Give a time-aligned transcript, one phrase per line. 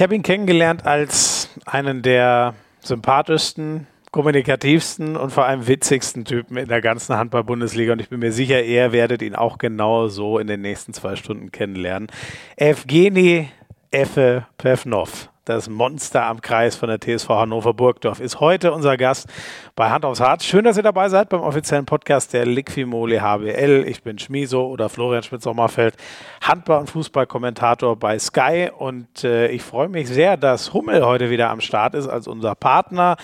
[0.00, 6.68] Ich habe ihn kennengelernt als einen der sympathischsten, kommunikativsten und vor allem witzigsten Typen in
[6.68, 7.92] der ganzen Handball-Bundesliga.
[7.92, 11.16] Und ich bin mir sicher, ihr werdet ihn auch genau so in den nächsten zwei
[11.16, 12.08] Stunden kennenlernen.
[12.56, 13.50] Evgeny
[13.90, 19.28] Effe Pevnov das Monster am Kreis von der TSV Hannover Burgdorf, ist heute unser Gast
[19.74, 20.44] bei Hand aufs Harz.
[20.44, 23.84] Schön, dass ihr dabei seid beim offiziellen Podcast der Liquimole HBL.
[23.88, 25.96] Ich bin Schmiso oder Florian Schmidt-Sommerfeld,
[26.40, 31.50] Handball- und Fußballkommentator bei Sky und äh, ich freue mich sehr, dass Hummel heute wieder
[31.50, 33.16] am Start ist als unser Partner.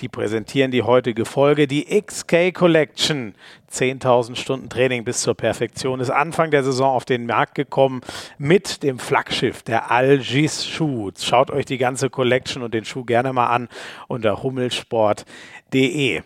[0.00, 3.34] Die präsentieren die heutige Folge, die XK Collection.
[3.70, 8.02] 10.000 Stunden Training bis zur Perfektion ist Anfang der Saison auf den Markt gekommen
[8.36, 11.10] mit dem Flaggschiff der Algis Schuh.
[11.18, 13.68] Schaut euch die ganze Collection und den Schuh gerne mal an
[14.08, 16.22] unter hummelsport.de.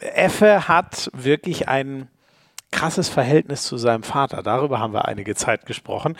[0.00, 2.08] Effe hat wirklich ein
[2.72, 4.42] krasses Verhältnis zu seinem Vater.
[4.42, 6.16] Darüber haben wir einige Zeit gesprochen.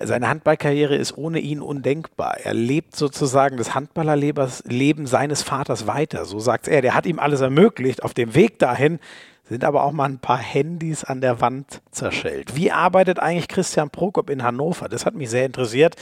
[0.00, 2.38] Seine Handballkarriere ist ohne ihn undenkbar.
[2.42, 6.24] Er lebt sozusagen das Handballerleben seines Vaters weiter.
[6.24, 6.82] So sagt er.
[6.82, 8.02] Der hat ihm alles ermöglicht.
[8.02, 8.98] Auf dem Weg dahin
[9.44, 12.56] sind aber auch mal ein paar Handys an der Wand zerschellt.
[12.56, 14.88] Wie arbeitet eigentlich Christian Prokop in Hannover?
[14.88, 15.96] Das hat mich sehr interessiert.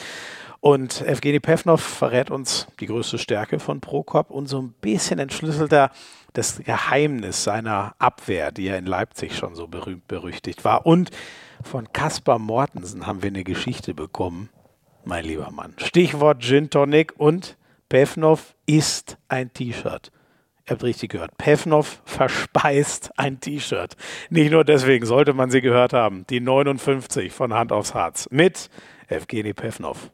[0.61, 5.73] Und Evgeny Pevnov verrät uns die größte Stärke von Prokop und so ein bisschen entschlüsselt
[5.73, 5.91] er
[6.35, 10.87] das Geheimnis seiner Abwehr, die ja in Leipzig schon so berühmt berüchtigt war.
[10.87, 11.11] Und
[11.65, 14.49] von Kaspar Mortensen haben wir eine Geschichte bekommen,
[15.05, 15.75] mein lieber Mann.
[15.79, 17.57] Stichwort Gin Tonic und
[17.89, 20.11] Pevnov ist ein T-Shirt.
[20.67, 21.37] Ihr habt richtig gehört.
[21.39, 23.97] Pevnov verspeist ein T-Shirt.
[24.31, 26.27] Nicht nur deswegen sollte man sie gehört haben.
[26.29, 28.71] Die 59 von Hand aufs Harz mit
[29.09, 30.11] Evgeny Pevnov.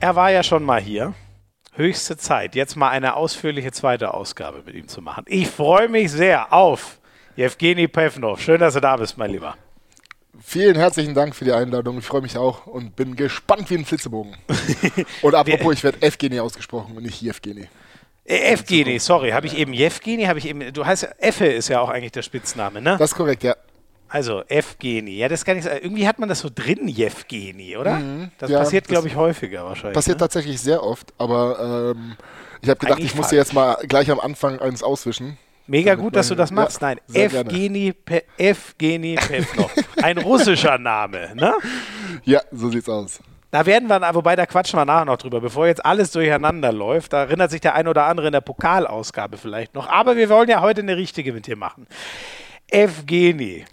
[0.00, 1.14] Er war ja schon mal hier
[1.76, 5.24] höchste Zeit, jetzt mal eine ausführliche zweite Ausgabe mit ihm zu machen.
[5.26, 6.98] Ich freue mich sehr auf
[7.36, 8.40] Jewgeni Pevnov.
[8.40, 9.56] Schön, dass du da bist, mein Lieber.
[10.40, 11.98] Vielen herzlichen Dank für die Einladung.
[11.98, 14.36] Ich freue mich auch und bin gespannt wie ein Flitzebogen.
[15.22, 17.68] und apropos, ich werde Evgeni ausgesprochen und nicht Jewgeni.
[18.24, 21.80] Äh, Evgeni, sorry, habe ich eben Jewgeni, habe ich eben, du heißt, Effe ist ja
[21.80, 22.96] auch eigentlich der Spitzname, ne?
[22.98, 23.54] Das ist korrekt, ja.
[24.08, 25.80] Also Evgeni, ja, das kann ich sagen.
[25.82, 27.96] Irgendwie hat man das so drin, Jevgeni, oder?
[27.96, 29.94] Mhm, das ja, passiert, glaube ich, häufiger wahrscheinlich.
[29.94, 30.20] Passiert ne?
[30.20, 32.16] tatsächlich sehr oft, aber ähm,
[32.62, 35.36] ich habe gedacht, Eigentlich ich muss dir jetzt mal gleich am Anfang eins auswischen.
[35.66, 36.82] Mega gut, dass du das machst.
[36.82, 39.72] Ja, Nein, Evgeni, Pe Evgeni Pevnov.
[40.02, 41.54] Ein russischer Name, ne?
[42.24, 43.20] Ja, so sieht's aus.
[43.50, 47.12] Da werden wir, wobei da quatschen wir nachher noch drüber, bevor jetzt alles durcheinander läuft.
[47.12, 49.88] Da erinnert sich der ein oder andere in der Pokalausgabe vielleicht noch.
[49.88, 51.86] Aber wir wollen ja heute eine richtige mit dir machen.
[52.74, 53.64] Evgeni,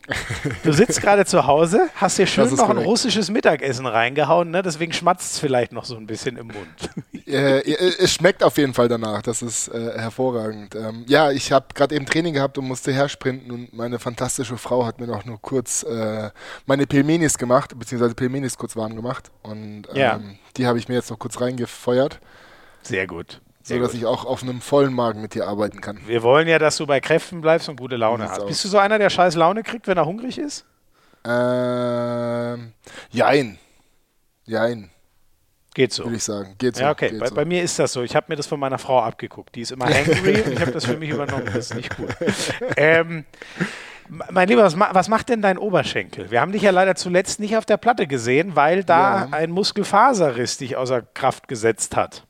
[0.64, 2.78] du sitzt gerade zu Hause, hast dir schön noch korrekt.
[2.80, 4.62] ein russisches Mittagessen reingehauen, ne?
[4.62, 6.90] deswegen schmatzt es vielleicht noch so ein bisschen im Mund.
[7.28, 7.62] Äh,
[8.00, 10.76] es schmeckt auf jeden Fall danach, das ist äh, hervorragend.
[10.76, 14.86] Ähm, ja, ich habe gerade eben Training gehabt und musste hersprinten und meine fantastische Frau
[14.86, 16.30] hat mir noch nur kurz äh,
[16.66, 20.20] meine Pelmenis gemacht, beziehungsweise Pelmenis kurz warm gemacht und ähm, ja.
[20.58, 22.20] die habe ich mir jetzt noch kurz reingefeuert.
[22.82, 26.00] Sehr gut so dass ich auch auf einem vollen Magen mit dir arbeiten kann.
[26.06, 28.42] Wir wollen ja, dass du bei Kräften bleibst und gute Laune hast.
[28.42, 28.48] Aus.
[28.48, 30.66] Bist du so einer, der scheiß Laune kriegt, wenn er hungrig ist?
[31.26, 32.74] Ähm,
[33.12, 33.58] jein.
[34.46, 34.90] Jein.
[35.74, 36.04] Geht so.
[36.04, 36.56] Würde ich sagen.
[36.58, 36.84] Geht so.
[36.84, 37.18] Ja, okay.
[37.18, 37.36] Bei, so.
[37.36, 38.02] bei, mir ist das so.
[38.02, 39.56] Ich habe mir das von meiner Frau abgeguckt.
[39.56, 41.46] Die ist immer angry und ich habe das für mich übernommen.
[41.46, 42.10] Das ist nicht gut.
[42.76, 43.26] Ähm,
[44.30, 46.32] mein Lieber, was, was, macht denn dein Oberschenkel?
[46.32, 49.28] Wir haben dich ja leider zuletzt nicht auf der Platte gesehen, weil da ja.
[49.32, 52.26] ein Muskelfaserriss dich außer Kraft gesetzt hat.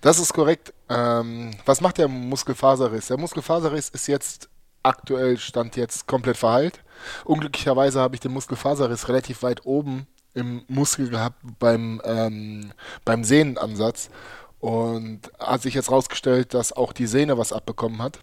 [0.00, 0.72] Das ist korrekt.
[0.88, 3.08] Ähm, was macht der Muskelfaserriss?
[3.08, 4.48] Der Muskelfaserriss ist jetzt
[4.82, 6.80] aktuell, stand jetzt komplett verheilt.
[7.24, 12.72] Unglücklicherweise habe ich den Muskelfaserriss relativ weit oben im Muskel gehabt beim, ähm,
[13.04, 14.10] beim Sehnenansatz.
[14.60, 18.20] Und hat sich jetzt rausgestellt, dass auch die Sehne was abbekommen hat.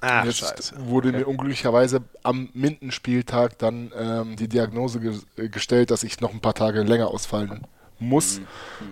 [0.00, 0.74] Ach, jetzt Scheiße.
[0.88, 1.18] wurde okay.
[1.18, 6.54] mir unglücklicherweise am Mindenspieltag dann ähm, die Diagnose ge gestellt, dass ich noch ein paar
[6.54, 7.66] Tage länger ausfallen
[7.98, 8.44] muss mhm.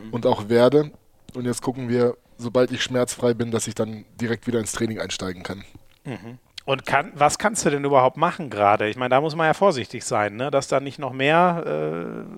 [0.06, 0.12] mhm.
[0.12, 0.90] und auch werde.
[1.34, 4.98] Und jetzt gucken wir, sobald ich schmerzfrei bin, dass ich dann direkt wieder ins Training
[5.00, 5.64] einsteigen kann.
[6.04, 6.38] Mhm.
[6.68, 8.90] Und kann, was kannst du denn überhaupt machen gerade?
[8.90, 10.50] Ich meine, da muss man ja vorsichtig sein, ne?
[10.50, 11.64] dass da nicht noch mehr.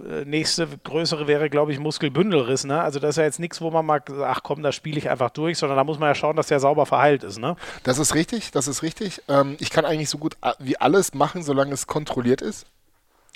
[0.08, 2.64] Äh, nächste größere wäre, glaube ich, Muskelbündelriss.
[2.64, 2.80] Ne?
[2.80, 5.30] Also das ist ja jetzt nichts, wo man mal, ach komm, da spiele ich einfach
[5.30, 7.40] durch, sondern da muss man ja schauen, dass der sauber verheilt ist.
[7.40, 7.56] Ne?
[7.82, 9.20] Das ist richtig, das ist richtig.
[9.26, 12.66] Ähm, ich kann eigentlich so gut wie alles machen, solange es kontrolliert ist.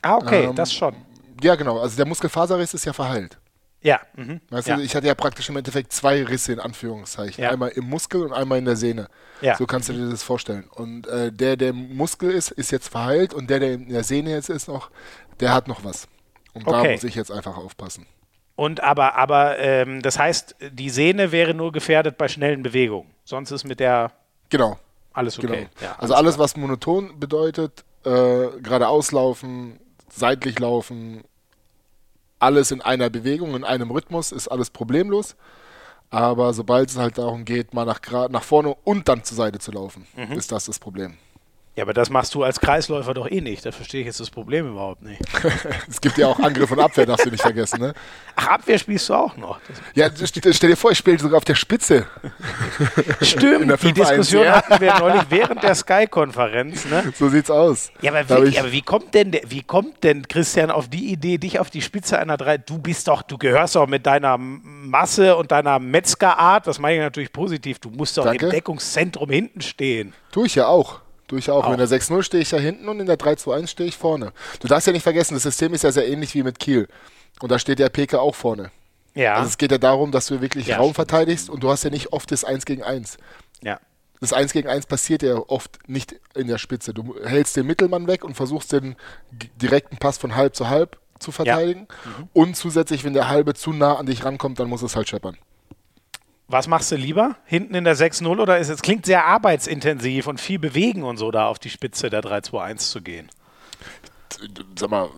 [0.03, 0.95] Ah, okay, ähm, das schon.
[1.43, 1.81] Ja, genau.
[1.81, 3.37] Also der Muskelfaserriss ist ja verheilt.
[3.85, 4.01] Ja.
[4.17, 4.41] Mhm.
[4.49, 4.77] Weißt ja.
[4.77, 7.45] du, ich hatte ja praktisch im Endeffekt zwei Risse in Anführungszeichen.
[7.45, 7.51] Ja.
[7.51, 9.09] Einmal im Muskel und einmal in der Sehne.
[9.43, 9.57] Ja.
[9.57, 10.65] So kannst du dir das vorstellen.
[10.75, 14.03] Und äh, der, der im Muskel ist, ist jetzt verheilt und der, der in der
[14.03, 14.91] Sehne jetzt ist noch,
[15.39, 16.09] der hat noch was.
[16.55, 16.83] Und okay.
[16.83, 18.07] da muss ich jetzt einfach aufpassen.
[18.57, 23.11] Und aber, aber ähm, das heißt, die Sehne wäre nur gefährdet bei schnellen Bewegungen.
[23.25, 24.13] Sonst ist mit der
[24.49, 24.79] genau
[25.13, 25.47] alles okay.
[25.47, 25.59] Genau.
[25.59, 26.45] Ja, alles also alles, klar.
[26.45, 29.79] was monoton bedeutet, äh, geradeaus laufen,
[30.09, 31.25] seitlich laufen,
[32.45, 35.37] alles in einer Bewegung, in einem Rhythmus, ist alles problemlos.
[36.11, 39.73] Aber sobald es halt darum geht, mal nach, nach vorne und dann zur Seite zu
[39.73, 40.33] laufen, mhm.
[40.33, 41.17] ist das das Problem.
[41.77, 43.67] Ja, aber das machst du als Kreisläufer doch eh nicht.
[43.67, 45.21] Da verstehe ich jetzt das Problem überhaupt nicht.
[45.91, 47.95] es gibt ja auch Angriff und Abwehr, darfst du nicht vergessen, ne?
[48.37, 49.59] Ach, Abwehr spielst du auch noch.
[49.95, 52.07] ja, stell dir vor, ich spiele sogar auf der Spitze.
[53.23, 54.57] Stimmt, die Diskussion ja.
[54.57, 57.13] hatten wir neulich während der Sky-Konferenz, ne?
[57.17, 57.91] So sieht's aus.
[58.03, 61.59] Ja, aber, wirklich, aber wie kommt denn, wie kommt denn Christian auf die Idee, dich
[61.59, 65.51] auf die Spitze einer drei, du bist doch, du gehörst doch mit deiner Masse und
[65.51, 68.47] deiner Metzgerart, das meine ich natürlich positiv, du musst doch Danke.
[68.47, 70.13] im Deckungszentrum hinten stehen.
[70.31, 71.04] Tu ich ja auch.
[71.29, 71.65] Tue ich auch.
[71.65, 71.73] auch.
[71.73, 74.33] In der 6-0 stehe ich ja hinten und in der 3-2-1 stehe ich vorne.
[74.61, 76.89] Du darfst ja nicht vergessen, das System ist ja sehr ähnlich wie mit Kiel.
[77.41, 78.71] Und da steht der PK auch vorne.
[79.15, 79.37] Ja.
[79.37, 80.97] Also es geht ja darum, dass du wirklich ja, Raum stimmt.
[80.97, 83.17] verteidigst und du hast ja nicht oft das 1 gegen 1.
[83.63, 83.81] Ja.
[84.21, 86.95] Das 1 gegen 1 passiert ja oft nicht in der Spitze.
[86.95, 88.97] Du hältst den Mittelmann weg und versuchst den
[89.61, 91.87] direkten Pass von halb zu halb zu verteidigen.
[92.05, 92.11] Ja.
[92.11, 92.29] Mhm.
[92.33, 95.37] Und zusätzlich, wenn der halbe zu nah an dich rankommt, dann muss es halt scheppern.
[96.47, 97.37] Was machst du lieber?
[97.47, 101.31] Hinten in der 6-0 oder ist es klingt sehr arbeitsintensiv und viel bewegen und so
[101.31, 103.31] da auf die Spitze der 3-2-1 zu gehen?
[104.79, 105.09] Sag mal,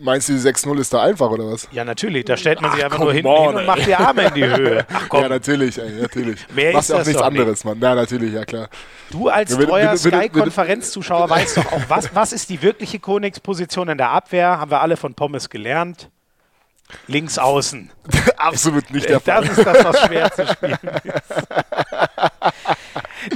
[0.00, 1.66] meinst du, die 6-0 ist da einfach oder was?
[1.72, 2.26] Ja, natürlich.
[2.26, 4.34] Da stellt man sich Ach, einfach nur hinten on, hin und macht die Arme in
[4.34, 4.86] die Höhe.
[4.92, 5.22] Ach, komm.
[5.22, 6.46] Ja, natürlich, ey, natürlich.
[6.54, 7.80] Mehr Machst ist auch nichts anderes, nicht.
[7.80, 7.80] Mann.
[7.80, 8.68] Ja, natürlich, ja klar.
[9.10, 13.98] Du als ja, treuer Sky-Konferenzzuschauer weißt doch auch, was, was ist die wirkliche Königsposition in
[13.98, 14.58] der Abwehr?
[14.58, 16.10] Haben wir alle von Pommes gelernt.
[17.06, 17.90] Links außen.
[18.36, 19.44] Absolut nicht der Fall.
[19.44, 21.32] Das ist das, was schwer zu spielen ist.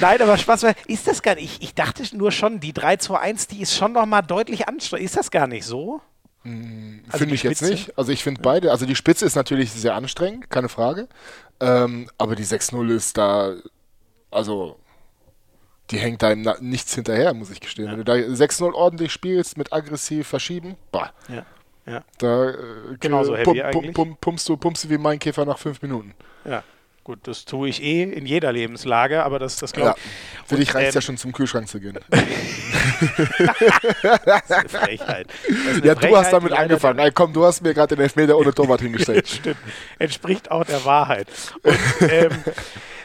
[0.01, 1.63] Nein, aber Spaß, ist das gar nicht.
[1.63, 5.07] Ich dachte nur schon, die 3-2-1, die ist schon noch mal deutlich anstrengend.
[5.07, 6.01] Ist das gar nicht so?
[6.43, 7.97] Hm, also finde ich jetzt nicht.
[7.99, 11.09] Also ich finde beide, also die Spitze ist natürlich sehr anstrengend, keine Frage.
[11.61, 13.55] Ähm, aber die 6-0 ist da,
[14.31, 14.79] also
[15.91, 17.87] die hängt da nichts hinterher, muss ich gestehen.
[17.87, 17.93] Ja.
[17.93, 21.13] Wenn du da 6-0 ordentlich spielst, mit aggressiv verschieben, bah.
[21.29, 21.45] Ja.
[21.89, 22.03] Ja.
[22.19, 22.55] Da äh,
[23.01, 26.15] Genauso pum, heavy pum, pum, pumpst, du, pumpst du wie mein Käfer nach fünf Minuten.
[26.45, 26.63] Ja.
[27.09, 30.05] Gut, das tue ich eh in jeder Lebenslage, aber das, das glaube ich.
[30.05, 30.45] Ja.
[30.45, 31.99] Für dich reicht es ähm, ja schon zum Kühlschrank zu gehen.
[34.27, 35.27] das ist eine Frechheit.
[35.49, 36.99] Eine ja, Frechheit, du hast damit angefangen.
[36.99, 39.27] Ey, komm, du hast mir gerade den Elfmeter ohne Torwart hingestellt.
[39.27, 39.57] Stimmt.
[39.99, 41.29] Entspricht auch der Wahrheit.
[41.63, 41.79] Und,
[42.11, 42.31] ähm,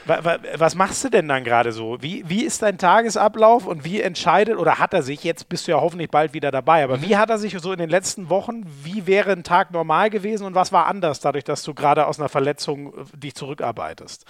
[0.05, 2.01] was machst du denn dann gerade so?
[2.01, 5.71] Wie, wie ist dein Tagesablauf und wie entscheidet oder hat er sich, jetzt bist du
[5.71, 7.03] ja hoffentlich bald wieder dabei, aber mhm.
[7.03, 10.45] wie hat er sich so in den letzten Wochen, wie wäre ein Tag normal gewesen
[10.45, 14.25] und was war anders dadurch, dass du gerade aus einer Verletzung äh, dich zurückarbeitest?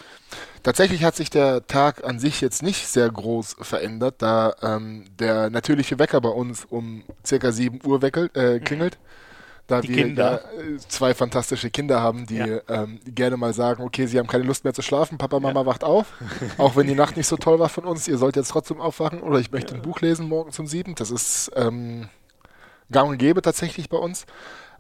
[0.62, 5.50] Tatsächlich hat sich der Tag an sich jetzt nicht sehr groß verändert, da ähm, der
[5.50, 9.00] natürliche Wecker bei uns um circa 7 Uhr weckelt, äh, klingelt.
[9.02, 9.23] Mhm
[9.68, 12.60] da die wir ja, äh, zwei fantastische Kinder haben, die ja.
[12.68, 15.66] ähm, gerne mal sagen, okay, sie haben keine Lust mehr zu schlafen, Papa, Mama ja.
[15.66, 16.08] wacht auf,
[16.58, 19.22] auch wenn die Nacht nicht so toll war von uns, ihr sollt jetzt trotzdem aufwachen
[19.22, 22.10] oder ich möchte ein Buch lesen morgen zum sieben, das ist ähm,
[22.92, 24.26] gang und gäbe tatsächlich bei uns.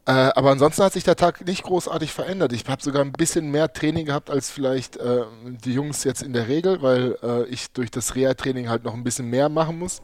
[0.05, 2.51] Äh, aber ansonsten hat sich der Tag nicht großartig verändert.
[2.51, 6.33] Ich habe sogar ein bisschen mehr Training gehabt als vielleicht äh, die Jungs jetzt in
[6.33, 10.01] der Regel, weil äh, ich durch das Reha-Training halt noch ein bisschen mehr machen muss.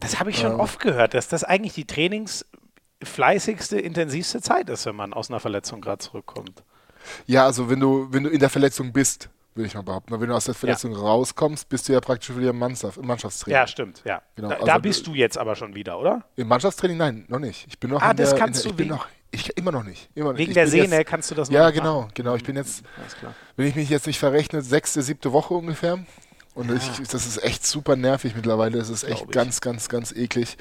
[0.00, 2.44] Das habe ich schon ähm, oft gehört, dass das eigentlich die Trainings
[3.02, 6.62] fleißigste, intensivste Zeit ist, wenn man aus einer Verletzung gerade zurückkommt.
[7.26, 10.20] Ja, also wenn du, wenn du in der Verletzung bist, würde ich mal behaupten.
[10.20, 10.98] Wenn du aus der Verletzung ja.
[10.98, 13.60] rauskommst, bist du ja praktisch wieder im, Mannschaft, Mannschaftstraining.
[13.60, 14.22] Ja, stimmt, ja.
[14.36, 14.48] Genau.
[14.48, 16.24] Da, also, da, bist du jetzt aber schon wieder, oder?
[16.36, 16.96] Im Mannschaftstraining?
[16.96, 17.66] Nein, noch nicht.
[17.66, 20.08] Ich bin noch ah, das der, kannst der, du noch, ich, immer noch nicht.
[20.14, 22.36] Immer Wegen ich der Sehne jetzt, kannst du das noch Ja, genau, genau.
[22.36, 22.84] Ich bin jetzt,
[23.56, 25.98] wenn ich mich jetzt nicht verrechne, sechste, siebte Woche ungefähr.
[26.54, 26.76] Und ja.
[26.76, 28.78] ich, das ist echt super nervig mittlerweile.
[28.78, 30.56] Das ist echt ganz, ganz, ganz eklig.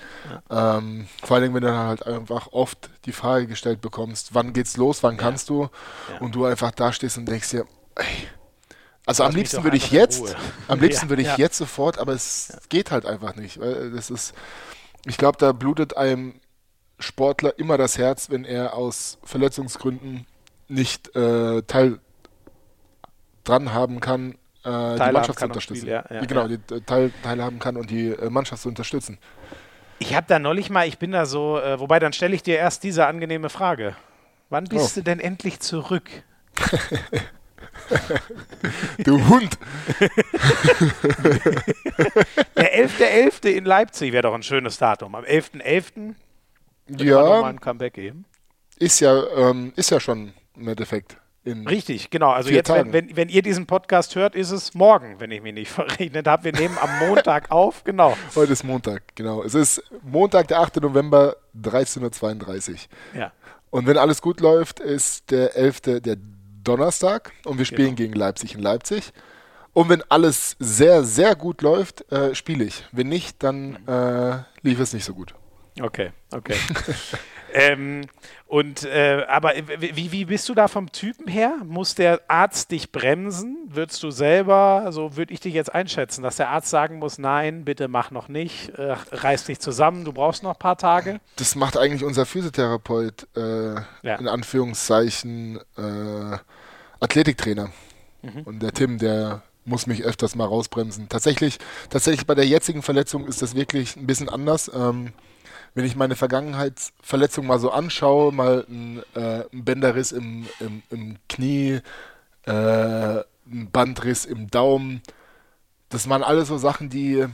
[0.49, 0.77] Ja.
[0.77, 4.77] Ähm, vor allem, wenn du dann halt einfach oft die Frage gestellt bekommst, wann geht's
[4.77, 5.21] los, wann ja.
[5.21, 5.69] kannst du?
[6.19, 7.65] Und du einfach da stehst und denkst dir,
[7.95, 8.05] ey,
[9.05, 10.35] also am liebsten würde ich jetzt,
[10.67, 13.59] am liebsten würde ich jetzt sofort, aber es geht halt einfach nicht.
[13.59, 14.33] Das ist,
[15.05, 16.39] ich glaube, da blutet einem
[16.99, 20.27] Sportler immer das Herz, wenn er aus Verletzungsgründen
[20.67, 21.99] nicht äh, Teil
[23.43, 24.35] dran haben kann
[24.69, 25.81] äh, die Mannschaft zu unterstützen.
[25.81, 26.57] Spiel, ja, ja, genau, ja.
[26.57, 29.17] die Teil, teilhaben kann und die äh, Mannschaft zu unterstützen.
[29.99, 32.57] Ich habe da neulich mal, ich bin da so, äh, wobei dann stelle ich dir
[32.57, 33.95] erst diese angenehme Frage.
[34.49, 34.99] Wann bist oh.
[34.99, 36.09] du denn endlich zurück?
[38.99, 39.57] du Hund!
[42.55, 43.43] der 11.11.
[43.43, 43.47] .11.
[43.49, 45.15] in Leipzig wäre doch ein schönes Datum.
[45.15, 46.15] Am 11.11.
[46.89, 47.03] .11.
[47.03, 48.25] ja, mal ein Comeback geben.
[48.77, 51.18] Ist ja, ähm, ist ja schon im Endeffekt.
[51.67, 52.31] Richtig, genau.
[52.31, 55.53] Also jetzt, wenn, wenn, wenn, ihr diesen Podcast hört, ist es morgen, wenn ich mich
[55.53, 56.45] nicht verrechnet habe.
[56.45, 58.17] Wir nehmen am Montag auf, genau.
[58.35, 59.43] Heute ist Montag, genau.
[59.43, 60.81] Es ist Montag, der 8.
[60.81, 62.77] November, 13.32 Uhr.
[63.19, 63.31] Ja.
[63.69, 65.81] Und wenn alles gut läuft, ist der 11.
[66.01, 66.17] der
[66.63, 68.09] Donnerstag und wir spielen genau.
[68.09, 69.13] gegen Leipzig in Leipzig.
[69.73, 72.83] Und wenn alles sehr, sehr gut läuft, äh, spiele ich.
[72.91, 75.35] Wenn nicht, dann äh, lief es nicht so gut.
[75.79, 76.55] Okay, okay.
[77.53, 78.01] Ähm,
[78.47, 81.57] und äh, aber wie, wie bist du da vom Typen her?
[81.65, 83.57] Muss der Arzt dich bremsen?
[83.67, 87.63] Würdest du selber, so würde ich dich jetzt einschätzen, dass der Arzt sagen muss, nein,
[87.65, 91.19] bitte mach noch nicht, äh, reiß dich zusammen, du brauchst noch ein paar Tage?
[91.35, 94.15] Das macht eigentlich unser Physiotherapeut, äh, ja.
[94.15, 96.37] in Anführungszeichen, äh,
[96.99, 97.69] Athletiktrainer.
[98.21, 98.41] Mhm.
[98.45, 101.09] Und der Tim, der muss mich öfters mal rausbremsen.
[101.09, 104.71] Tatsächlich, tatsächlich bei der jetzigen Verletzung ist das wirklich ein bisschen anders.
[104.73, 105.13] Ähm,
[105.73, 111.17] wenn ich meine Vergangenheitsverletzung mal so anschaue, mal ein, äh, ein Bänderriss im, im, im
[111.27, 111.79] Knie,
[112.45, 115.01] äh, ein Bandriss im Daumen,
[115.89, 117.25] das waren alles so Sachen, die,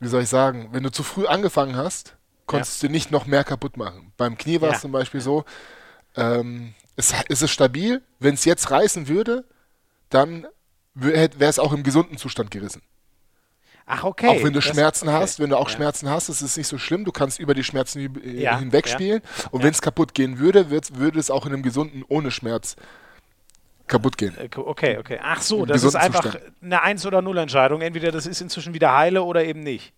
[0.00, 2.88] wie soll ich sagen, wenn du zu früh angefangen hast, konntest ja.
[2.88, 4.12] du nicht noch mehr kaputt machen.
[4.16, 5.44] Beim Knie war es zum Beispiel so,
[6.16, 9.44] ähm, es, ist es stabil, wenn es jetzt reißen würde,
[10.08, 10.46] dann
[10.94, 12.82] wäre es auch im gesunden Zustand gerissen.
[13.90, 14.28] Ach, okay.
[14.28, 15.16] Auch wenn du das, Schmerzen okay.
[15.16, 15.74] hast, wenn du auch ja.
[15.74, 17.06] Schmerzen hast, ist es nicht so schlimm.
[17.06, 18.58] Du kannst über die Schmerzen ja.
[18.58, 19.22] hinwegspielen.
[19.22, 19.48] Ja.
[19.50, 22.76] Und wenn es kaputt gehen würde, würde es auch in einem gesunden ohne Schmerz
[23.86, 24.36] kaputt gehen.
[24.36, 25.18] Äh, okay, okay.
[25.22, 26.44] Ach so, das ist einfach Zustand.
[26.62, 27.80] eine 1 oder 0 Entscheidung.
[27.80, 29.94] Entweder das ist inzwischen wieder heile oder eben nicht.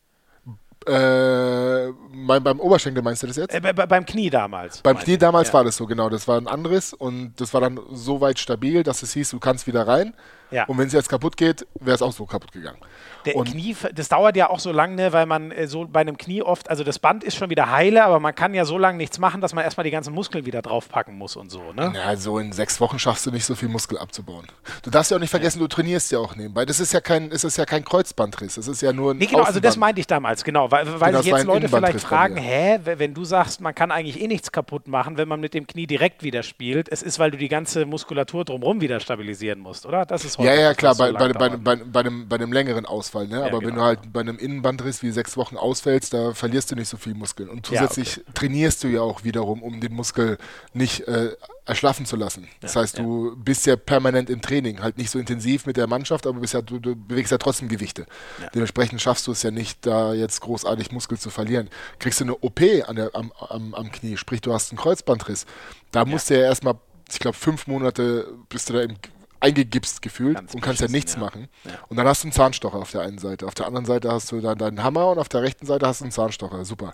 [0.86, 3.54] Äh, mein, beim Oberschenkel meinst du das jetzt?
[3.54, 4.80] Äh, bei, beim Knie damals.
[4.80, 5.54] Beim Knie damals ja.
[5.54, 6.08] war das so, genau.
[6.08, 9.40] Das war ein anderes und das war dann so weit stabil, dass es hieß, du
[9.40, 10.14] kannst wieder rein.
[10.50, 10.64] Ja.
[10.64, 12.78] Und wenn es jetzt kaputt geht, wäre es auch so kaputt gegangen.
[13.26, 16.00] Der und Knie, das dauert ja auch so lange, ne, weil man äh, so bei
[16.00, 18.78] einem Knie oft, also das Band ist schon wieder heile, aber man kann ja so
[18.78, 21.72] lange nichts machen, dass man erstmal die ganzen Muskeln wieder draufpacken muss und so.
[21.72, 21.92] Ne?
[21.94, 24.46] Ja, so in sechs Wochen schaffst du nicht so viel Muskel abzubauen.
[24.82, 25.64] Du darfst ja auch nicht vergessen, ja.
[25.64, 26.64] du trainierst ja auch nebenbei.
[26.64, 29.42] Das ist ja kein, ist ja kein Kreuzbandriss, das ist ja nur ein Nee, genau,
[29.42, 33.14] also das meinte ich damals, genau, weil, weil genau, jetzt Leute vielleicht fragen, hä, wenn
[33.14, 36.22] du sagst, man kann eigentlich eh nichts kaputt machen, wenn man mit dem Knie direkt
[36.22, 40.06] wieder spielt, es ist, weil du die ganze Muskulatur drumherum wieder stabilisieren musst, oder?
[40.06, 42.52] Das ist heute Ja, ja, klar, bei, so bei, bei, bei, bei, einem, bei einem
[42.52, 43.40] längeren Ausfall, ne?
[43.40, 43.68] Ja, aber genau.
[43.68, 46.96] wenn du halt bei einem Innenbandriss wie sechs Wochen ausfällst, da verlierst du nicht so
[46.96, 47.48] viel Muskeln.
[47.48, 48.32] Und zusätzlich ja, okay.
[48.34, 50.38] trainierst du ja auch wiederum, um den Muskel
[50.72, 52.48] nicht äh, erschlaffen zu lassen.
[52.60, 56.26] Das heißt, du bist ja permanent im Training, halt nicht so intensiv mit der Mannschaft,
[56.26, 58.06] aber ja, du, du bewegst ja trotzdem Gewichte.
[58.54, 61.68] Dementsprechend schaffst du es ja nicht, da jetzt großartig Muskel zu verlieren.
[61.98, 65.46] Kriegst du eine OP an der, am, am, am Knie, sprich, du hast einen Kreuzbandriss.
[65.92, 66.74] Da musst du ja erstmal
[67.12, 68.94] ich glaube, fünf Monate bist du da im
[69.40, 71.20] eingegipst gefühlt Ganz und kannst ja nichts ja.
[71.20, 71.48] machen.
[71.64, 71.72] Ja.
[71.88, 73.46] Und dann hast du einen Zahnstocher auf der einen Seite.
[73.46, 76.00] Auf der anderen Seite hast du dann deinen Hammer und auf der rechten Seite hast
[76.00, 76.64] du einen Zahnstocher.
[76.64, 76.92] Super.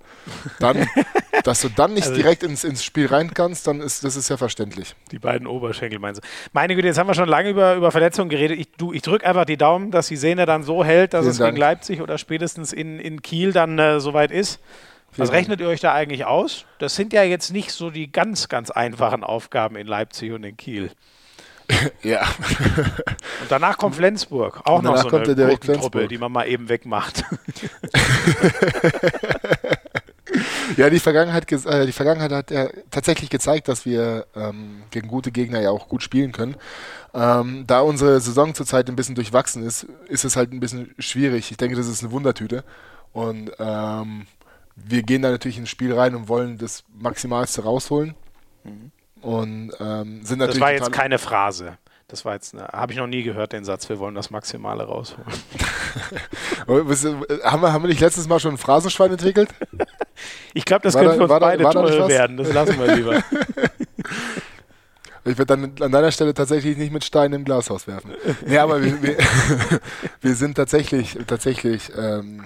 [0.60, 0.86] Dann,
[1.44, 4.28] dass du dann nicht also direkt ins, ins Spiel rein kannst, dann ist das ist
[4.28, 4.94] ja verständlich.
[5.10, 6.28] Die beiden Oberschenkel meinst du.
[6.52, 8.58] Meine Güte, jetzt haben wir schon lange über, über Verletzungen geredet.
[8.58, 11.38] Ich, ich drücke einfach die Daumen, dass die Sehne dann so hält, dass Vielen es
[11.38, 11.50] Dank.
[11.50, 14.60] gegen Leipzig oder spätestens in, in Kiel dann äh, soweit ist.
[15.18, 16.66] Was rechnet ihr euch da eigentlich aus?
[16.78, 20.56] Das sind ja jetzt nicht so die ganz, ganz einfachen Aufgaben in Leipzig und in
[20.58, 20.90] Kiel.
[22.02, 22.22] ja.
[23.40, 24.60] Und danach kommt Flensburg.
[24.64, 27.24] Auch noch so eine Truppe, die man mal eben wegmacht.
[30.76, 35.32] ja, die Vergangenheit, äh, die Vergangenheit hat ja tatsächlich gezeigt, dass wir ähm, gegen gute
[35.32, 36.56] Gegner ja auch gut spielen können.
[37.14, 41.50] Ähm, da unsere Saison zurzeit ein bisschen durchwachsen ist, ist es halt ein bisschen schwierig.
[41.50, 42.64] Ich denke, das ist eine Wundertüte.
[43.12, 44.26] Und ähm,
[44.76, 48.14] wir gehen da natürlich ins Spiel rein und wollen das Maximalste rausholen.
[48.64, 48.92] Mhm.
[49.26, 50.54] Und ähm, sind natürlich.
[50.54, 51.78] Das war jetzt keine Phrase.
[52.08, 55.26] Das war jetzt, habe ich noch nie gehört, den Satz, wir wollen das Maximale rausholen.
[56.68, 59.48] haben, wir, haben wir nicht letztes Mal schon ein Phrasenschwein entwickelt?
[60.54, 62.36] ich glaube, das war könnte da, für uns beide da, toll werden.
[62.36, 63.24] Das lassen wir lieber.
[65.24, 68.12] Ich würde dann an deiner Stelle tatsächlich nicht mit Steinen im Glashaus werfen.
[68.46, 69.16] Nee, aber wir, wir,
[70.20, 72.44] wir sind tatsächlich, tatsächlich ähm,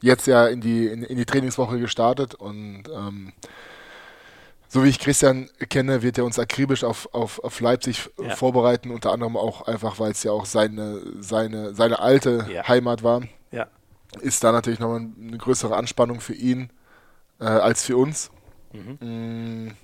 [0.00, 3.32] jetzt ja in die, in, in, die Trainingswoche gestartet und ähm,
[4.72, 8.34] so wie ich Christian kenne, wird er uns akribisch auf, auf, auf Leipzig ja.
[8.34, 12.66] vorbereiten, unter anderem auch einfach, weil es ja auch seine, seine, seine alte ja.
[12.66, 13.20] Heimat war.
[13.50, 13.66] Ja.
[14.22, 16.70] Ist da natürlich nochmal eine größere Anspannung für ihn
[17.38, 18.30] äh, als für uns.
[18.72, 19.66] Mhm.
[19.66, 19.76] Mm,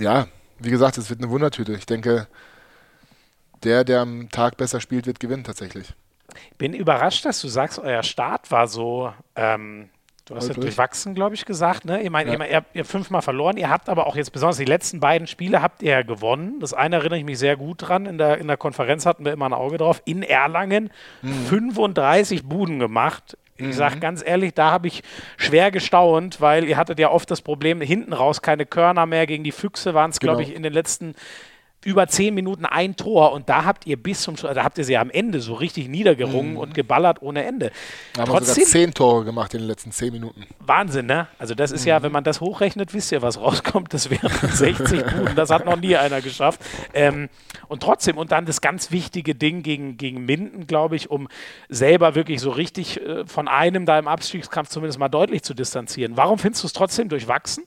[0.00, 0.26] ja,
[0.58, 1.74] wie gesagt, es wird eine Wundertüte.
[1.74, 2.26] Ich denke,
[3.62, 5.94] der, der am Tag besser spielt, wird gewinnen tatsächlich.
[6.58, 9.90] Bin überrascht, dass du sagst, euer Start war so ähm,
[10.28, 11.86] Du hast ja durchwachsen, glaube ich, gesagt.
[11.86, 12.02] Ne?
[12.02, 12.44] Ich meine, ja.
[12.44, 13.56] ihr, ihr, habt fünfmal verloren.
[13.56, 16.60] Ihr habt aber auch jetzt besonders die letzten beiden Spiele habt ihr ja gewonnen.
[16.60, 18.04] Das eine erinnere ich mich sehr gut dran.
[18.04, 20.02] In der, in der Konferenz hatten wir immer ein Auge drauf.
[20.04, 20.90] In Erlangen
[21.22, 21.46] mhm.
[21.46, 23.38] 35 Buden gemacht.
[23.56, 23.72] Ich mhm.
[23.72, 25.02] sage ganz ehrlich, da habe ich
[25.36, 29.26] schwer gestaunt, weil ihr hattet ja oft das Problem, hinten raus keine Körner mehr.
[29.26, 30.50] Gegen die Füchse waren es, glaube genau.
[30.50, 31.14] ich, in den letzten
[31.88, 34.98] über zehn Minuten ein Tor und da habt ihr bis zum da habt ihr sie
[34.98, 36.58] am Ende so richtig niedergerungen mhm.
[36.58, 37.72] und geballert ohne Ende.
[38.12, 40.44] Da haben Trotzdem, sogar zehn Tore gemacht in den letzten zehn Minuten.
[40.60, 41.28] Wahnsinn, ne?
[41.38, 41.88] Also das ist mhm.
[41.88, 43.94] ja, wenn man das hochrechnet, wisst ihr, was rauskommt.
[43.94, 45.34] Das wären 60 Minuten.
[45.34, 46.60] Das hat noch nie einer geschafft.
[46.92, 47.30] Ähm,
[47.68, 51.26] und trotzdem, und dann das ganz wichtige Ding gegen, gegen Minden, glaube ich, um
[51.70, 56.18] selber wirklich so richtig äh, von einem da im Abstiegskampf zumindest mal deutlich zu distanzieren.
[56.18, 57.64] Warum findest du es trotzdem durchwachsen?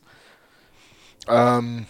[1.28, 1.88] Ähm,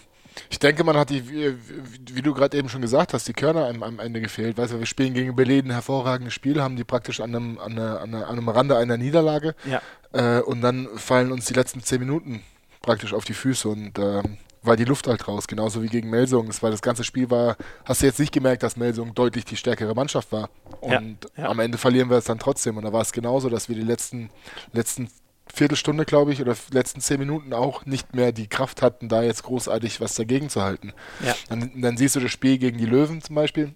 [0.50, 3.82] ich denke, man hat die, wie, du gerade eben schon gesagt hast, die Körner am,
[3.82, 4.56] am Ende gefehlt.
[4.56, 7.72] Weißt du, wir spielen gegen Berlin ein hervorragendes Spiel, haben die praktisch an einem, an,
[7.72, 9.54] einer, an, einem Rande einer Niederlage.
[9.64, 9.82] Ja.
[10.12, 12.42] Äh, und dann fallen uns die letzten zehn Minuten
[12.80, 16.48] praktisch auf die Füße und ähm, war die Luft halt raus, genauso wie gegen Melsung.
[16.48, 19.56] Es war das ganze Spiel war, hast du jetzt nicht gemerkt, dass Melsung deutlich die
[19.56, 20.50] stärkere Mannschaft war.
[20.80, 21.48] Und Ja, ja.
[21.48, 22.76] am Ende verlieren wir es dann trotzdem.
[22.76, 24.30] Und da war es genauso, dass wir die letzten,
[24.72, 25.08] letzten
[25.46, 29.42] Viertelstunde, glaube ich, oder letzten zehn Minuten auch nicht mehr die Kraft hatten, da jetzt
[29.42, 30.92] großartig was dagegen zu halten.
[31.24, 31.34] Ja.
[31.48, 33.74] Dann, dann siehst du das Spiel gegen die Löwen zum Beispiel.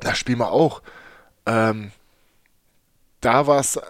[0.00, 0.82] Da spielen wir auch.
[1.46, 1.92] Ähm,
[3.20, 3.80] da war es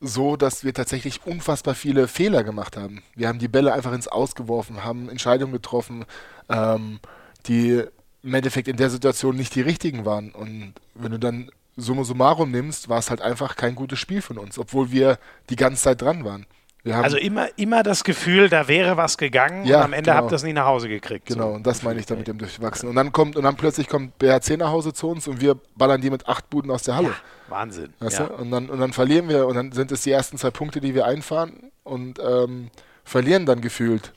[0.00, 3.02] so, dass wir tatsächlich unfassbar viele Fehler gemacht haben.
[3.16, 6.04] Wir haben die Bälle einfach ins Ausgeworfen, haben Entscheidungen getroffen,
[6.48, 7.00] ähm,
[7.46, 7.82] die
[8.22, 10.30] im Endeffekt in der Situation nicht die richtigen waren.
[10.30, 14.36] Und wenn du dann summa summarum nimmst, war es halt einfach kein gutes Spiel von
[14.38, 15.18] uns, obwohl wir
[15.48, 16.46] die ganze Zeit dran waren.
[16.90, 20.22] Also immer, immer das Gefühl, da wäre was gegangen Ja, und am Ende genau.
[20.22, 21.26] habt ihr es nicht nach Hause gekriegt.
[21.26, 21.56] Genau, So.
[21.56, 22.88] und das meine ich damit dem Durchwachsen.
[22.88, 26.00] Und dann kommt, und dann plötzlich kommt BHC nach Hause zu uns und wir ballern
[26.00, 27.12] die mit acht Buden aus der Halle.
[27.48, 27.92] Wahnsinn.
[27.98, 28.26] Weißt ja.
[28.26, 28.34] du?
[28.36, 30.94] und, dann, und dann verlieren wir und dann sind es die ersten zwei Punkte, die
[30.94, 32.70] wir einfahren und ähm,
[33.04, 34.14] verlieren dann gefühlt.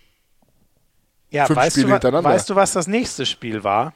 [1.29, 2.29] ja, fünf weißt, Spiele du, hintereinander.
[2.29, 3.93] weißt du, was das nächste Spiel war?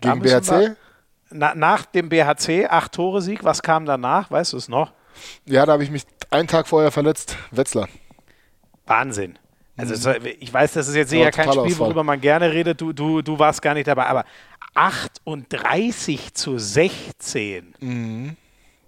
[0.00, 0.74] Gegen BHC?
[1.30, 4.30] Na, nach dem BHC, acht Tore Sieg, was kam danach?
[4.30, 4.92] Weißt du es noch?
[5.44, 7.36] Ja, da habe ich mich einen Tag vorher verletzt.
[7.50, 7.88] Wetzlar.
[8.86, 9.38] Wahnsinn.
[9.76, 11.86] Also war- ich weiß, das ist jetzt Ja, sicher kein Spiel, Totalausfall.
[11.86, 12.80] worüber man gerne redet.
[12.80, 14.24] Du, du, du warst gar nicht dabei, aber
[14.74, 17.74] 38 zu 16.
[17.80, 18.36] Mhm.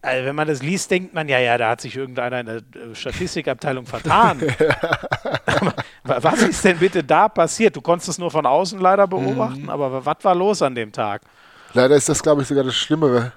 [0.02, 2.56] Also wenn man das liest, denkt man, ja, ja, da hat sich irgendeiner in der
[2.56, 4.40] äh, Statistikabteilung vertan.
[6.04, 7.76] was ist denn bitte da passiert?
[7.76, 9.68] Du konntest es nur von außen leider beobachten, Mhm.
[9.70, 11.20] aber was war los an dem Tag?
[11.72, 13.32] Leider ist das, glaube ich, sogar das Schlimmere,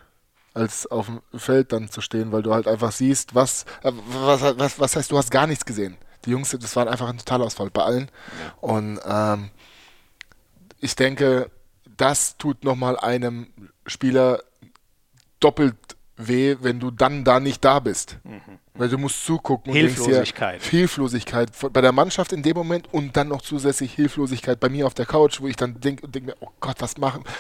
[0.54, 4.42] als auf dem Feld dann zu stehen, weil du halt einfach siehst, was, äh, was,
[4.42, 5.98] was, was heißt, du hast gar nichts gesehen.
[6.26, 8.10] Die Jungs, das war einfach ein Totalausfall bei allen.
[8.62, 9.50] Und ähm,
[10.80, 11.50] ich denke,
[11.98, 13.48] das tut nochmal einem
[13.86, 14.42] Spieler
[15.40, 15.76] doppelt
[16.18, 18.18] weh, wenn du dann da nicht da bist.
[18.76, 20.64] Weil du musst zugucken und denkst dir, Hilflosigkeit.
[20.64, 24.96] Hilflosigkeit bei der Mannschaft in dem Moment und dann noch zusätzlich Hilflosigkeit bei mir auf
[24.96, 27.24] der Couch, wo ich dann denke denk mir, oh Gott, was machen?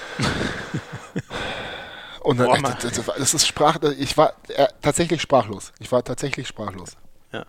[2.24, 2.78] Und dann, Boah, Mann.
[2.82, 5.74] das, das, ist Sprach, ich war äh, tatsächlich sprachlos.
[5.80, 6.96] Ich war tatsächlich sprachlos.
[7.34, 7.46] Ja.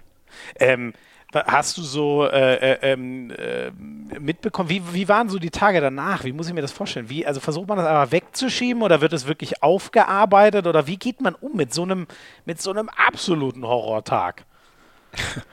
[0.56, 0.94] Ähm,
[1.34, 3.70] hast du so äh, äh, ähm, äh,
[4.18, 6.24] mitbekommen, wie, wie waren so die Tage danach?
[6.24, 7.08] Wie muss ich mir das vorstellen?
[7.08, 11.20] Wie, also versucht man das aber wegzuschieben oder wird es wirklich aufgearbeitet oder wie geht
[11.20, 12.06] man um mit so einem,
[12.44, 14.44] mit so einem absoluten Horrortag?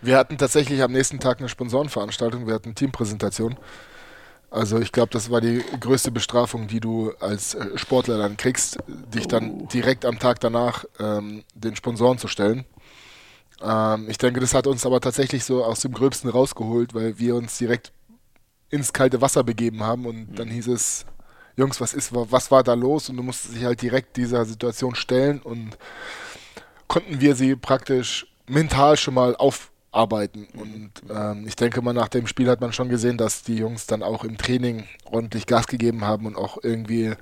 [0.00, 3.56] Wir hatten tatsächlich am nächsten Tag eine Sponsorenveranstaltung, wir hatten Teampräsentation.
[4.50, 8.78] Also ich glaube, das war die größte Bestrafung, die du als äh, Sportler dann kriegst,
[8.86, 12.64] dich dann direkt am Tag danach ähm, den Sponsoren zu stellen.
[13.62, 17.36] Ähm, ich denke, das hat uns aber tatsächlich so aus dem Gröbsten rausgeholt, weil wir
[17.36, 17.92] uns direkt
[18.70, 21.06] ins kalte Wasser begeben haben und dann hieß es,
[21.56, 23.08] Jungs, was ist, was war da los?
[23.08, 25.76] Und du musstest dich halt direkt dieser Situation stellen und
[26.86, 30.46] konnten wir sie praktisch mental schon mal aufarbeiten.
[30.54, 33.86] Und ähm, ich denke mal, nach dem Spiel hat man schon gesehen, dass die Jungs
[33.86, 37.14] dann auch im Training ordentlich Gas gegeben haben und auch irgendwie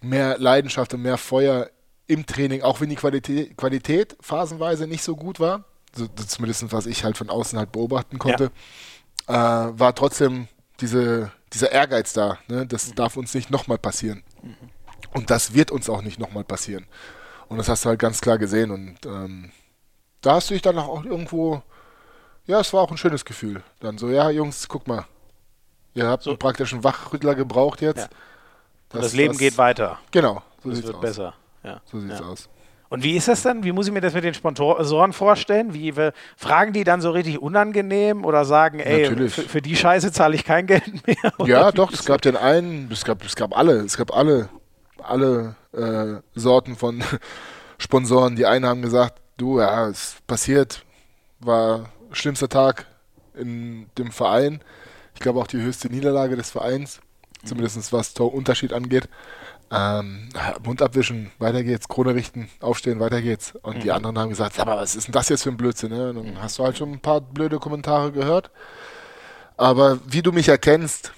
[0.00, 1.68] mehr Leidenschaft und mehr Feuer
[2.06, 5.64] im Training, auch wenn die Qualität, Qualität phasenweise nicht so gut war,
[5.96, 8.50] so, zumindest was ich halt von außen halt beobachten konnte,
[9.26, 10.48] äh, war trotzdem
[10.80, 12.38] diese, dieser Ehrgeiz da.
[12.48, 12.66] Ne?
[12.66, 14.22] Das darf uns nicht nochmal passieren.
[15.14, 16.86] Und das wird uns auch nicht nochmal passieren.
[17.48, 18.70] Und das hast du halt ganz klar gesehen.
[18.72, 19.52] Und ähm,
[20.20, 21.62] da hast du dich dann auch irgendwo,
[22.46, 23.62] ja, es war auch ein schönes Gefühl.
[23.80, 25.06] Dann so, ja, Jungs, guck mal,
[25.94, 26.30] ihr habt So.
[26.30, 27.98] einen praktischen Wachrüttler gebraucht jetzt.
[27.98, 28.08] Ja.
[28.92, 29.98] Und das, Leben geht weiter.
[30.10, 31.02] Genau, so Es sieht's wird aus.
[31.02, 31.34] besser.
[31.64, 31.80] Ja.
[31.84, 32.26] So sieht's ja.
[32.26, 32.48] aus.
[32.90, 33.64] Und wie ist das dann?
[33.64, 35.74] Wie muss ich mir das mit den Sponsoren vorstellen?
[35.74, 40.12] Wie wir, fragen die dann so richtig unangenehm oder sagen, ey, für, für die Scheiße
[40.12, 41.16] zahle ich kein Geld mehr?
[41.44, 44.48] Ja, doch, es gab den einen, es gab, es gab alle, es gab alle,
[45.02, 47.02] alle äh, Sorten von
[47.78, 48.36] Sponsoren.
[48.36, 50.84] Die einen haben gesagt, du, ja, es passiert,
[51.40, 52.86] war schlimmster Tag
[53.34, 54.60] in dem Verein.
[55.14, 57.00] Ich glaube auch die höchste Niederlage des Vereins,
[57.44, 59.08] zumindest was Torunterschied angeht.
[59.74, 60.28] Ähm,
[60.62, 63.54] Mund abwischen, weiter geht's, Krone richten, aufstehen, weiter geht's.
[63.62, 65.90] Und die anderen haben gesagt, aber was ist denn das jetzt für ein Blödsinn?
[65.90, 66.10] Ne?
[66.10, 68.50] Und dann hast du halt schon ein paar blöde Kommentare gehört.
[69.56, 71.12] Aber wie du mich erkennst,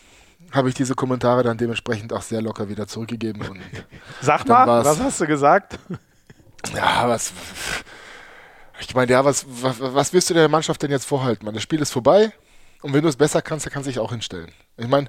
[0.52, 3.42] habe ich diese Kommentare dann dementsprechend auch sehr locker wieder zurückgegeben.
[3.42, 3.60] Und
[4.22, 5.78] Sag mal, was hast du gesagt?
[6.74, 7.32] ja, was.
[8.80, 11.44] Ich meine, ja, was, was, was willst du der Mannschaft denn jetzt vorhalten?
[11.44, 12.32] Man, das Spiel ist vorbei
[12.82, 14.52] und wenn du es besser kannst, dann kannst du dich auch hinstellen.
[14.76, 15.08] Ich meine,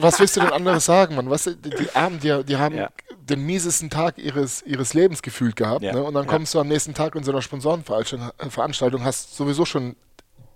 [0.00, 1.30] was willst du denn anderes sagen, Mann?
[1.30, 2.90] Was, die, die Armen, die, die haben Ja.
[3.20, 5.82] den miesesten Tag ihres, ihres Lebens gefühlt gehabt.
[5.82, 5.92] Ja.
[5.94, 6.02] Ne?
[6.02, 6.30] Und dann Ja.
[6.30, 9.96] kommst du am nächsten Tag in so einer Sponsorenveranstaltung, Veranstaltung, hast sowieso schon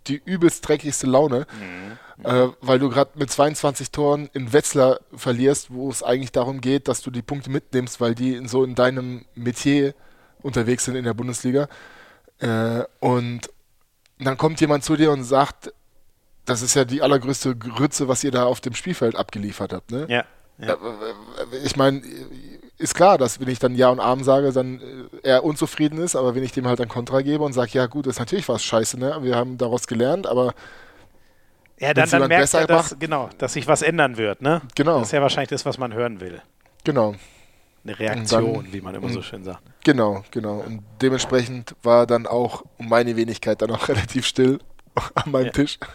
[0.06, 2.24] die übelst dreckigste Laune, mhm.
[2.24, 6.86] äh, weil du gerade mit 22 Toren in Wetzlar verlierst, wo es eigentlich darum geht,
[6.88, 9.94] dass du die Punkte mitnimmst, weil die so in deinem Metier
[10.42, 11.68] unterwegs sind in der Bundesliga.
[12.38, 13.50] Äh, und
[14.18, 15.72] dann kommt jemand zu dir und sagt,
[16.46, 19.90] das ist ja die allergrößte Grütze, was ihr da auf dem Spielfeld abgeliefert habt.
[19.90, 20.06] Ne?
[20.08, 20.24] Ja.
[20.58, 20.76] ja.
[21.64, 22.02] Ich meine,
[22.78, 24.80] ist klar, dass wenn ich dann Ja und Arm sage, dann
[25.22, 27.86] äh, er unzufrieden ist, aber wenn ich dem halt ein Kontra gebe und sage, ja
[27.86, 29.18] gut, das ist natürlich was scheiße, ne?
[29.22, 30.54] Wir haben daraus gelernt, aber
[31.78, 34.62] ja, dann, dann merkt er, dass, genau, dass sich was ändern wird, ne?
[34.74, 35.00] Genau.
[35.00, 36.40] Das ist ja wahrscheinlich das, was man hören will.
[36.84, 37.14] Genau.
[37.84, 39.62] Eine Reaktion, dann, wie man immer so schön sagt.
[39.84, 40.58] Genau, genau.
[40.58, 44.58] Und dementsprechend war dann auch meine Wenigkeit dann auch relativ still
[45.14, 45.52] an meinem ja.
[45.52, 45.78] Tisch.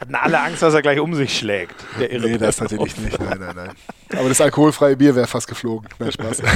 [0.00, 1.74] Hatten alle Angst, dass er gleich um sich schlägt.
[1.98, 3.18] Der irre nee, das natürlich nicht.
[3.18, 3.70] Nein, nein, nein.
[4.16, 5.88] Aber das alkoholfreie Bier wäre fast geflogen.
[5.98, 6.42] Nein, Spaß.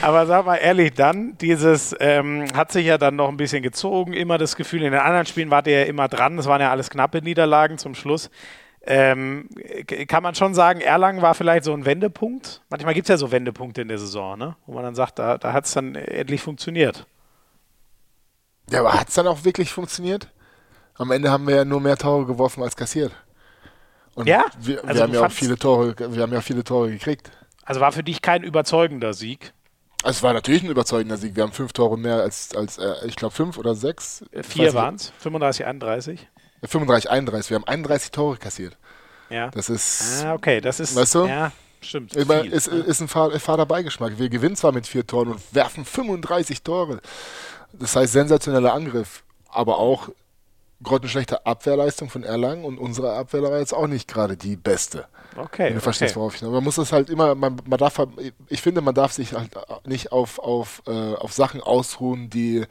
[0.00, 4.12] Aber sag mal ehrlich, dann, dieses ähm, hat sich ja dann noch ein bisschen gezogen,
[4.12, 6.70] immer das Gefühl, in den anderen Spielen wart ihr ja immer dran, es waren ja
[6.70, 8.30] alles knappe Niederlagen zum Schluss.
[8.86, 9.48] Ähm,
[10.08, 12.62] kann man schon sagen, Erlangen war vielleicht so ein Wendepunkt?
[12.68, 14.56] Manchmal gibt es ja so Wendepunkte in der Saison, ne?
[14.66, 17.06] wo man dann sagt, da, da hat es dann endlich funktioniert.
[18.70, 20.28] Ja, aber hat es dann auch wirklich funktioniert?
[20.96, 23.12] Am Ende haben wir ja nur mehr Tore geworfen als kassiert.
[24.14, 24.44] Und ja?
[24.60, 27.30] Wir, wir also haben ja auch viele Tore, wir haben ja viele Tore gekriegt.
[27.64, 29.52] Also war für dich kein überzeugender Sieg?
[30.04, 31.34] Es war natürlich ein überzeugender Sieg.
[31.34, 34.22] Wir haben fünf Tore mehr als, als äh, ich glaube, fünf oder sechs.
[34.32, 36.28] Äh, vier waren es, 35, 31.
[36.62, 37.50] 35, 31.
[37.50, 38.76] Wir haben 31 Tore kassiert.
[39.30, 39.50] Ja.
[39.50, 40.22] Das ist.
[40.24, 40.94] Ah, okay, das ist.
[40.94, 41.26] Weißt du?
[41.26, 42.12] Ja, stimmt.
[42.12, 44.18] Viel, ist, ist ein fader Beigeschmack.
[44.18, 47.00] Wir gewinnen zwar mit vier Toren und werfen 35 Tore.
[47.78, 50.10] Das heißt, sensationeller Angriff, aber auch
[50.82, 55.06] grottenschlechte Abwehrleistung von Erlangen und unsere Abwehr war jetzt auch nicht gerade die beste.
[55.36, 55.66] Okay.
[55.66, 56.42] Wenn du verstehst, worauf ich.
[56.42, 58.00] Man muss das halt immer, man, man darf,
[58.48, 59.50] ich finde, man darf sich halt
[59.86, 62.64] nicht auf, auf, äh, auf Sachen ausruhen, die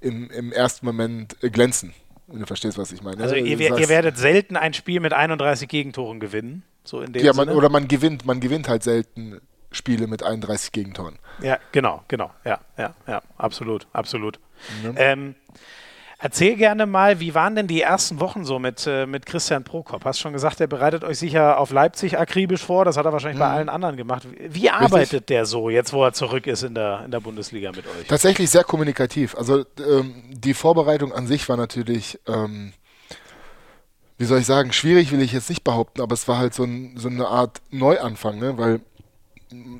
[0.00, 1.92] im, im ersten Moment glänzen.
[2.26, 3.22] Wenn du verstehst, was ich meine.
[3.22, 6.62] Also ihr, das heißt, ihr werdet selten ein Spiel mit 31 Gegentoren gewinnen.
[6.84, 9.40] So in dem ja, man, oder man gewinnt, man gewinnt halt selten
[9.74, 11.18] Spiele mit 31 Gegentoren.
[11.42, 12.30] Ja, genau, genau.
[12.44, 14.38] Ja, ja, ja, absolut, absolut.
[14.82, 14.94] Mhm.
[14.96, 15.34] Ähm,
[16.18, 20.04] erzähl gerne mal, wie waren denn die ersten Wochen so mit, äh, mit Christian Prokop?
[20.04, 22.84] Hast schon gesagt, er bereitet euch sicher auf Leipzig akribisch vor.
[22.84, 23.44] Das hat er wahrscheinlich mhm.
[23.44, 24.26] bei allen anderen gemacht.
[24.38, 25.26] Wie arbeitet Richtig?
[25.26, 28.06] der so, jetzt wo er zurück ist in der, in der Bundesliga mit euch?
[28.08, 29.36] Tatsächlich sehr kommunikativ.
[29.36, 32.18] Also ähm, die Vorbereitung an sich war natürlich.
[32.26, 32.72] Ähm,
[34.16, 36.62] wie soll ich sagen, schwierig will ich jetzt nicht behaupten, aber es war halt so,
[36.62, 38.56] ein, so eine Art Neuanfang, ne?
[38.56, 38.80] weil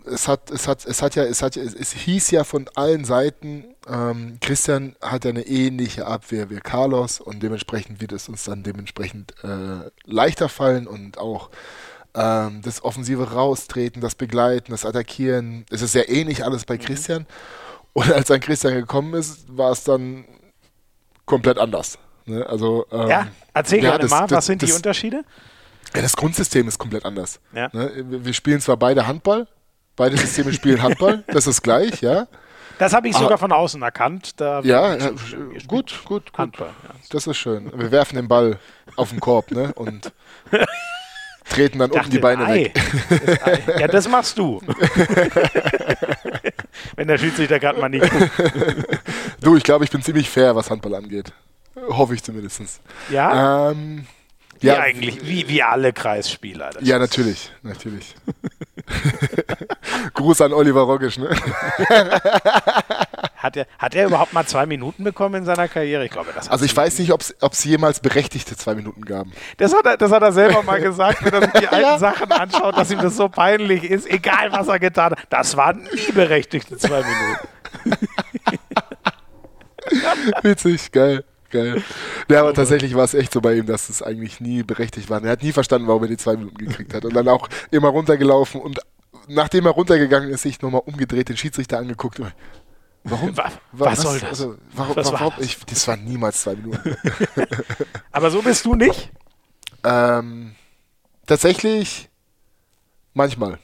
[0.06, 3.04] es hat, es hat, es hat ja, es hat, es, es hieß ja von allen
[3.04, 8.44] Seiten, ähm, Christian hat ja eine ähnliche Abwehr wie Carlos und dementsprechend wird es uns
[8.44, 11.50] dann dementsprechend äh, leichter fallen und auch
[12.14, 16.80] ähm, das offensive Raustreten, das Begleiten, das Attackieren, es ist sehr ähnlich alles bei mhm.
[16.80, 17.26] Christian.
[17.92, 20.24] Und als dann Christian gekommen ist, war es dann
[21.26, 21.98] komplett anders.
[22.26, 22.44] Ne?
[22.46, 25.24] Also, ähm, ja, erzähl ja, gerne mal, das, was sind das, die Unterschiede?
[25.94, 27.40] Ja, das Grundsystem ist komplett anders.
[27.52, 27.68] Ja.
[27.72, 27.92] Ne?
[28.24, 29.46] Wir spielen zwar beide Handball,
[29.96, 32.26] Beide Systeme spielen Handball, das ist gleich, ja.
[32.78, 33.38] Das habe ich sogar ah.
[33.38, 34.34] von außen erkannt.
[34.40, 36.32] Ja, ja gut, gut, gut.
[36.36, 36.90] Handball, ja.
[37.10, 37.70] Das ist schön.
[37.76, 38.58] Wir werfen den Ball
[38.96, 39.72] auf den Korb ne?
[39.74, 40.12] und
[41.48, 42.64] treten dann unten die Beine Ei.
[42.64, 42.74] weg.
[43.66, 44.60] Das ja, das machst du.
[46.96, 48.10] Wenn der Schiedsrichter gerade mal nicht.
[49.40, 51.32] du, ich glaube, ich bin ziemlich fair, was Handball angeht.
[51.88, 52.80] Hoffe ich zumindest.
[53.10, 53.70] Ja.
[53.70, 54.06] Ähm,
[54.60, 56.70] wie ja, eigentlich, wie, wie alle Kreisspieler.
[56.80, 58.14] Ja, natürlich, natürlich.
[60.14, 61.30] Gruß an Oliver Rogisch, ne?
[63.36, 66.04] hat, er, hat er überhaupt mal zwei Minuten bekommen in seiner Karriere?
[66.04, 69.26] Ich glaube, das Also ich weiß nicht, ob es jemals berechtigte zwei Minuten gab.
[69.56, 71.98] Das hat, er, das hat er selber mal gesagt, wenn er sich die alten ja.
[71.98, 75.18] Sachen anschaut, dass ihm das so peinlich ist, egal was er getan hat.
[75.30, 77.48] Das waren nie berechtigte zwei Minuten.
[80.42, 81.24] Witzig, geil.
[81.54, 81.82] Geil.
[82.28, 85.22] Ja, aber tatsächlich war es echt so bei ihm, dass es eigentlich nie berechtigt war.
[85.22, 87.04] Er hat nie verstanden, warum er die zwei Minuten gekriegt hat.
[87.04, 88.80] Und dann auch immer runtergelaufen und
[89.28, 92.20] nachdem er runtergegangen ist, sich nochmal umgedreht, den Schiedsrichter angeguckt.
[93.04, 93.36] Warum?
[93.36, 94.30] Was, was soll das?
[94.30, 96.96] Also, warum, was warum, ich, das waren niemals zwei Minuten.
[98.12, 99.12] aber so bist du nicht?
[99.84, 100.56] Ähm,
[101.26, 102.08] tatsächlich
[103.12, 103.58] manchmal.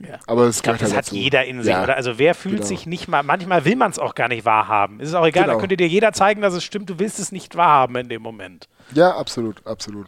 [0.00, 0.18] Ja.
[0.26, 1.14] Aber es glaub, das halt hat dazu.
[1.14, 1.82] jeder in sich, ja.
[1.82, 1.96] oder?
[1.96, 2.66] Also wer fühlt genau.
[2.66, 4.98] sich nicht mal, manchmal will man es auch gar nicht wahrhaben.
[5.00, 5.54] Es ist auch egal, genau.
[5.54, 8.22] da könnte dir jeder zeigen, dass es stimmt, du willst es nicht wahrhaben in dem
[8.22, 8.68] Moment.
[8.94, 10.06] Ja, absolut, absolut.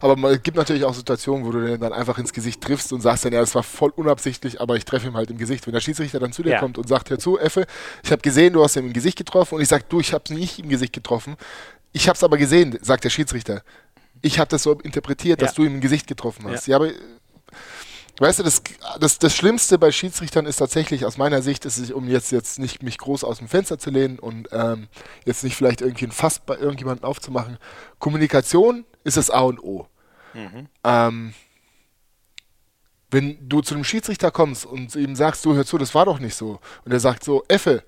[0.00, 3.00] Aber es gibt natürlich auch Situationen, wo du den dann einfach ins Gesicht triffst und
[3.00, 5.66] sagst dann, ja, das war voll unabsichtlich, aber ich treffe ihn halt im Gesicht.
[5.66, 6.60] Wenn der Schiedsrichter dann zu dir ja.
[6.60, 7.66] kommt und sagt, hör zu, Effe,
[8.02, 10.24] ich habe gesehen, du hast ihn im Gesicht getroffen und ich sage, du, ich habe
[10.24, 11.36] es nicht im Gesicht getroffen.
[11.92, 13.62] Ich habe es aber gesehen, sagt der Schiedsrichter.
[14.22, 15.56] Ich habe das so interpretiert, dass ja.
[15.56, 16.68] du ihm im Gesicht getroffen hast.
[16.68, 16.90] Ja, aber
[18.20, 18.62] Weißt du, das,
[19.00, 22.58] das, das Schlimmste bei Schiedsrichtern ist tatsächlich aus meiner Sicht, ist es, um jetzt, jetzt
[22.58, 24.88] nicht mich groß aus dem Fenster zu lehnen und ähm,
[25.24, 27.56] jetzt nicht vielleicht irgendwie ein Fass bei irgendjemandem aufzumachen.
[27.98, 29.86] Kommunikation ist das A und O.
[30.34, 30.68] Mhm.
[30.84, 31.34] Ähm,
[33.10, 36.18] wenn du zu einem Schiedsrichter kommst und ihm sagst, du hör zu, das war doch
[36.18, 36.60] nicht so.
[36.84, 37.82] Und er sagt so, Effe,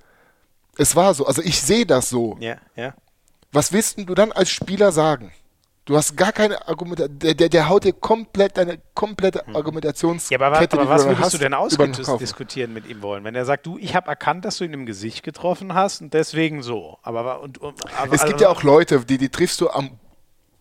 [0.78, 1.26] es war so.
[1.26, 2.38] Also ich sehe das so.
[2.40, 2.94] Ja, ja.
[3.52, 5.30] Was willst du dann als Spieler sagen?
[5.84, 7.18] Du hast gar keine Argumentation.
[7.18, 9.56] Der, der, der, haut dir komplett deine komplette hm.
[9.56, 10.40] Argumentationskette.
[10.40, 13.24] Ja, aber, aber, aber was würdest du denn ausdiskutieren mit ihm wollen?
[13.24, 16.14] Wenn er sagt, du, ich habe erkannt, dass du ihn im Gesicht getroffen hast und
[16.14, 16.98] deswegen so.
[17.02, 19.98] Aber, und, und, aber es gibt also, ja auch Leute, die, die triffst du am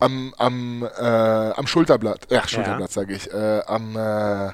[0.00, 2.92] am, am, äh, am Schulterblatt, ja, Schulterblatt ja.
[2.92, 4.50] sage ich, äh, am äh,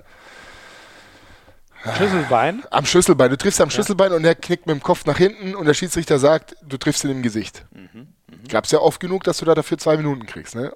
[1.97, 2.65] Schlüsselbein?
[2.71, 3.31] Am Schlüsselbein.
[3.31, 3.73] Du triffst am ja.
[3.73, 7.05] Schlüsselbein und er knickt mit dem Kopf nach hinten und der Schiedsrichter sagt, du triffst
[7.05, 7.65] ihn im Gesicht.
[7.73, 7.89] Mhm.
[7.93, 8.09] Mhm.
[8.49, 10.73] Gab es ja oft genug, dass du da dafür zwei Minuten kriegst, ne?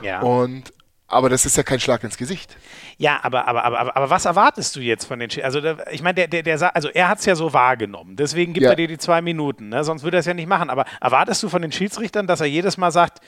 [0.00, 0.20] Ja.
[0.20, 0.72] Und
[1.12, 2.56] aber das ist ja kein Schlag ins Gesicht.
[2.96, 5.76] Ja, aber, aber, aber, aber, aber was erwartest du jetzt von den Schiedsrichtern?
[5.76, 8.16] Also, ich meine, der, der, der, also er hat es ja so wahrgenommen.
[8.16, 8.70] Deswegen gibt ja.
[8.70, 9.68] er dir die zwei Minuten.
[9.68, 9.84] Ne?
[9.84, 10.70] Sonst würde er es ja nicht machen.
[10.70, 13.20] Aber erwartest du von den Schiedsrichtern, dass er jedes Mal sagt,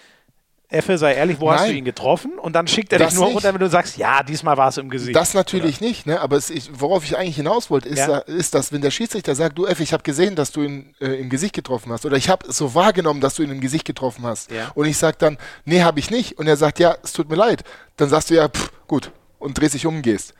[0.68, 1.58] Effe, sei ehrlich, wo Nein.
[1.58, 2.38] hast du ihn getroffen?
[2.38, 3.36] Und dann schickt er das dich nur nicht.
[3.36, 5.14] runter, wenn du sagst, ja, diesmal war es im Gesicht.
[5.14, 5.86] Das natürlich oder?
[5.86, 6.20] nicht, ne?
[6.20, 8.18] aber ist, worauf ich eigentlich hinaus wollte, ist, ja.
[8.18, 11.20] ist, dass wenn der Schiedsrichter sagt, du Effe, ich habe gesehen, dass du ihn äh,
[11.20, 14.26] im Gesicht getroffen hast oder ich habe so wahrgenommen, dass du ihn im Gesicht getroffen
[14.26, 14.72] hast ja.
[14.74, 17.36] und ich sage dann, nee, habe ich nicht und er sagt, ja, es tut mir
[17.36, 17.62] leid,
[17.96, 20.34] dann sagst du ja, pff, gut und drehst dich um und gehst.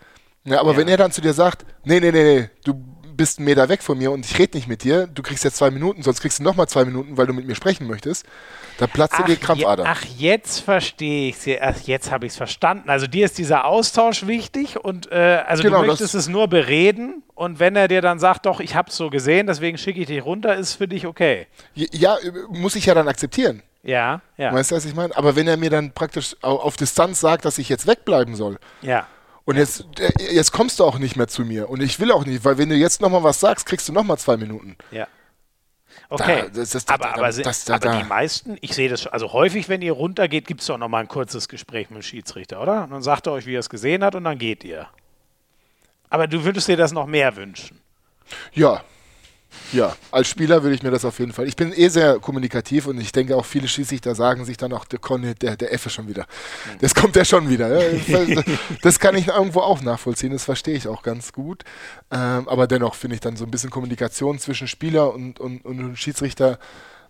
[0.44, 2.74] Ja, aber wenn er dann zu dir sagt, nee, nee, nee, nee, du
[3.16, 5.56] bist einen Meter weg von mir und ich rede nicht mit dir, du kriegst jetzt
[5.56, 8.26] zwei Minuten, sonst kriegst du nochmal zwei Minuten, weil du mit mir sprechen möchtest,
[8.78, 9.84] da platzt dir die Krampfader.
[9.84, 11.86] Je, ach, jetzt verstehe ich es.
[11.86, 12.90] Jetzt habe ich es verstanden.
[12.90, 17.22] Also dir ist dieser Austausch wichtig und äh, also genau, du möchtest es nur bereden
[17.34, 20.06] und wenn er dir dann sagt, doch, ich habe es so gesehen, deswegen schicke ich
[20.06, 21.46] dich runter, ist für dich okay.
[21.74, 22.16] Ja,
[22.48, 23.62] muss ich ja dann akzeptieren.
[23.82, 24.52] Ja, ja.
[24.52, 25.14] Weißt du, was ich meine?
[25.14, 28.58] Aber wenn er mir dann praktisch auf Distanz sagt, dass ich jetzt wegbleiben soll.
[28.80, 29.06] Ja.
[29.44, 31.68] Und jetzt, äh, jetzt kommst du auch nicht mehr zu mir.
[31.68, 34.18] Und ich will auch nicht, weil wenn du jetzt nochmal was sagst, kriegst du nochmal
[34.18, 34.76] zwei Minuten.
[34.90, 35.06] Ja.
[36.08, 39.12] Okay, da, das, das, aber, da, aber, das, aber die meisten, ich sehe das schon,
[39.12, 42.60] also häufig, wenn ihr runtergeht, gibt es doch nochmal ein kurzes Gespräch mit dem Schiedsrichter,
[42.60, 42.84] oder?
[42.84, 44.88] Und dann sagt er euch, wie er es gesehen hat und dann geht ihr.
[46.10, 47.80] Aber du würdest dir das noch mehr wünschen.
[48.52, 48.82] Ja,
[49.72, 51.48] ja, als Spieler würde ich mir das auf jeden Fall.
[51.48, 54.84] Ich bin eh sehr kommunikativ und ich denke auch viele Schiedsrichter sagen sich dann auch,
[54.84, 56.26] der Conny, der, der Effe schon wieder.
[56.80, 57.64] Das kommt ja schon wieder.
[58.82, 61.64] Das kann ich irgendwo auch nachvollziehen, das verstehe ich auch ganz gut.
[62.10, 65.96] Ähm, aber dennoch finde ich dann so ein bisschen Kommunikation zwischen Spieler und, und, und
[65.96, 66.58] Schiedsrichter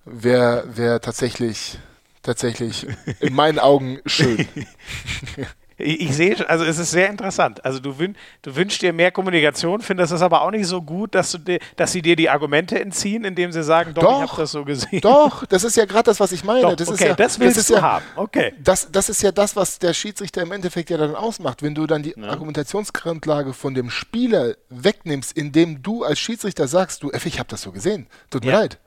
[0.04, 1.78] wäre wär tatsächlich,
[2.22, 2.86] tatsächlich
[3.20, 4.46] in meinen Augen schön.
[5.76, 7.64] Ich, ich sehe, also es ist sehr interessant.
[7.64, 11.14] Also du, wün, du wünschst dir mehr Kommunikation, findest es aber auch nicht so gut,
[11.14, 14.30] dass, du dir, dass sie dir die Argumente entziehen, indem sie sagen, doch, doch ich
[14.30, 15.00] habe das so gesehen.
[15.00, 16.62] Doch, das ist ja gerade das, was ich meine.
[16.62, 18.04] Doch, das okay, ist ja, das willst das du ja, haben.
[18.16, 18.54] Okay.
[18.62, 21.62] Das, das ist ja das, was der Schiedsrichter im Endeffekt ja dann ausmacht.
[21.62, 22.28] Wenn du dann die ja.
[22.28, 27.62] Argumentationsgrundlage von dem Spieler wegnimmst, indem du als Schiedsrichter sagst, du, F, ich habe das
[27.62, 28.06] so gesehen.
[28.30, 28.60] Tut mir ja.
[28.60, 28.78] leid.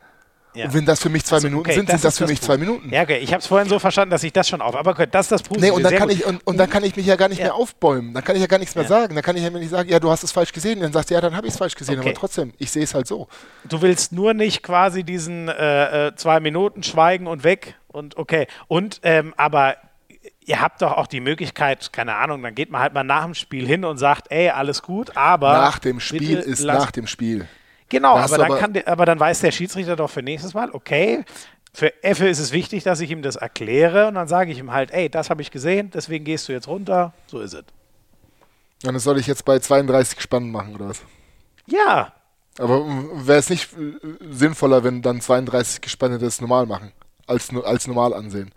[0.57, 0.65] Ja.
[0.65, 2.41] Und wenn das für mich zwei also, Minuten okay, sind, sind das für das mich
[2.41, 2.91] zwei Minuten.
[2.91, 3.19] Ja, okay.
[3.19, 4.75] Ich habe es vorhin so verstanden, dass ich das schon auf.
[4.75, 5.67] Aber okay, das ist das Positive.
[5.67, 7.45] Nee, und dann, kann ich, und, und dann kann ich mich ja gar nicht ja.
[7.45, 8.13] mehr aufbäumen.
[8.13, 8.89] Dann kann ich ja gar nichts mehr ja.
[8.89, 9.13] sagen.
[9.13, 10.79] Dann kann ich ja nicht sagen, ja, du hast es falsch gesehen.
[10.79, 11.99] Dann sagst du, ja, dann habe ich es falsch gesehen.
[11.99, 12.09] Okay.
[12.09, 13.27] Aber trotzdem, ich sehe es halt so.
[13.65, 17.75] Du willst nur nicht quasi diesen äh, äh, zwei Minuten schweigen und weg.
[17.87, 18.47] Und okay.
[18.67, 19.75] Und, ähm, aber
[20.47, 23.35] ihr habt doch auch die Möglichkeit, keine Ahnung, dann geht man halt mal nach dem
[23.35, 25.53] Spiel hin und sagt, ey, alles gut, aber.
[25.53, 27.47] Nach dem Spiel ist nach dem Spiel.
[27.89, 30.71] Genau, aber dann, aber, kann der, aber dann weiß der Schiedsrichter doch für nächstes Mal,
[30.71, 31.23] okay,
[31.73, 34.71] für Effe ist es wichtig, dass ich ihm das erkläre und dann sage ich ihm
[34.71, 37.63] halt, ey, das habe ich gesehen, deswegen gehst du jetzt runter, so ist es.
[38.85, 41.01] Und das soll ich jetzt bei 32 spannend machen, oder was?
[41.65, 42.13] Ja.
[42.59, 42.83] Aber
[43.27, 43.93] wäre es nicht äh,
[44.31, 46.91] sinnvoller, wenn dann 32 Gespanne das normal machen,
[47.27, 48.51] als, als normal ansehen?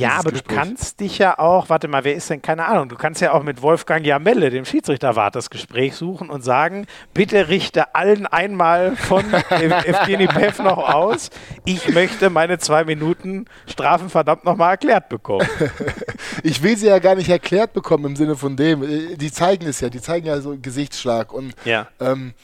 [0.00, 0.48] Ja, aber Gespräch.
[0.48, 3.32] du kannst dich ja auch, warte mal, wer ist denn, keine Ahnung, du kannst ja
[3.32, 8.96] auch mit Wolfgang Jamelle, dem Schiedsrichterwart, das Gespräch suchen und sagen, bitte richte allen einmal
[8.96, 11.30] von Evgeny Pev noch aus.
[11.64, 15.46] Ich möchte meine zwei Minuten Strafen verdammt nochmal erklärt bekommen.
[16.42, 18.82] ich will sie ja gar nicht erklärt bekommen im Sinne von dem.
[18.82, 21.88] Äh, die zeigen es ja, die zeigen ja so Gesichtsschlag und ja.
[22.00, 22.34] ähm,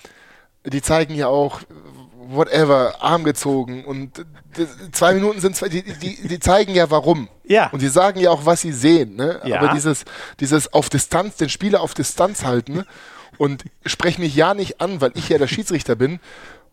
[0.65, 1.61] die zeigen ja auch,
[2.29, 4.25] whatever, Arm gezogen und
[4.93, 7.29] zwei Minuten sind zwei, die, die, die zeigen ja warum.
[7.45, 7.69] Ja.
[7.71, 9.17] Und die sagen ja auch, was sie sehen.
[9.17, 9.41] Ne?
[9.45, 9.61] Ja.
[9.61, 10.05] Aber dieses,
[10.41, 12.85] dieses auf Distanz, den Spieler auf Distanz halten
[13.39, 16.21] und sprech mich ja nicht an, weil ich ja der Schiedsrichter bin,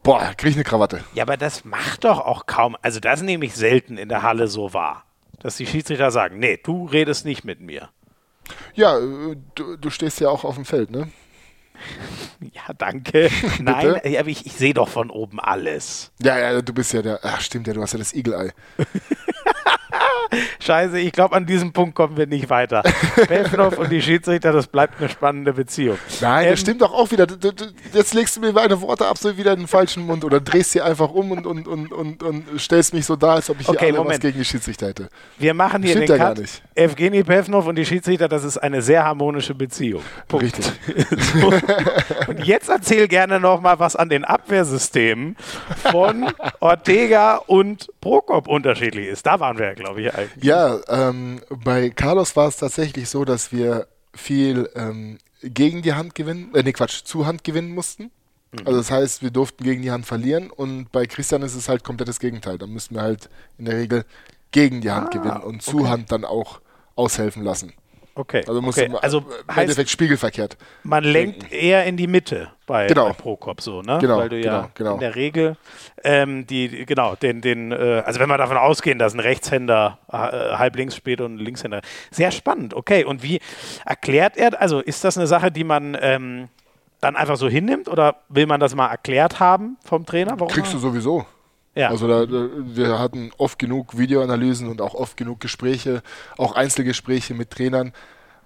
[0.04, 1.04] boah, krieg ich eine Krawatte.
[1.13, 4.48] Ja, aber das macht doch auch kaum, also das nehme ich selten in der Halle
[4.48, 5.06] so wahr,
[5.39, 7.89] dass die Schiedsrichter sagen, nee, du redest nicht mit mir.
[8.74, 11.10] Ja, äh, du, du stehst ja auch auf dem Feld, ne?
[12.54, 13.30] Ja, danke.
[13.62, 16.12] Nein, aber ich, ich sehe doch von oben alles.
[16.22, 17.19] Ja, ja, du bist ja der.
[17.24, 18.52] Ach, stimmt ja, du hast ja das Eagle-Eye.
[20.59, 22.83] Scheiße, ich glaube, an diesem Punkt kommen wir nicht weiter.
[23.15, 25.97] Pevnov und die Schiedsrichter, das bleibt eine spannende Beziehung.
[26.21, 27.27] Nein, ähm, das stimmt doch auch wieder.
[27.93, 30.81] Jetzt legst du mir meine Worte absolut wieder in den falschen Mund oder drehst sie
[30.81, 33.91] einfach um und, und, und, und, und stellst mich so dar, als ob ich okay,
[33.91, 35.09] hier alle was gegen die Schiedsrichter hätte.
[35.38, 36.43] Wir machen hier stimmt den ja Cut.
[36.75, 40.03] Evgeny Pevnov und die Schiedsrichter, das ist eine sehr harmonische Beziehung.
[40.27, 40.45] Punkt.
[40.45, 40.71] Richtig.
[41.33, 41.53] so.
[42.27, 45.36] Und jetzt erzähl gerne noch mal, was an den Abwehrsystemen
[45.91, 49.25] von Ortega und Prokop unterschiedlich ist.
[49.25, 50.43] Da waren wir ja, glaube ich, eigentlich.
[50.43, 56.15] Ja, ähm, bei Carlos war es tatsächlich so, dass wir viel ähm, gegen die Hand
[56.15, 58.12] gewinnen, äh, nee, Quatsch, zu Hand gewinnen mussten.
[58.52, 58.60] Mhm.
[58.65, 61.84] Also das heißt, wir durften gegen die Hand verlieren und bei Christian ist es halt
[61.84, 62.58] komplett das Gegenteil.
[62.58, 64.06] Da müssen wir halt in der Regel
[64.52, 65.89] gegen die Hand ah, gewinnen und zu okay.
[65.89, 66.62] Hand dann auch
[66.95, 67.73] aushelfen lassen.
[68.15, 68.43] Okay.
[68.47, 68.91] Also okay.
[69.02, 70.58] also im Endeffekt spiegelverkehrt.
[70.84, 73.08] Man lenkt eher in die Mitte bei, genau.
[73.08, 73.97] bei Prokop so, ne?
[73.99, 74.93] Genau, Weil du ja genau, genau.
[74.95, 75.58] in der Regel
[76.04, 80.15] ähm, die, genau, den, den, äh, also wenn wir davon ausgehen, dass ein Rechtshänder äh,
[80.15, 81.82] halb links spielt und ein Linkshänder.
[82.12, 83.04] Sehr spannend, okay.
[83.04, 83.39] Und wie
[83.84, 86.49] erklärt er, also ist das eine Sache, die man ähm,
[87.02, 90.39] dann einfach so hinnimmt oder will man das mal erklärt haben vom Trainer?
[90.39, 91.26] Warum Kriegst du sowieso.
[91.75, 91.89] Ja.
[91.89, 96.03] Also da, wir hatten oft genug Videoanalysen und auch oft genug Gespräche,
[96.38, 97.93] auch Einzelgespräche mit Trainern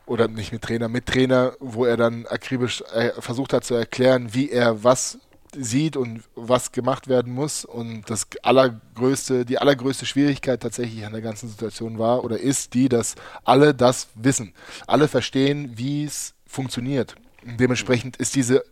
[0.06, 4.34] oder nicht mit Trainer, mit Trainer, wo er dann akribisch äh, versucht hat zu erklären,
[4.34, 5.20] wie er was
[5.54, 7.66] sieht und was gemacht werden muss.
[7.66, 12.90] Und das allergrößte, die allergrößte Schwierigkeit tatsächlich an der ganzen Situation war oder ist die,
[12.90, 14.54] dass alle das wissen.
[14.88, 17.16] Alle verstehen, wie es funktioniert.
[17.44, 18.64] Dementsprechend ist diese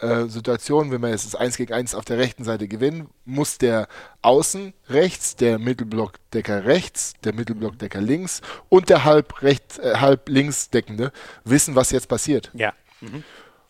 [0.00, 3.58] äh, Situation, wenn wir jetzt das 1 gegen 1 auf der rechten Seite gewinnen, muss
[3.58, 3.88] der
[4.22, 10.70] Außen rechts, der Mittelblockdecker rechts, der Mittelblockdecker links und der halb, rechts, äh, halb links
[10.70, 11.12] Deckende
[11.44, 12.50] wissen, was jetzt passiert.
[12.54, 12.72] Ja.
[13.00, 13.24] Mhm.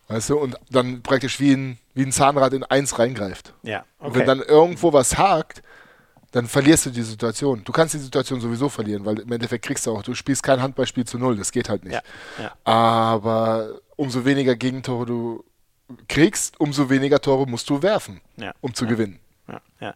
[0.09, 3.55] Weißt du, und dann praktisch wie ein, wie ein Zahnrad in eins reingreift.
[3.63, 3.85] Ja.
[3.99, 4.09] Okay.
[4.09, 5.63] Und wenn dann irgendwo was hakt,
[6.33, 7.63] dann verlierst du die Situation.
[7.65, 10.63] Du kannst die Situation sowieso verlieren, weil im Endeffekt kriegst du auch, du spielst kein
[10.63, 11.95] Handballspiel zu null, das geht halt nicht.
[11.95, 12.03] Ja.
[12.43, 12.55] Ja.
[12.65, 15.45] Aber umso weniger Gegentore du
[16.09, 18.53] kriegst, umso weniger Tore musst du werfen, ja.
[18.61, 18.91] um zu ja.
[18.91, 19.21] gewinnen.
[19.81, 19.95] Ja.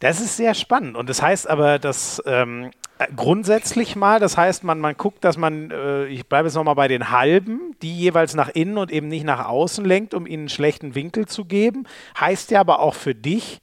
[0.00, 0.96] Das ist sehr spannend.
[0.96, 2.72] Und das heißt aber, dass ähm,
[3.14, 6.88] grundsätzlich mal, das heißt, man, man guckt, dass man, äh, ich bleibe jetzt nochmal bei
[6.88, 10.48] den Halben, die jeweils nach innen und eben nicht nach außen lenkt, um ihnen einen
[10.48, 11.86] schlechten Winkel zu geben.
[12.18, 13.60] Heißt ja aber auch für dich,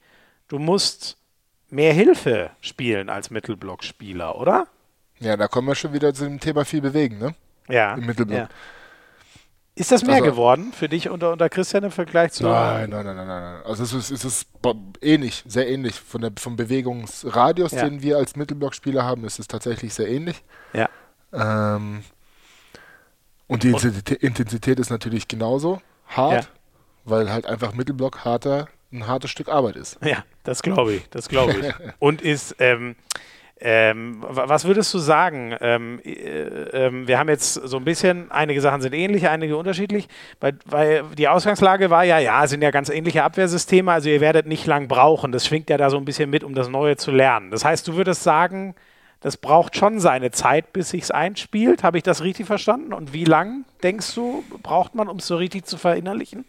[0.48, 1.18] du musst
[1.68, 4.66] mehr Hilfe spielen als Mittelblockspieler, oder?
[5.18, 7.34] Ja, da kommen wir schon wieder zu dem Thema viel bewegen, ne?
[7.68, 7.94] Ja.
[7.94, 8.38] Im Mittelblock.
[8.38, 8.48] Ja.
[9.80, 12.44] Ist das mehr also, geworden für dich unter, unter Christian im Vergleich zu.
[12.44, 13.62] Nein, nein, nein, nein, nein.
[13.64, 14.48] Also es ist, es ist
[15.00, 15.94] ähnlich, sehr ähnlich.
[15.94, 17.88] Von der, vom Bewegungsradius, ja.
[17.88, 20.44] den wir als Mittelblockspieler haben, ist es tatsächlich sehr ähnlich.
[20.74, 20.90] Ja.
[21.32, 22.04] Ähm,
[23.46, 23.82] und die und?
[24.22, 26.50] Intensität ist natürlich genauso hart, ja.
[27.06, 29.96] weil halt einfach Mittelblock harter, ein hartes Stück Arbeit ist.
[30.04, 31.74] Ja, das glaube ich, das glaube ich.
[31.98, 32.96] und ist, ähm,
[33.62, 35.54] ähm, was würdest du sagen?
[35.60, 40.08] Ähm, äh, äh, wir haben jetzt so ein bisschen, einige Sachen sind ähnlich, einige unterschiedlich,
[40.40, 44.46] weil, weil, die Ausgangslage war ja, ja, sind ja ganz ähnliche Abwehrsysteme, also ihr werdet
[44.46, 45.30] nicht lang brauchen.
[45.30, 47.50] Das schwingt ja da so ein bisschen mit, um das Neue zu lernen.
[47.50, 48.74] Das heißt, du würdest sagen,
[49.20, 51.82] das braucht schon seine Zeit, bis sich es einspielt.
[51.82, 52.94] Habe ich das richtig verstanden?
[52.94, 56.46] Und wie lang, denkst du, braucht man, um es so richtig zu verinnerlichen?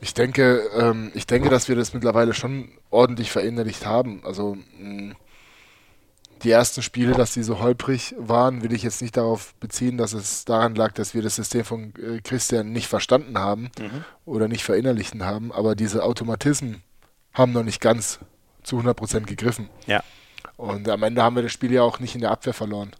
[0.00, 4.22] Ich denke, ähm, ich denke, dass wir das mittlerweile schon ordentlich verinnerlicht haben.
[4.24, 5.14] Also mh,
[6.42, 10.12] die ersten Spiele, dass die so holprig waren, will ich jetzt nicht darauf beziehen, dass
[10.12, 14.04] es daran lag, dass wir das System von äh, Christian nicht verstanden haben mhm.
[14.24, 16.82] oder nicht verinnerlichen haben, aber diese Automatismen
[17.34, 18.20] haben noch nicht ganz
[18.62, 19.68] zu 100% gegriffen.
[19.86, 20.02] Ja.
[20.56, 22.90] Und am Ende haben wir das Spiel ja auch nicht in der Abwehr verloren,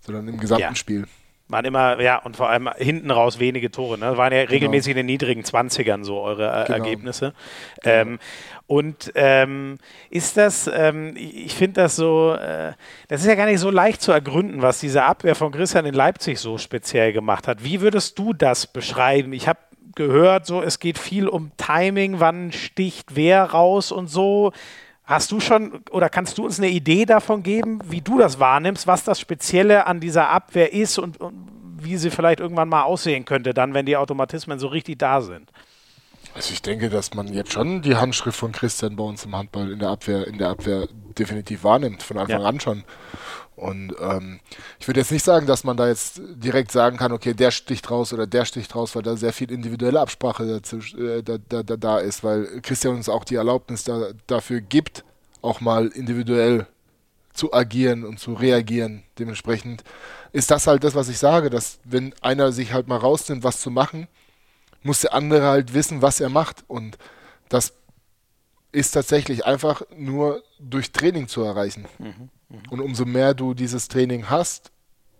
[0.00, 0.74] sondern im gesamten ja.
[0.74, 1.06] Spiel.
[1.54, 3.96] Waren immer, ja, und vor allem hinten raus wenige Tore.
[3.96, 4.16] Ne?
[4.16, 4.50] Waren ja genau.
[4.50, 6.78] regelmäßig in den niedrigen 20ern so eure äh, genau.
[6.78, 7.32] Ergebnisse.
[7.80, 7.94] Genau.
[7.94, 8.18] Ähm,
[8.66, 9.78] und ähm,
[10.10, 12.72] ist das, ähm, ich finde das so, äh,
[13.06, 15.94] das ist ja gar nicht so leicht zu ergründen, was diese Abwehr von Christian in
[15.94, 17.62] Leipzig so speziell gemacht hat.
[17.62, 19.32] Wie würdest du das beschreiben?
[19.32, 19.60] Ich habe
[19.94, 24.50] gehört, so es geht viel um Timing, wann sticht wer raus und so.
[25.04, 28.86] Hast du schon oder kannst du uns eine Idee davon geben, wie du das wahrnimmst,
[28.86, 31.48] was das Spezielle an dieser Abwehr ist und, und
[31.78, 35.50] wie sie vielleicht irgendwann mal aussehen könnte, dann, wenn die Automatismen so richtig da sind?
[36.34, 39.70] Also ich denke, dass man jetzt schon die Handschrift von Christian bei uns im Handball
[39.70, 42.48] in der Abwehr, in der Abwehr definitiv wahrnimmt, von Anfang ja.
[42.48, 42.84] an schon.
[43.56, 44.40] Und ähm,
[44.80, 47.88] ich würde jetzt nicht sagen, dass man da jetzt direkt sagen kann, okay, der sticht
[47.90, 51.62] raus oder der sticht raus, weil da sehr viel individuelle Absprache dazu, äh, da, da,
[51.62, 55.04] da, da, ist, weil Christian uns auch die Erlaubnis da, dafür gibt,
[55.40, 56.66] auch mal individuell
[57.32, 59.04] zu agieren und zu reagieren.
[59.18, 59.84] Dementsprechend
[60.32, 63.60] ist das halt das, was ich sage, dass wenn einer sich halt mal rausnimmt, was
[63.60, 64.08] zu machen,
[64.82, 66.64] muss der andere halt wissen, was er macht.
[66.68, 66.98] Und
[67.48, 67.74] das
[68.72, 71.86] ist tatsächlich einfach nur durch Training zu erreichen.
[71.98, 72.30] Mhm.
[72.70, 74.70] Und umso mehr du dieses Training hast,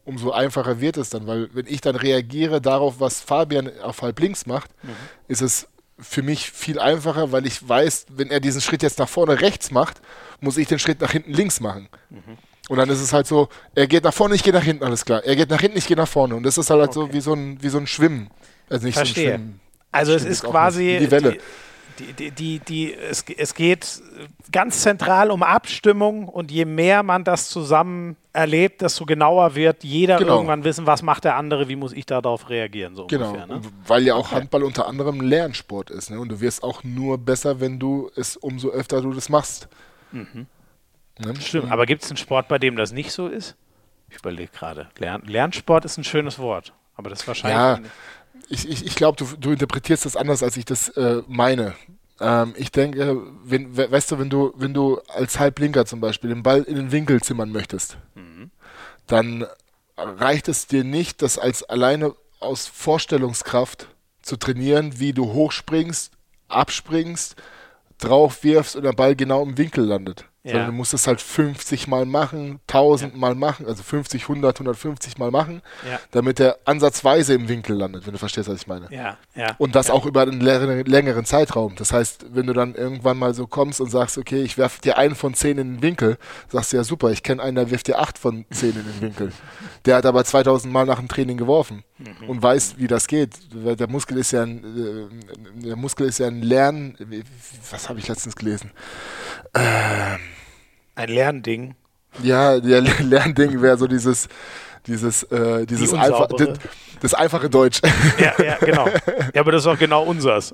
[0.05, 4.21] umso einfacher wird es dann, weil wenn ich dann reagiere darauf, was Fabian auf halb
[4.21, 4.91] links macht, mhm.
[5.29, 5.69] ist es
[5.99, 9.71] für mich viel einfacher, weil ich weiß, wenn er diesen Schritt jetzt nach vorne rechts
[9.71, 10.01] macht,
[10.41, 11.89] muss ich den Schritt nach hinten links machen.
[12.11, 12.39] Mhm.
[12.69, 15.05] Und dann ist es halt so, er geht nach vorne, ich gehe nach hinten, alles
[15.05, 15.23] klar.
[15.25, 16.35] Er geht nach hinten, ich gehe nach vorne.
[16.35, 17.09] Und das ist halt, halt okay.
[17.09, 18.31] so wie so ein, wie so ein Schwimmen.
[18.71, 19.25] Also nicht Verstehe.
[19.25, 19.61] so ein Schwimmen.
[19.93, 21.33] Also es ist quasi die Welle.
[21.33, 21.41] Die,
[21.99, 24.03] die, die, die, die, es, es geht
[24.53, 30.19] ganz zentral um Abstimmung und je mehr man das zusammen erlebt, desto genauer wird jeder
[30.19, 30.37] genau.
[30.37, 32.95] irgendwann wissen, was macht der andere, wie muss ich darauf reagieren.
[32.97, 33.63] So genau, ungefähr, ne?
[33.87, 34.37] weil ja auch okay.
[34.37, 36.11] Handball unter anderem Lernsport ist.
[36.11, 36.19] Ne?
[36.19, 39.69] Und du wirst auch nur besser, wenn du es umso öfter du das machst.
[40.13, 40.47] Mhm.
[41.19, 41.35] Ne?
[41.41, 43.57] Stimmt, aber gibt es einen Sport, bei dem das nicht so ist?
[44.11, 44.89] Ich überlege gerade.
[44.99, 47.87] Lern Lernsport ist ein schönes Wort, aber das ist wahrscheinlich.
[47.87, 47.91] Ja,
[48.49, 51.75] ich, ich, ich glaube, du, du, interpretierst das anders, als ich das äh, meine.
[52.21, 56.43] Ähm, ich denke, wenn, weißt du, wenn du, wenn du als Halblinker zum Beispiel den
[56.43, 58.51] Ball in den Winkel zimmern möchtest, mhm.
[59.07, 59.47] dann
[59.97, 63.89] reicht es dir nicht, das als alleine aus Vorstellungskraft
[64.23, 66.13] zu trainieren, wie du hochspringst,
[66.49, 67.37] abspringst,
[67.99, 70.27] drauf wirfst und der Ball genau im Winkel landet.
[70.45, 70.53] Ja.
[70.53, 73.19] Sondern du musst es halt 50 Mal machen, 1000 ja.
[73.19, 75.99] Mal machen, also 50, 100, 150 Mal machen, ja.
[76.11, 78.89] damit er ansatzweise im Winkel landet, wenn du verstehst, was ich meine.
[78.91, 79.17] Ja.
[79.35, 79.55] Ja.
[79.57, 81.77] Und das auch über einen längeren Zeitraum.
[81.77, 84.99] Das heißt, wenn du dann irgendwann mal so kommst und sagst, okay, ich werfe dir
[84.99, 86.19] einen von zehn in den Winkel,
[86.49, 89.01] sagst du ja super, ich kenne einen, der wirft dir acht von zehn in den
[89.01, 89.33] Winkel.
[89.87, 92.29] Der hat aber 2000 Mal nach dem Training geworfen mhm.
[92.29, 93.31] und weiß, wie das geht.
[93.53, 96.97] Der Muskel ist ja ein, äh, der Muskel ist ja ein Lern,
[97.71, 98.71] was habe ich letztens gelesen?
[99.55, 100.19] Ähm,
[100.95, 101.75] ein Lernding.
[102.23, 104.29] Ja, der Lernding wäre so dieses,
[104.87, 106.59] dieses, äh, dieses Die Alpha, das,
[107.01, 107.81] das, einfache Deutsch.
[108.19, 108.89] Ja, ja, genau.
[109.35, 110.53] Ja, aber das ist auch genau unseres.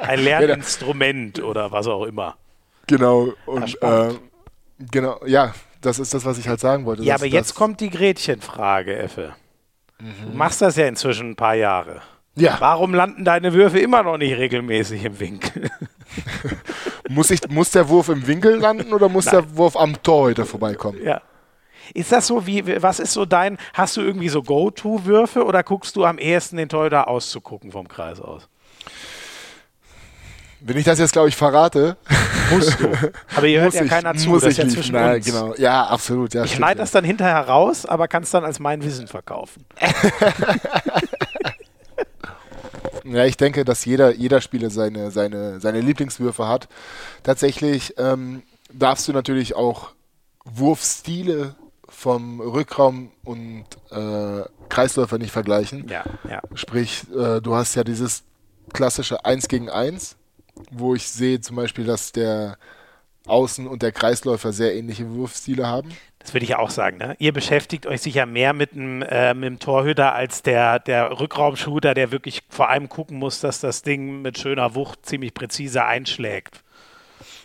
[0.00, 2.36] Ein Lerninstrument oder was auch immer.
[2.86, 3.32] Genau.
[3.46, 4.14] Und äh,
[4.90, 7.02] genau, ja, das ist das, was ich halt sagen wollte.
[7.02, 9.34] Ja, aber jetzt kommt die Gretchenfrage, Effe.
[10.00, 10.30] Mhm.
[10.30, 12.02] Du machst das ja inzwischen ein paar Jahre.
[12.34, 12.56] Ja.
[12.58, 15.70] Warum landen deine Würfe immer noch nicht regelmäßig im Winkel?
[17.08, 19.36] muss, ich, muss der Wurf im Winkel landen oder muss Nein.
[19.36, 21.02] der Wurf am Torhüter vorbeikommen?
[21.02, 21.22] Ja.
[21.94, 25.96] Ist das so wie, was ist so dein, hast du irgendwie so Go-To-Würfe oder guckst
[25.96, 28.48] du am ehesten den Torhüter auszugucken vom Kreis aus?
[30.66, 31.96] Wenn ich das jetzt, glaube ich, verrate.
[32.50, 32.90] Musst du.
[33.36, 34.28] Aber ihr hört ja ich, keiner zu.
[34.30, 35.26] Muss das ist ja zwischen Nein, uns.
[35.26, 35.54] Genau.
[35.56, 36.34] Ja, absolut.
[36.34, 39.64] Ja, ich schneide das dann hinterher raus, aber kann es dann als mein Wissen verkaufen.
[43.08, 46.66] Ja, ich denke, dass jeder, jeder Spieler seine, seine, seine Lieblingswürfe hat.
[47.22, 48.42] Tatsächlich ähm,
[48.72, 49.90] darfst du natürlich auch
[50.44, 51.54] Wurfstile
[51.88, 55.86] vom Rückraum und äh, Kreisläufer nicht vergleichen.
[55.88, 56.42] Ja, ja.
[56.54, 58.24] Sprich, äh, du hast ja dieses
[58.72, 60.16] klassische 1 gegen 1,
[60.70, 62.58] wo ich sehe zum Beispiel, dass der
[63.26, 65.90] Außen- und der Kreisläufer sehr ähnliche Wurfstile haben.
[66.18, 66.98] Das würde ich auch sagen.
[66.98, 67.16] Ne?
[67.18, 71.94] Ihr beschäftigt euch sicher mehr mit dem, äh, mit dem Torhüter als der, der Rückraumshooter,
[71.94, 76.62] der wirklich vor allem gucken muss, dass das Ding mit schöner Wucht ziemlich präzise einschlägt.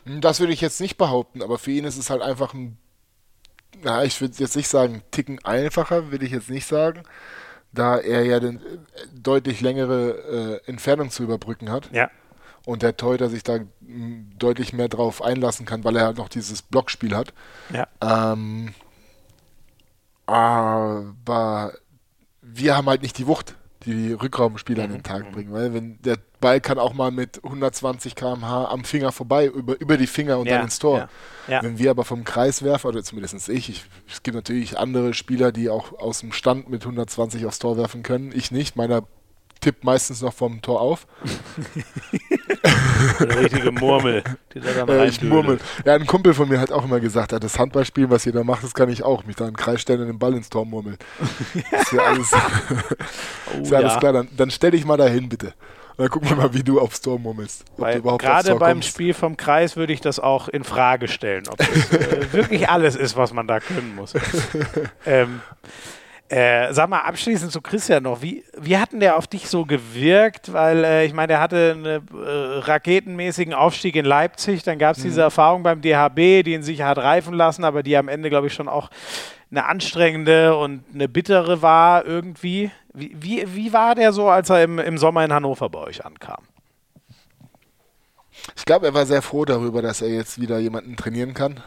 [0.06, 2.78] Das würde ich jetzt nicht behaupten, aber für ihn ist es halt einfach ein,
[3.84, 7.04] na, ich würde jetzt nicht sagen, Ticken einfacher, würde ich jetzt nicht sagen,
[7.72, 8.62] da er ja den, äh,
[9.14, 11.90] deutlich längere äh, Entfernung zu überbrücken hat.
[11.92, 12.10] Ja
[12.66, 13.60] und der Torhüter sich da
[14.38, 17.34] deutlich mehr drauf einlassen kann, weil er halt noch dieses Blockspiel hat.
[17.74, 17.88] Ja.
[18.02, 18.74] Ähm,
[20.26, 21.74] aber
[22.42, 23.56] wir haben halt nicht die Wucht,
[23.86, 25.32] die die Rückraumspieler an den Tag mhm.
[25.32, 29.80] bringen, weil wenn der Ball kann auch mal mit 120 km/h am Finger vorbei, über,
[29.80, 31.10] über die Finger und ja, dann ins Tor.
[31.48, 31.64] Ja, ja.
[31.64, 35.52] Wenn wir aber vom Kreis werfen, oder zumindest ich, ich, es gibt natürlich andere Spieler,
[35.52, 39.04] die auch aus dem Stand mit 120 aufs Tor werfen können, ich nicht, meiner
[39.62, 41.08] tippt meistens noch vom Tor auf.
[42.64, 45.60] Eine richtige Murmel, die da dann äh, Ich murmel.
[45.86, 48.64] Ja, ein Kumpel von mir hat auch immer gesagt, das Handballspiel, was ihr da macht,
[48.64, 49.26] das kann ich auch.
[49.26, 50.98] Mich da einen Kreis stellen und den Ball ins Tor murmeln.
[51.72, 54.14] ist ja alles, oh, ist ja alles klar.
[54.14, 55.54] Dann, dann stell dich mal dahin, bitte.
[55.98, 57.66] Dann gucken wir mal, wie du aufs Tor murmelst.
[57.78, 58.90] Gerade beim kommst.
[58.90, 62.96] Spiel vom Kreis würde ich das auch in Frage stellen, ob das äh, wirklich alles
[62.96, 64.14] ist, was man da können muss.
[65.06, 65.42] ähm,
[66.32, 69.66] äh, sag mal abschließend zu Christian noch, wie, wie hat denn der auf dich so
[69.66, 70.54] gewirkt?
[70.54, 72.00] Weil äh, ich meine, der hatte einen äh,
[72.60, 75.10] raketenmäßigen Aufstieg in Leipzig, dann gab es mhm.
[75.10, 78.48] diese Erfahrung beim DHB, die ihn sich hat reifen lassen, aber die am Ende, glaube
[78.48, 78.90] ich, schon auch
[79.52, 82.72] eine anstrengende und eine bittere war irgendwie.
[82.94, 86.06] Wie, wie, wie war der so, als er im, im Sommer in Hannover bei euch
[86.06, 86.44] ankam?
[88.56, 91.60] Ich glaube, er war sehr froh darüber, dass er jetzt wieder jemanden trainieren kann.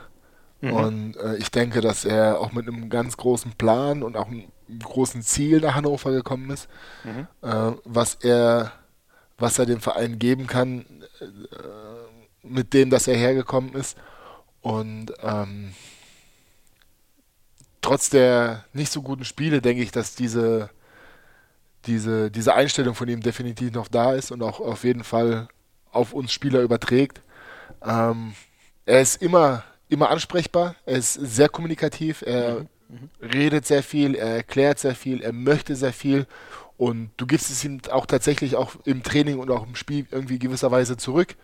[0.62, 0.72] Mhm.
[0.72, 4.44] Und äh, ich denke, dass er auch mit einem ganz großen Plan und auch einem
[4.82, 6.68] großen Ziel nach Hannover gekommen ist,
[7.04, 7.26] mhm.
[7.42, 8.72] äh, was er
[9.38, 10.84] was er dem Verein geben kann,
[11.20, 11.26] äh,
[12.42, 13.96] mit dem, dass er hergekommen ist.
[14.60, 15.74] Und ähm,
[17.80, 20.70] trotz der nicht so guten Spiele denke ich, dass diese,
[21.86, 25.48] diese, diese Einstellung von ihm definitiv noch da ist und auch auf jeden Fall
[25.90, 27.20] auf uns Spieler überträgt.
[27.84, 28.34] Ähm,
[28.86, 32.68] er ist immer, immer ansprechbar, er ist sehr kommunikativ, er mhm.
[32.88, 33.08] Mhm.
[33.22, 36.26] redet sehr viel, er erklärt sehr viel, er möchte sehr viel
[36.76, 40.38] und du gibst es ihm auch tatsächlich auch im Training und auch im Spiel irgendwie
[40.38, 41.36] gewisserweise zurück.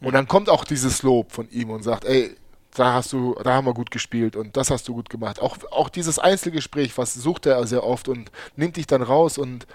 [0.00, 2.36] Und dann kommt auch dieses Lob von ihm und sagt, ey,
[2.74, 5.40] da hast du, da haben wir gut gespielt und das hast du gut gemacht.
[5.40, 9.66] Auch, auch dieses Einzelgespräch, was sucht er sehr oft und nimmt dich dann raus und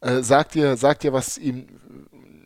[0.00, 1.66] äh, sagt dir, sagt dir, was ihm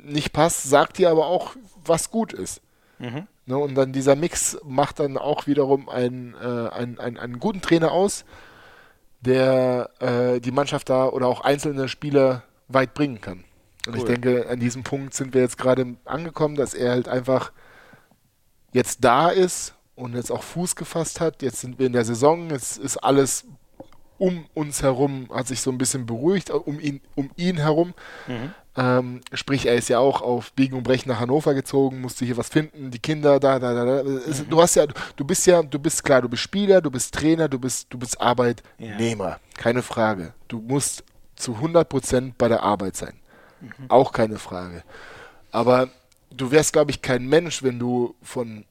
[0.03, 1.55] nicht passt, sagt dir aber auch,
[1.85, 2.63] was gut ist.
[2.99, 3.27] Mhm.
[3.51, 7.61] Ne, und dann dieser Mix macht dann auch wiederum einen, äh, einen, einen, einen guten
[7.61, 8.25] Trainer aus,
[9.23, 13.43] der äh, die Mannschaft da oder auch einzelne Spieler weit bringen kann.
[13.89, 13.99] Und cool.
[13.99, 17.51] ich denke, an diesem Punkt sind wir jetzt gerade angekommen, dass er halt einfach
[18.73, 21.43] jetzt da ist und jetzt auch Fuß gefasst hat.
[21.43, 23.47] Jetzt sind wir in der Saison, es ist alles
[24.17, 27.95] um uns herum, hat sich so ein bisschen beruhigt, um ihn, um ihn herum.
[28.29, 28.55] Mhm.
[28.77, 32.37] Ähm, sprich, er ist ja auch auf Biegen und Brechen nach Hannover gezogen, musste hier
[32.37, 34.03] was finden, die Kinder, da, da, da, da.
[34.05, 34.49] Mhm.
[34.49, 37.49] Du hast ja, du bist ja, du bist klar, du bist Spieler, du bist Trainer,
[37.49, 39.41] du bist, du bist Arbeitnehmer, ja.
[39.57, 40.35] keine Frage.
[40.47, 41.05] Du musst
[41.35, 43.15] zu 100% bei der Arbeit sein.
[43.61, 43.73] Mhm.
[43.89, 44.85] Auch keine Frage.
[45.51, 45.89] Aber
[46.31, 48.65] du wärst, glaube ich, kein Mensch, wenn du von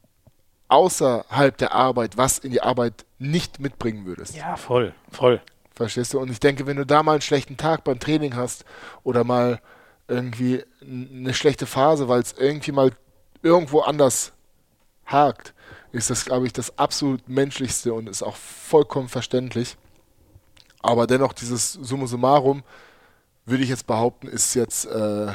[0.69, 4.35] außerhalb der Arbeit was in die Arbeit nicht mitbringen würdest.
[4.35, 5.41] Ja, voll, voll.
[5.75, 6.19] Verstehst du?
[6.19, 8.65] Und ich denke, wenn du da mal einen schlechten Tag beim Training hast
[9.03, 9.59] oder mal
[10.09, 12.91] irgendwie eine schlechte Phase, weil es irgendwie mal
[13.41, 14.33] irgendwo anders
[15.05, 15.53] hakt,
[15.91, 19.77] ist das, glaube ich, das absolut menschlichste und ist auch vollkommen verständlich.
[20.81, 22.63] Aber dennoch, dieses Summa summarum,
[23.45, 25.33] würde ich jetzt behaupten, ist jetzt äh,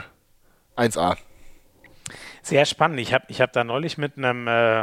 [0.77, 1.17] 1A.
[2.43, 3.01] Sehr spannend.
[3.01, 4.83] Ich habe ich hab da neulich mit einem äh,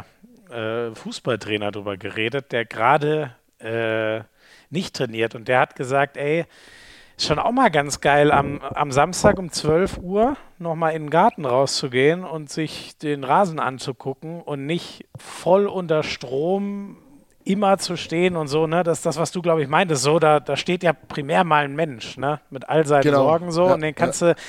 [0.49, 4.21] äh, Fußballtrainer drüber geredet, der gerade äh,
[4.69, 6.45] nicht trainiert und der hat gesagt, ey,
[7.25, 11.45] schon auch mal ganz geil, am, am Samstag um 12 Uhr nochmal in den Garten
[11.45, 16.97] rauszugehen und sich den Rasen anzugucken und nicht voll unter Strom
[17.43, 18.83] immer zu stehen und so, ne?
[18.83, 20.03] Das ist das, was du, glaube ich, meintest.
[20.03, 22.39] So, da, da steht ja primär mal ein Mensch, ne?
[22.49, 23.23] Mit all seinen genau.
[23.23, 23.67] Sorgen so.
[23.67, 24.33] Ja, und den kannst ja.
[24.33, 24.39] du,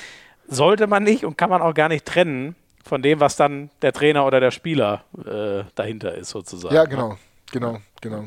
[0.47, 3.93] sollte man nicht und kann man auch gar nicht trennen von dem, was dann der
[3.93, 6.75] Trainer oder der Spieler äh, dahinter ist, sozusagen.
[6.75, 7.17] Ja, genau,
[7.51, 8.25] genau, genau.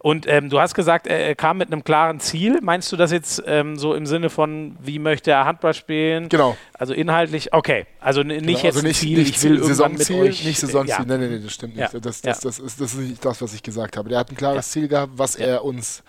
[0.00, 2.60] Und ähm, du hast gesagt, er, er, kam mit einem klaren Ziel.
[2.62, 6.28] Meinst du das jetzt ähm, so im Sinne von, wie möchte er Handball spielen?
[6.28, 6.56] Genau.
[6.74, 7.86] Also inhaltlich, okay.
[8.00, 8.58] Also nicht genau.
[8.58, 10.44] jetzt also nicht, Ziel, nicht ich will Saisonziel, mit euch.
[10.44, 11.04] Nicht Saisonziel, ja.
[11.04, 11.92] nein, nein, nein, das stimmt nicht.
[11.92, 12.00] Ja.
[12.00, 14.08] Das, das, das, ist, das ist nicht das, was ich gesagt habe.
[14.08, 14.80] Der hat ein klares ja.
[14.80, 16.02] Ziel gehabt, was er uns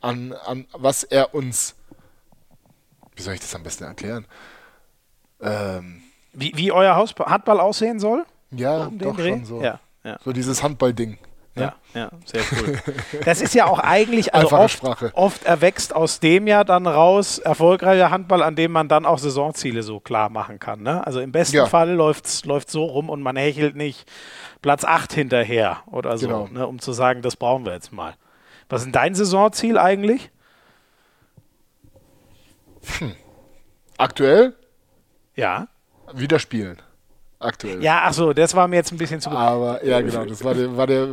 [0.00, 1.76] an, an, was er uns,
[3.16, 4.26] wie soll ich das am besten erklären?
[5.40, 8.24] Ähm, wie, wie euer Haus Handball aussehen soll?
[8.50, 9.62] Ja, um doch schon so.
[9.62, 10.18] Ja, ja.
[10.24, 11.18] So dieses Handballding.
[11.54, 12.78] Ja, ja, sehr cool.
[13.24, 14.82] Das ist ja auch eigentlich, also oft,
[15.12, 19.82] oft, erwächst aus dem ja dann raus erfolgreicher Handball, an dem man dann auch Saisonziele
[19.82, 20.82] so klar machen kann.
[20.82, 21.06] Ne?
[21.06, 21.66] Also im besten ja.
[21.66, 24.10] Fall läuft es so rum und man hechelt nicht
[24.62, 26.48] Platz 8 hinterher oder so, genau.
[26.48, 28.14] ne, um zu sagen, das brauchen wir jetzt mal.
[28.70, 30.30] Was ist denn dein Saisonziel eigentlich?
[32.98, 33.14] Hm.
[33.98, 34.54] Aktuell?
[35.36, 35.68] Ja.
[36.14, 36.80] Wieder spielen
[37.42, 37.82] aktuell.
[37.82, 39.30] Ja, ach so, das war mir jetzt ein bisschen zu.
[39.30, 41.08] Aber ja, genau, das war der, war der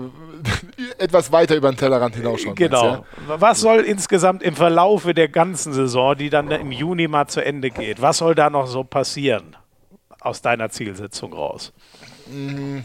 [0.98, 2.56] etwas weiter über den Tellerrand hinaus schon.
[2.56, 2.86] Genau.
[2.86, 3.04] Ja?
[3.28, 7.70] Was soll insgesamt im Verlaufe der ganzen Saison, die dann im Juni mal zu Ende
[7.70, 9.56] geht, was soll da noch so passieren
[10.22, 11.74] aus deiner Zielsetzung raus?
[12.28, 12.80] Mm,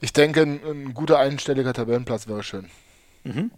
[0.00, 2.70] ich denke, ein, ein guter einstelliger Tabellenplatz wäre schön.
[3.24, 3.50] Mhm.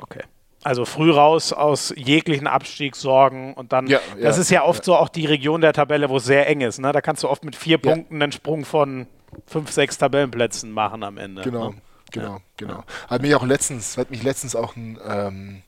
[0.00, 0.22] Okay.
[0.62, 4.84] Also früh raus aus jeglichen Abstiegssorgen und dann, ja, das ja, ist ja oft ja.
[4.84, 6.78] so auch die Region der Tabelle, wo es sehr eng ist.
[6.78, 6.92] Ne?
[6.92, 9.06] Da kannst du oft mit vier Punkten einen Sprung von
[9.46, 11.42] fünf, sechs Tabellenplätzen machen am Ende.
[11.42, 11.76] Genau, ne?
[12.10, 12.84] genau, genau.
[13.08, 15.62] Hat mich auch letztens, hat mich letztens auch ein ähm,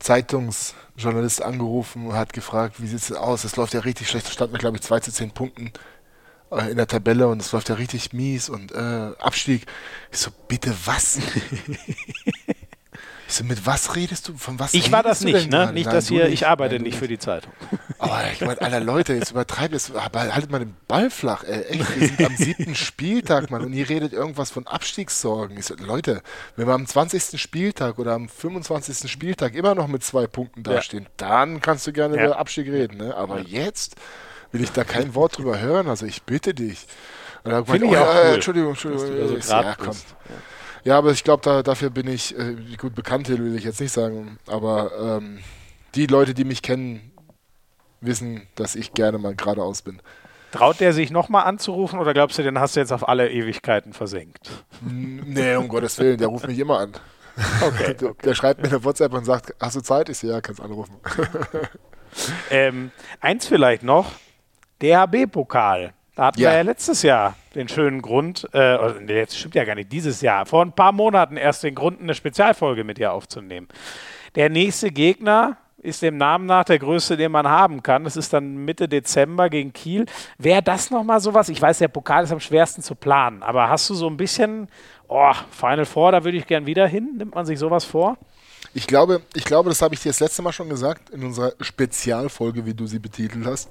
[0.00, 3.44] Zeitungsjournalist angerufen und hat gefragt, wie sieht es aus?
[3.44, 4.26] Es läuft ja richtig schlecht.
[4.26, 5.70] Da stand mit, glaube ich, zwei zu zehn Punkten
[6.50, 9.66] äh, in der Tabelle und es läuft ja richtig mies und äh, Abstieg.
[10.10, 11.18] Ich so, bitte was?
[13.32, 14.36] So, mit was redest du?
[14.36, 15.72] Von was ich war das nicht, ne?
[15.72, 17.50] Nicht, dass hier, ich arbeite nicht für die Zeitung.
[17.98, 21.62] Aber ich meine, aller Leute, jetzt übertreibt es, haltet mal den Ball flach, ey.
[21.62, 25.56] Echt, wir sind am siebten Spieltag, Mann, und ihr redet irgendwas von Abstiegssorgen.
[25.56, 26.20] Ich so, Leute,
[26.56, 27.40] wenn wir am 20.
[27.40, 29.10] Spieltag oder am 25.
[29.10, 31.10] Spieltag immer noch mit zwei Punkten dastehen, ja.
[31.16, 32.26] dann kannst du gerne ja.
[32.26, 33.14] über Abstieg reden, ne?
[33.14, 33.64] Aber ja.
[33.64, 33.96] jetzt
[34.50, 36.86] will ich da kein Wort drüber hören, also ich bitte dich.
[37.44, 38.34] Finde ich oh, auch cool.
[38.34, 39.40] Entschuldigung, Entschuldigung.
[39.40, 39.96] So ja, komm.
[40.84, 40.98] Ja.
[40.98, 44.38] Aber ich glaube, da, dafür bin ich, äh, gut, Bekannte will ich jetzt nicht sagen,
[44.46, 45.38] aber ähm,
[45.94, 47.12] die Leute, die mich kennen,
[48.00, 50.00] wissen, dass ich gerne mal geradeaus bin.
[50.50, 53.92] Traut der sich nochmal anzurufen oder glaubst du, den hast du jetzt auf alle Ewigkeiten
[53.92, 54.50] versenkt?
[54.82, 56.92] Nee, um Gottes Willen, der ruft mich immer an.
[57.66, 57.94] Okay.
[57.94, 60.10] Der, der schreibt mir eine WhatsApp und sagt, hast du Zeit?
[60.10, 60.96] Ich so, ja, kannst anrufen.
[62.50, 64.12] Ähm, eins vielleicht noch,
[64.82, 65.94] DHB-Pokal.
[66.14, 66.50] Da hatten Ja.
[66.50, 70.44] wir ja letztes Jahr den schönen Grund, äh, jetzt stimmt ja gar nicht, dieses Jahr,
[70.46, 73.68] vor ein paar Monaten erst den Grund, eine Spezialfolge mit dir aufzunehmen.
[74.34, 78.04] Der nächste Gegner ist dem Namen nach der größte, den man haben kann.
[78.04, 80.06] Das ist dann Mitte Dezember gegen Kiel.
[80.38, 81.48] Wäre das nochmal sowas?
[81.48, 84.68] Ich weiß, der Pokal ist am schwersten zu planen, aber hast du so ein bisschen,
[85.08, 87.14] oh, Final Four, da würde ich gern wieder hin?
[87.16, 88.16] Nimmt man sich sowas vor?
[88.74, 91.52] Ich glaube, ich glaube, das habe ich dir das letzte Mal schon gesagt, in unserer
[91.60, 93.68] Spezialfolge, wie du sie betitelt hast.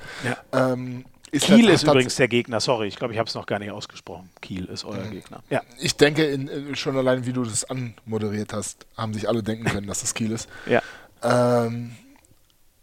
[0.52, 0.74] Ja.
[0.74, 3.46] Ähm, ist Kiel das- ist übrigens der Gegner, sorry, ich glaube, ich habe es noch
[3.46, 4.30] gar nicht ausgesprochen.
[4.42, 5.42] Kiel ist euer Gegner.
[5.50, 5.62] Ja.
[5.80, 9.66] Ich denke, in, in, schon allein wie du das anmoderiert hast, haben sich alle denken
[9.66, 10.50] können, dass das Kiel ist.
[10.66, 10.82] ja.
[11.24, 11.96] Ähm,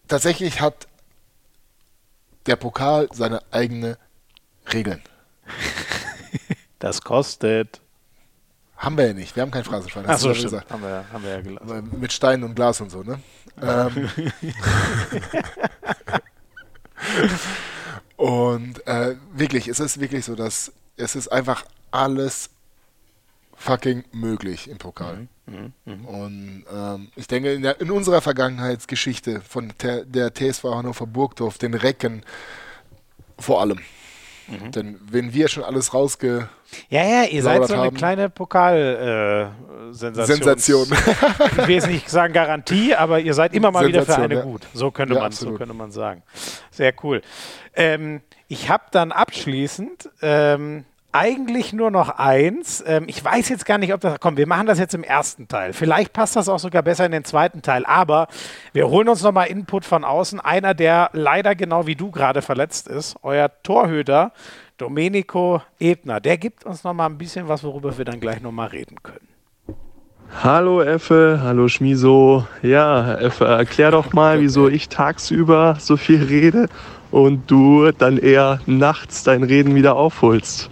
[0.07, 0.87] tatsächlich hat
[2.47, 3.99] der Pokal seine eigene
[4.73, 5.03] Regeln.
[6.81, 7.81] Das kostet.
[8.77, 9.35] Haben wir ja nicht.
[9.35, 10.05] Wir haben kein Phrasenschwein.
[10.05, 10.37] du ja stimmt.
[10.39, 10.71] gesagt.
[10.71, 11.91] Haben wir, haben wir ja gelassen.
[11.99, 13.19] Mit Stein und Glas und so, ne?
[13.61, 14.09] Ähm,
[18.19, 22.51] und äh, wirklich, es ist wirklich so, dass es ist einfach alles
[23.55, 25.29] fucking möglich im Pokal.
[25.87, 31.59] Und ähm, ich denke, in, der, in unserer Vergangenheitsgeschichte von der, der TSV Hannover Burgdorf,
[31.59, 32.25] den Recken
[33.39, 33.79] vor allem.
[34.75, 36.49] Denn wenn wir schon alles rausge...
[36.91, 37.97] Ja, ja, ihr seid so eine haben.
[37.97, 40.37] kleine Pokal-Sensation.
[40.37, 40.87] Sensation.
[41.51, 44.41] ich will jetzt nicht sagen Garantie, aber ihr seid immer mal wieder für Sensation, eine
[44.41, 44.43] ja.
[44.43, 44.67] gut.
[44.75, 46.23] So könnte, Ja, man, so könnte man sagen.
[46.71, 47.23] Sehr cool.
[47.75, 52.85] Ähm, ich habe dann abschließend ähm, eigentlich nur noch eins.
[52.87, 54.21] Ähm, ich weiß jetzt gar nicht, ob das.
[54.21, 55.73] Komm, wir machen das jetzt im ersten Teil.
[55.73, 57.87] Vielleicht passt das auch sogar besser in den zweiten Teil.
[57.87, 58.29] Aber
[58.73, 60.41] wir holen uns nochmal Input von außen.
[60.41, 64.33] Einer, der leider genau wie du gerade verletzt ist, euer Torhüter
[64.77, 66.21] Domenico Ebner.
[66.21, 69.27] Der gibt uns nochmal ein bisschen was, worüber wir dann gleich nochmal reden können.
[70.43, 72.47] Hallo Effe, hallo Schmiso.
[72.63, 76.69] Ja, Effe, erklär doch mal, wieso ich tagsüber so viel rede
[77.11, 80.71] und du dann eher nachts dein Reden wieder aufholst.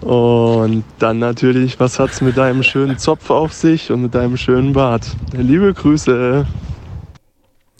[0.00, 4.72] Und dann natürlich, was hat's mit deinem schönen Zopf auf sich und mit deinem schönen
[4.74, 5.06] Bart?
[5.32, 6.46] Liebe Grüße.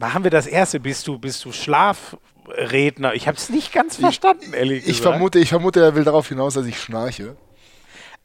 [0.00, 0.80] Machen wir das erste.
[0.80, 3.14] Bist du, bist du Schlafredner?
[3.14, 5.02] Ich habe es nicht ganz verstanden, ehrlich Ich gesagt.
[5.02, 7.36] vermute, ich vermute, er will darauf hinaus, dass ich schnarche.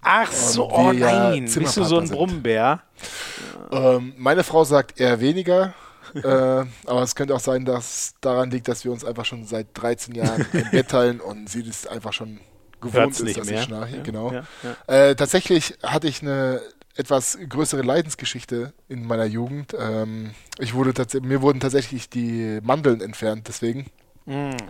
[0.01, 1.43] Ach so, oh nein.
[1.53, 2.07] Bist du so ein.
[2.09, 2.81] Brummbär?
[3.71, 5.73] Ähm, meine Frau sagt eher weniger,
[6.15, 9.67] äh, aber es könnte auch sein, dass daran liegt, dass wir uns einfach schon seit
[9.73, 12.39] 13 Jahren ein Bett teilen und sie das einfach schon
[12.81, 13.59] gewohnt Hört's ist, dass mehr.
[13.59, 13.97] ich schnarche.
[13.97, 14.31] Ja, genau.
[14.31, 14.43] ja,
[14.87, 16.61] Äh, tatsächlich hatte ich eine
[16.95, 19.73] etwas größere Leidensgeschichte in meiner Jugend.
[19.77, 23.85] Ähm, ich wurde mir wurden tatsächlich die Mandeln entfernt, deswegen.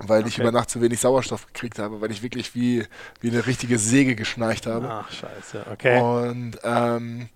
[0.07, 0.43] weil ich okay.
[0.43, 2.85] über Nacht zu wenig Sauerstoff gekriegt habe, weil ich wirklich wie,
[3.19, 4.87] wie eine richtige Säge geschnarcht habe.
[4.89, 5.65] Ach, scheiße.
[5.73, 5.99] Okay.
[5.99, 7.27] Und ähm,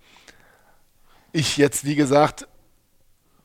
[1.34, 2.48] ich jetzt, wie gesagt,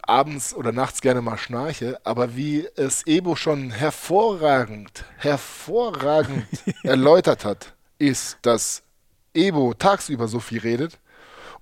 [0.09, 6.47] abends oder nachts gerne mal schnarche, aber wie es Ebo schon hervorragend, hervorragend
[6.83, 8.83] erläutert hat, ist, dass
[9.35, 10.99] Ebo tagsüber so viel redet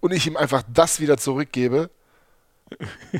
[0.01, 1.91] und ich ihm einfach das wieder zurückgebe,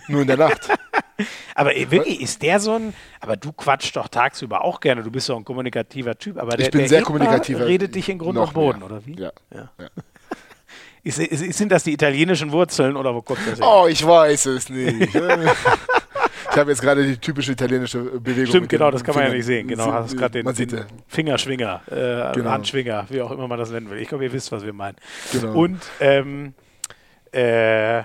[0.09, 0.69] nur in der Nacht.
[1.55, 2.93] Aber eh, wirklich, ist der so ein.
[3.21, 5.03] Aber du quatschst doch tagsüber auch gerne.
[5.03, 6.37] Du bist doch ein kommunikativer Typ.
[6.37, 7.65] Aber der, Ich bin der sehr kommunikativer.
[7.67, 8.87] redet dich in Grund und Boden, mehr.
[8.87, 9.19] oder wie?
[9.19, 9.33] Ja.
[9.55, 9.71] Ja.
[9.79, 9.89] Ja.
[11.07, 13.69] Ist, ist, sind das die italienischen Wurzeln oder wo kommt das her?
[13.69, 15.15] Oh, ich weiß es nicht.
[15.15, 18.47] ich habe jetzt gerade die typische italienische Bewegung.
[18.47, 19.69] Stimmt, genau, das kann man ja nicht sehen.
[19.69, 20.85] Genau, hast gerade den, den.
[21.07, 22.51] Fingerschwinger, äh, Genau.
[22.51, 23.99] Handschwinger, wie auch immer man das nennen will.
[23.99, 24.97] Ich glaube, ihr wisst, was wir meinen.
[25.31, 25.53] Genau.
[25.53, 26.55] Und ähm,
[27.31, 28.03] äh,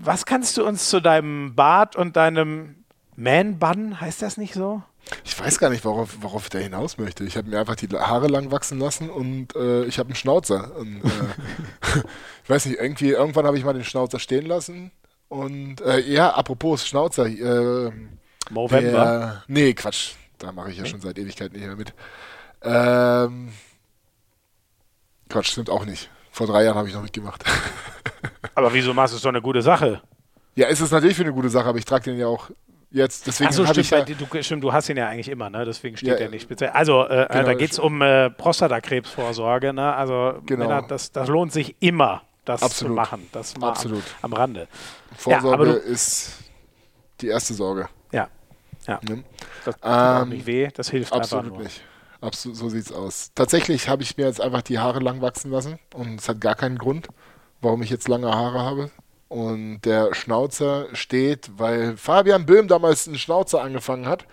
[0.00, 2.84] was kannst du uns zu deinem Bart und deinem
[3.16, 4.82] Man-Bun, heißt das nicht so?
[5.24, 7.24] Ich weiß gar nicht, worauf, worauf der hinaus möchte.
[7.24, 10.76] Ich habe mir einfach die Haare lang wachsen lassen und äh, ich habe einen Schnauzer.
[10.76, 11.98] Und, äh,
[12.44, 14.90] ich weiß nicht, irgendwie, irgendwann habe ich mal den Schnauzer stehen lassen.
[15.28, 17.90] Und äh, ja, apropos Schnauzer, äh,
[18.50, 18.90] Movember.
[18.90, 21.94] der, nee, Quatsch, da mache ich ja schon seit Ewigkeiten nicht mehr mit.
[22.62, 23.52] Ähm,
[25.28, 26.10] Quatsch, stimmt auch nicht.
[26.30, 27.44] Vor drei Jahren habe ich noch mitgemacht.
[28.54, 30.02] Aber wieso machst du es doch eine gute Sache?
[30.54, 32.50] ja, ist es natürlich für eine gute Sache, aber ich trage den ja auch
[32.92, 33.26] jetzt.
[33.26, 35.64] Deswegen habe stimmt, ich ja, du, stimmt, du hast ihn ja eigentlich immer, ne?
[35.64, 36.70] Deswegen steht Ja, er nicht speziell.
[36.70, 39.94] Also, äh, genau, da geht es um äh, Prostatakrebsvorsorge, ne?
[39.94, 40.66] Also, Genau.
[40.68, 42.92] Männer, das, das lohnt sich immer, das Absolut.
[42.92, 43.28] zu machen.
[43.32, 44.02] Das mal Absolut.
[44.22, 44.68] Am, am Rande.
[45.16, 46.38] Vorsorge aber du- ist
[47.20, 47.88] die erste Sorge.
[48.12, 48.28] Ja.
[48.86, 49.00] Ja.
[49.08, 49.22] Ne?
[49.64, 51.62] Das tut Ähm, nicht weh, das hilft einfach Absolut nur.
[51.62, 51.82] nicht.
[52.20, 53.30] Absolut, so sieht's aus.
[53.34, 56.54] Tatsächlich habe ich mir jetzt einfach die Haare lang wachsen lassen und es hat gar
[56.54, 57.08] keinen Grund,
[57.60, 58.90] warum ich jetzt lange Haare habe.
[59.32, 64.26] Und der Schnauzer steht, weil Fabian Böhm damals einen Schnauzer angefangen hat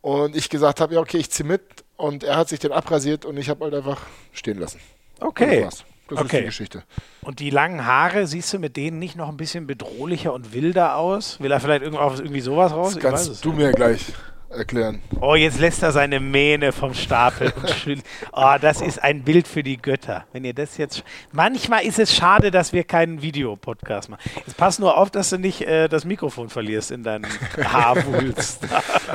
[0.00, 1.62] Und ich gesagt habe, ja, okay, ich ziehe mit.
[1.96, 4.00] Und er hat sich den abrasiert und ich habe halt einfach
[4.32, 4.80] stehen lassen.
[5.20, 5.62] Okay.
[5.64, 6.24] Das, das Okay.
[6.24, 6.82] ist die Geschichte.
[7.22, 10.96] Und die langen Haare, siehst du mit denen nicht noch ein bisschen bedrohlicher und wilder
[10.96, 11.38] aus?
[11.40, 12.94] Will er vielleicht irgendwie sowas raus?
[12.94, 14.06] Das kannst du mir gleich
[14.54, 15.00] erklären.
[15.20, 17.52] Oh, jetzt lässt er seine Mähne vom Stapel.
[18.32, 20.24] oh, das ist ein Bild für die Götter.
[20.32, 21.04] Wenn ihr das jetzt.
[21.32, 24.20] Manchmal ist es schade, dass wir keinen Videopodcast machen.
[24.46, 27.26] Jetzt pass nur auf, dass du nicht äh, das Mikrofon verlierst in deinen
[27.64, 28.66] Haarwulst.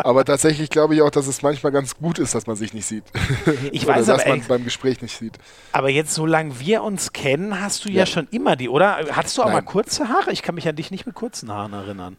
[0.04, 2.86] Aber tatsächlich glaube ich auch, dass es manchmal ganz gut ist, dass man sich nicht
[2.86, 3.04] sieht.
[3.72, 5.38] Ich Oder weiß dass aber man ehrlich, beim Gespräch nicht sieht.
[5.72, 8.06] aber jetzt, solange wir uns kennen, hast du ja, Ja.
[8.06, 9.00] schon immer die, oder?
[9.12, 9.66] Hattest du auch mal Nein.
[9.66, 10.32] kurze Haare?
[10.32, 12.18] Ich kann mich an dich nicht mit kurzen Haaren erinnern.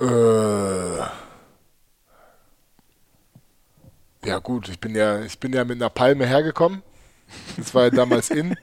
[0.00, 0.04] Äh,
[4.24, 6.82] ja gut, ich bin ja, ich bin ja mit einer Palme hergekommen.
[7.56, 8.56] Das war ja damals in.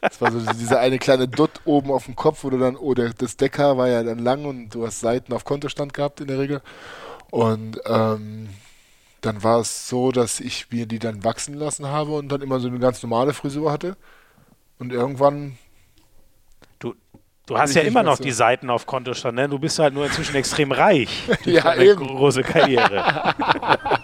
[0.00, 2.94] Das war so diese eine kleine Dot oben auf dem Kopf, wo du dann, oh,
[2.94, 6.28] der, das Deckhaar war ja dann lang und du hast Seiten auf Kontostand gehabt in
[6.28, 6.62] der Regel.
[7.30, 8.48] Und ähm,
[9.22, 12.60] dann war es so, dass ich mir die dann wachsen lassen habe und dann immer
[12.60, 13.96] so eine ganz normale Frisur hatte.
[14.78, 15.58] Und irgendwann,
[16.78, 16.94] Du,
[17.46, 18.24] du hast ja immer noch so.
[18.24, 19.48] die Seiten auf Kontostand, ne?
[19.48, 21.28] Du bist halt nur inzwischen extrem reich.
[21.44, 22.06] Ja, eben.
[22.06, 23.34] große Karriere.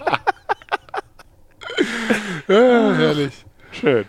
[2.48, 3.44] ja, herrlich.
[3.70, 4.06] Schön.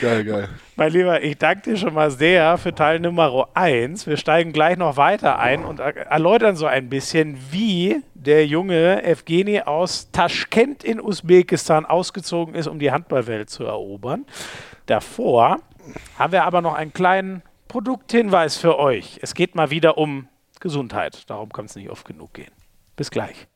[0.00, 0.48] Geil, geil.
[0.76, 4.06] Mein Lieber, ich danke dir schon mal sehr für Teil Nummer 1.
[4.06, 9.02] Wir steigen gleich noch weiter ein und er- erläutern so ein bisschen, wie der junge
[9.04, 14.24] Evgeni aus Taschkent in Usbekistan ausgezogen ist, um die Handballwelt zu erobern.
[14.86, 15.58] Davor
[16.18, 19.18] haben wir aber noch einen kleinen Produkthinweis für euch.
[19.22, 20.26] Es geht mal wieder um
[20.58, 21.28] Gesundheit.
[21.28, 22.50] Darum kann es nicht oft genug gehen.
[22.96, 23.46] Bis gleich.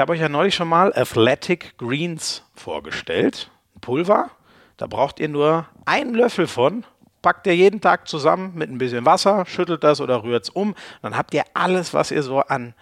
[0.00, 3.50] Ich habe euch ja neulich schon mal Athletic Greens vorgestellt.
[3.76, 4.30] Ein Pulver.
[4.78, 6.86] Da braucht ihr nur einen Löffel von.
[7.20, 10.74] Packt ihr jeden Tag zusammen mit ein bisschen Wasser, schüttelt das oder rührt es um.
[11.02, 12.72] Dann habt ihr alles, was ihr so an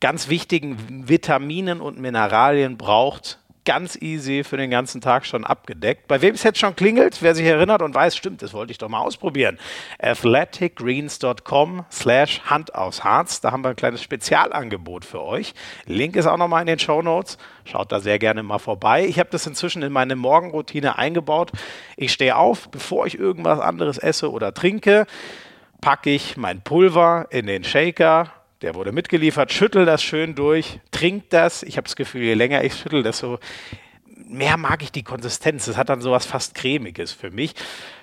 [0.00, 3.38] ganz wichtigen Vitaminen und Mineralien braucht.
[3.68, 6.08] Ganz easy für den ganzen Tag schon abgedeckt.
[6.08, 8.78] Bei wem es jetzt schon klingelt, wer sich erinnert und weiß, stimmt, das wollte ich
[8.78, 9.58] doch mal ausprobieren.
[9.98, 13.42] athleticgreens.com slash Hand aufs Harz.
[13.42, 15.52] Da haben wir ein kleines Spezialangebot für euch.
[15.84, 17.36] Link ist auch nochmal in den Show Notes.
[17.66, 19.04] Schaut da sehr gerne mal vorbei.
[19.04, 21.52] Ich habe das inzwischen in meine Morgenroutine eingebaut.
[21.98, 25.06] Ich stehe auf, bevor ich irgendwas anderes esse oder trinke,
[25.82, 28.32] packe ich mein Pulver in den Shaker.
[28.60, 31.62] Der wurde mitgeliefert, schüttel das schön durch, trink das.
[31.62, 33.38] Ich habe das Gefühl, je länger ich schüttel, desto
[34.06, 35.68] mehr mag ich die Konsistenz.
[35.68, 37.54] Es hat dann sowas fast cremiges für mich.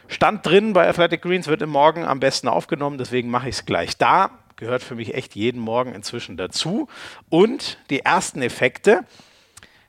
[0.08, 3.66] Stand drin bei Athletic Greens, wird im Morgen am besten aufgenommen, deswegen mache ich es
[3.66, 4.32] gleich da.
[4.56, 6.88] Gehört für mich echt jeden Morgen inzwischen dazu.
[7.28, 9.04] Und die ersten Effekte,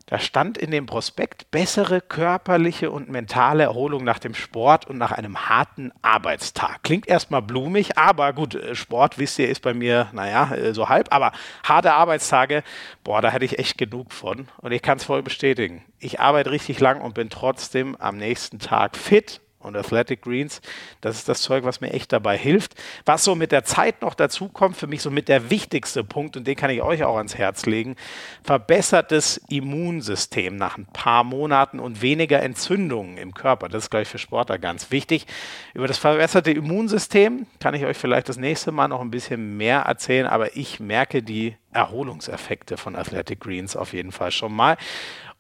[0.07, 5.11] da stand in dem Prospekt bessere körperliche und mentale Erholung nach dem Sport und nach
[5.11, 6.85] einem harten Arbeitstag.
[6.85, 10.89] Klingt erstmal blumig, aber gut, äh, Sport, wisst ihr, ist bei mir, naja, äh, so
[10.89, 11.33] halb, aber
[11.65, 12.63] harte Arbeitstage,
[13.03, 14.49] boah, da hätte ich echt genug von.
[14.59, 15.83] Und ich kann es voll bestätigen.
[15.99, 20.61] Ich arbeite richtig lang und bin trotzdem am nächsten Tag fit und Athletic Greens,
[21.01, 22.75] das ist das Zeug, was mir echt dabei hilft.
[23.05, 26.37] Was so mit der Zeit noch dazu kommt, für mich so mit der wichtigste Punkt,
[26.37, 27.97] und den kann ich euch auch ans Herz legen,
[28.45, 33.69] verbessertes Immunsystem nach ein paar Monaten und weniger Entzündungen im Körper.
[33.69, 35.27] Das ist, glaube ich, für Sportler ganz wichtig.
[35.75, 39.81] Über das verbesserte Immunsystem kann ich euch vielleicht das nächste Mal noch ein bisschen mehr
[39.81, 44.77] erzählen, aber ich merke die Erholungseffekte von Athletic Greens auf jeden Fall schon mal.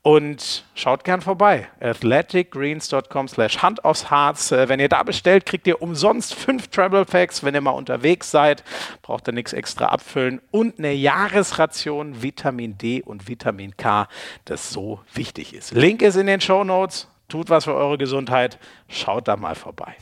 [0.07, 1.67] Und schaut gern vorbei.
[1.81, 4.53] athleticgreens.com slash Hand aufs Harz.
[4.53, 7.43] Äh, Wenn ihr da bestellt, kriegt ihr umsonst fünf Travel Packs.
[7.43, 8.63] Wenn ihr mal unterwegs seid,
[9.03, 10.41] braucht ihr nichts extra abfüllen.
[10.53, 14.07] Und eine Jahresration Vitamin D und Vitamin K,
[14.45, 15.73] das so wichtig ist.
[15.73, 17.09] Link ist in den Show Notes.
[17.27, 18.61] Tut was für eure Gesundheit.
[18.87, 19.97] Schaut da mal vorbei.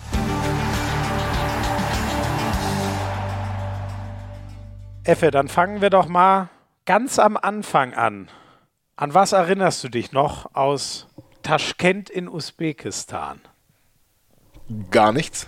[5.04, 6.50] Effe, dann fangen wir doch mal
[6.84, 8.28] ganz am Anfang an.
[8.96, 11.08] An was erinnerst du dich noch aus
[11.42, 13.40] Taschkent in Usbekistan?
[14.90, 15.46] Gar nichts.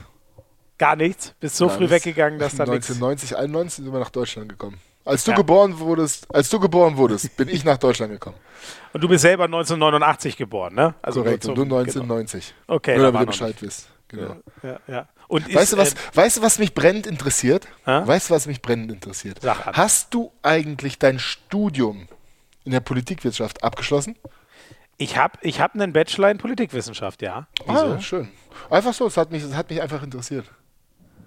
[0.78, 1.34] Gar nichts?
[1.40, 1.92] Bist so Gar früh nichts.
[2.04, 2.90] weggegangen, dass da nichts.
[2.90, 4.78] 1990, 91 sind wir nach Deutschland gekommen.
[5.04, 5.36] Als du Ja.
[5.36, 8.36] geboren wurdest, als du geboren wurdest, bin ich nach Deutschland gekommen.
[8.92, 10.94] Und du bist selber 1989 geboren, ne?
[11.00, 11.44] Also Korrekt.
[11.44, 12.54] nur Und du zum- 1990.
[12.66, 12.76] Genau.
[12.76, 13.88] Okay, Nur da damit du Bescheid wisst.
[14.08, 14.36] Genau.
[14.62, 15.08] Ja, ja.
[15.28, 17.66] Und Weißt du, ist, was, äh, weißt du, was mich brennend interessiert?
[17.84, 18.02] Hä?
[18.06, 19.40] Weißt du, was mich brennend interessiert?
[19.42, 19.74] Sag an.
[19.76, 22.08] Hast du eigentlich dein Studium
[22.66, 24.16] in der Politikwirtschaft abgeschlossen?
[24.98, 27.46] ich habe ich hab einen Bachelor in Politikwissenschaft, ja.
[27.66, 27.84] Wieso?
[27.86, 28.28] Ah, schön.
[28.70, 30.46] Einfach so, es hat mich, es hat mich einfach interessiert.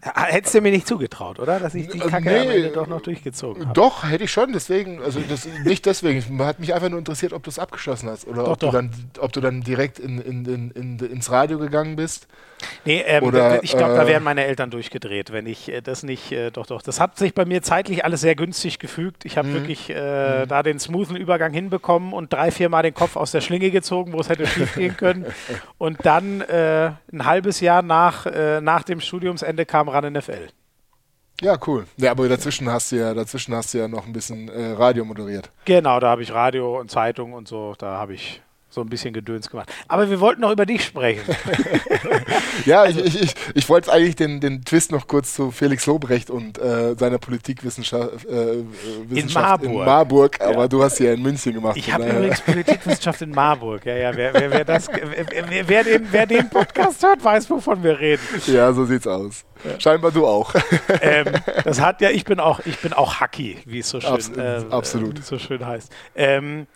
[0.01, 1.59] Hättest du mir nicht zugetraut, oder?
[1.59, 3.73] Dass ich die Äh, Kacke nee, am Ende doch noch durchgezogen habe.
[3.73, 6.39] Doch, hätte ich schon, deswegen, also das, nicht deswegen.
[6.39, 8.71] Hat mich einfach nur interessiert, ob du es abgeschlossen hast oder Doch, ob, doch.
[8.71, 12.27] Du dann, ob du dann direkt in, in, in, ins Radio gegangen bist.
[12.85, 16.03] Nee, ähm, Oder, ich glaube, da äh, wären meine Eltern durchgedreht, wenn ich äh, das
[16.03, 16.81] nicht, äh, doch, doch.
[16.81, 19.23] Das hat sich bei mir zeitlich alles sehr günstig gefügt.
[19.25, 19.53] Ich habe Mhm.
[19.53, 23.41] wirklich äh, da den smoothen Übergang hinbekommen und drei, vier Mal den Kopf aus der
[23.41, 25.25] Schlinge gezogen, wo es hätte schief gehen können.
[25.77, 30.47] Und dann äh, ein halbes Jahr nach, äh, nach dem Studiumsende kam ran NFL.
[31.41, 31.85] Ja, cool.
[31.95, 35.49] Ja, aber dazwischen hast du ja, dazwischen hast du ja noch ein bisschen Radio moderiert.
[35.63, 39.13] Genau, da habe ich Radio und Zeitung und so, da habe ich so ein bisschen
[39.13, 39.71] Gedöns gemacht.
[39.87, 41.23] Aber wir wollten noch über dich sprechen.
[42.65, 46.29] Ja, Also ich, ich, ich, wollte eigentlich den, den Twist noch kurz zu Felix Lobrecht
[46.29, 48.63] und äh, seiner Politikwissenschaft äh,
[49.07, 49.85] Wissenschaft in Marburg.
[49.85, 50.67] Marburg, aber Ja.
[50.67, 51.77] du hast sie ja in München gemacht.
[51.77, 53.85] Ich habe übrigens Politikwissenschaft in Marburg.
[53.85, 57.81] Ja, ja, wer, wer, wer, das, wer, wer, den, wer den Podcast hört, weiß, wovon
[57.81, 58.21] wir reden.
[58.47, 59.45] Ja, so sieht's aus.
[59.77, 60.53] Scheinbar du auch.
[61.01, 61.27] Ähm,
[61.63, 64.29] das hat ja, ich bin auch, ich bin auch Hacky, wie es so schön, Abs-
[64.37, 65.19] äh, absolut.
[65.19, 65.91] äh, so schön heißt.
[66.15, 66.67] Ähm,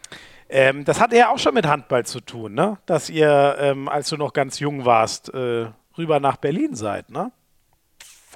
[0.54, 2.78] ähm, das hat ja auch schon mit Handball zu tun, ne?
[2.86, 5.66] Dass ihr, ähm, als du noch ganz jung warst, äh,
[5.98, 7.32] rüber nach Berlin seid, ne?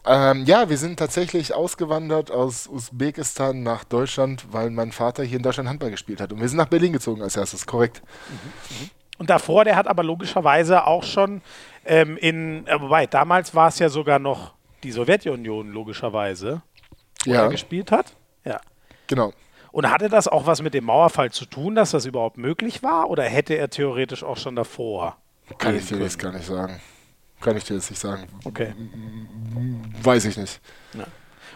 [0.05, 5.43] Ähm, ja, wir sind tatsächlich ausgewandert aus Usbekistan nach Deutschland, weil mein Vater hier in
[5.43, 6.31] Deutschland Handball gespielt hat.
[6.31, 8.01] Und wir sind nach Berlin gezogen als erstes, korrekt.
[9.17, 11.41] Und davor, der hat aber logischerweise auch schon
[11.85, 14.53] ähm, in, äh, wobei, damals war es ja sogar noch
[14.83, 16.61] die Sowjetunion, logischerweise,
[17.25, 17.43] wo Ja.
[17.43, 18.15] er gespielt hat.
[18.45, 18.59] Ja.
[19.07, 19.33] Genau.
[19.77, 23.11] Und hatte das auch was mit dem Mauerfall zu tun, dass das überhaupt möglich war?
[23.11, 25.17] Oder hätte er theoretisch auch schon davor?
[25.59, 26.33] Kann ich dir jetzt können?
[26.33, 26.79] gar nicht sagen.
[27.41, 28.27] Kann ich dir jetzt nicht sagen.
[28.43, 28.73] Okay.
[30.01, 30.59] Weiß ich nicht.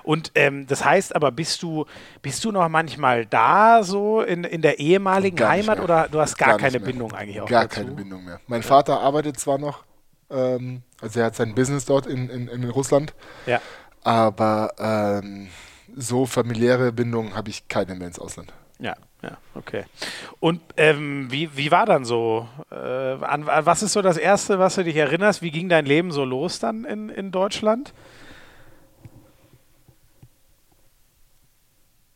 [0.04, 1.88] Und ähm, das heißt aber, bist du,
[2.22, 5.84] bist du noch manchmal da so in, in der ehemaligen Heimat mehr.
[5.84, 6.80] oder du hast gar, Gar keine.
[6.80, 7.82] Bindung eigentlich auch Gar dazu?
[7.82, 8.40] keine Bindung mehr.
[8.46, 9.84] Mein Vater arbeitet zwar noch,
[10.30, 13.16] ähm, also er hat sein Business dort in, in, in Russland,
[13.48, 13.60] Ja.
[14.04, 15.50] aber ähm,
[15.96, 18.54] so familiäre Bindungen habe ich keine mehr ins Ausland.
[18.80, 19.86] Ja, ja, okay.
[20.40, 22.48] Und ähm, wie, wie war dann so?
[22.72, 25.42] Äh, an, an was ist so das Erste, was du dich erinnerst?
[25.44, 27.94] Wie ging dein Leben so los dann in, in Deutschland?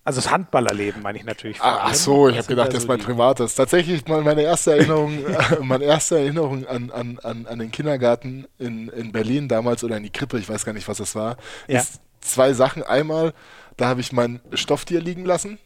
[0.03, 1.57] Also das Handballerleben meine ich natürlich.
[1.57, 1.95] vor Ah, ach allem.
[1.95, 3.55] so, ich habe sind gedacht, da das ist mein privates.
[3.55, 5.17] Tatsächlich meine erste Erinnerung,
[5.61, 10.03] meine erste Erinnerung an, an, an, an den Kindergarten in, in Berlin damals oder in
[10.03, 11.79] die Krippe, ich weiß gar nicht, was das war, Ja.
[11.79, 12.83] ist zwei Sachen.
[12.83, 13.33] Einmal,
[13.77, 15.59] da habe ich mein Stofftier liegen lassen.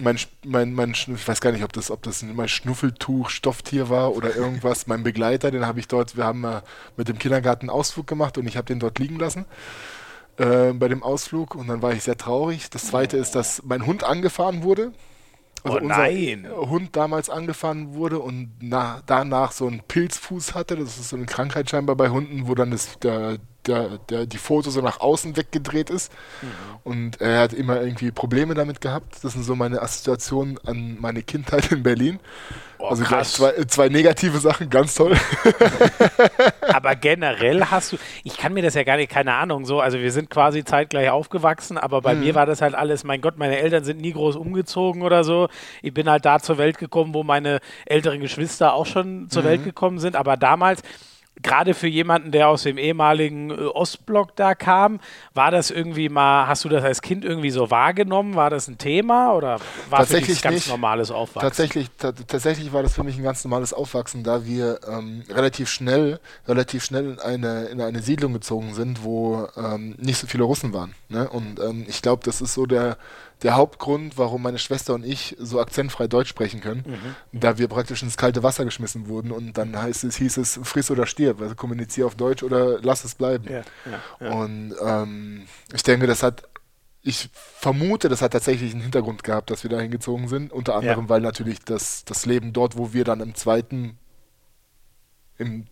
[0.00, 4.14] Mein, mein, mein, ich weiß gar nicht, ob das, ob das mein Schnuffeltuch Stofftier war
[4.14, 4.86] oder irgendwas.
[4.86, 6.62] mein Begleiter, den habe ich dort, wir haben mal
[6.96, 9.44] mit dem Kindergarten einen Ausflug gemacht und ich habe den dort liegen lassen
[10.38, 12.70] äh, bei dem Ausflug und dann war ich sehr traurig.
[12.70, 14.92] Das zweite ist, dass mein Hund angefahren wurde.
[15.64, 16.46] Also Oh nein.
[16.46, 20.76] unser Hund damals angefahren wurde und na, danach so einen Pilzfuß hatte.
[20.76, 24.38] Das ist so eine Krankheit scheinbar bei Hunden, wo dann das, der, der, der, die
[24.38, 26.12] Foto so nach außen weggedreht ist.
[26.42, 26.46] Mhm.
[26.84, 29.22] Und er hat immer irgendwie Probleme damit gehabt.
[29.22, 32.18] Das sind so meine Assoziationen an meine Kindheit in Berlin.
[32.78, 33.32] Oh, also gleich krass.
[33.34, 35.16] zwei, zwei negative Sachen, ganz toll.
[36.72, 39.98] Aber generell hast du, ich kann mir das ja gar nicht, keine Ahnung, so, also
[39.98, 42.20] wir sind quasi zeitgleich aufgewachsen, aber bei Mhm.
[42.20, 45.48] mir war das halt alles, mein Gott, meine Eltern sind nie groß umgezogen oder so.
[45.82, 49.46] Ich bin halt da zur Welt gekommen, wo meine älteren Geschwister auch schon zur Mhm.
[49.46, 50.82] Welt gekommen sind, aber damals,
[51.42, 55.00] gerade für jemanden, der aus dem ehemaligen äh, Ostblock da kam,
[55.34, 58.34] war das irgendwie mal, hast du das als Kind irgendwie so wahrgenommen?
[58.34, 59.58] War das ein Thema oder
[59.90, 60.68] war Tatsächlich für dich ganz nicht.
[60.68, 61.48] normales Aufwachsen?
[61.48, 65.68] Tatsächlich, ta tatsächlich war das für mich ein ganz normales Aufwachsen, da wir ähm, relativ
[65.68, 70.44] schnell, relativ schnell in eine, in eine Siedlung gezogen sind, wo ähm, nicht so viele
[70.44, 70.94] Russen waren.
[71.08, 71.28] Ne?
[71.28, 72.96] Und ähm, ich glaube, das ist so der,
[73.42, 77.40] der Hauptgrund, warum meine Schwester und ich so akzentfrei Deutsch sprechen können, Mhm.
[77.40, 80.90] da wir praktisch ins kalte Wasser geschmissen wurden und dann heißt es, hieß es, friss
[80.90, 83.44] oder stirb, also kommuniziere auf Deutsch oder lass es bleiben.
[83.50, 83.62] ja,
[84.20, 84.32] ja, ja.
[84.32, 86.44] Und ähm, ich denke, das hat,
[87.02, 90.52] ich vermute, das hat tatsächlich einen Hintergrund gehabt, dass wir da hingezogen sind.
[90.52, 93.98] Unter anderem, weil natürlich das, das Leben dort, wo wir dann im zweiten,
[95.38, 95.66] im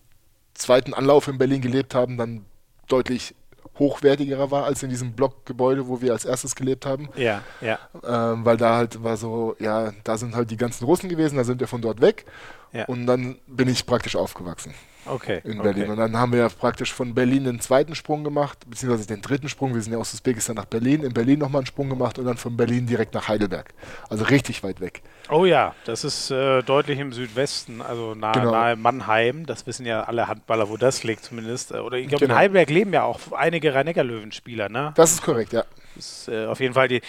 [0.55, 2.45] zweiten Anlauf in Berlin gelebt haben, dann
[2.89, 3.37] deutlich
[3.81, 7.09] hochwertigerer war als in diesem Blockgebäude, wo wir als erstes gelebt haben.
[7.17, 11.09] ja, ja, Ähm, weil da halt war so, ja, da sind halt die ganzen Russen
[11.09, 12.27] gewesen, da sind wir von dort weg.
[12.73, 12.85] Ja.
[12.85, 14.73] Und dann bin ich praktisch aufgewachsen
[15.07, 15.41] okay.
[15.45, 15.63] in okay.
[15.73, 15.91] Berlin.
[15.91, 19.49] Und dann haben wir ja praktisch von Berlin den zweiten Sprung gemacht, beziehungsweise den dritten
[19.49, 19.75] Sprung.
[19.75, 22.37] Wir sind ja aus Usbekistan nach Berlin, in Berlin nochmal einen Sprung gemacht und dann
[22.37, 23.73] von Berlin direkt nach Heidelberg.
[24.09, 25.03] Also richtig weit weg.
[25.29, 28.51] Oh ja, das ist äh, deutlich im Südwesten, also nahe, Genau.
[28.51, 29.47] nahe Mannheim.
[29.47, 31.73] Das wissen ja alle Handballer, wo das liegt zumindest.
[31.73, 32.35] Äh, Oder ich glaube, Genau.
[32.35, 34.93] in Heidelberg leben ja auch einige Rhein-Neckar-Löwen-Spieler, ne?
[34.97, 35.65] Das ist korrekt, ja.
[35.97, 37.03] Das ist äh, auf jeden Fall die.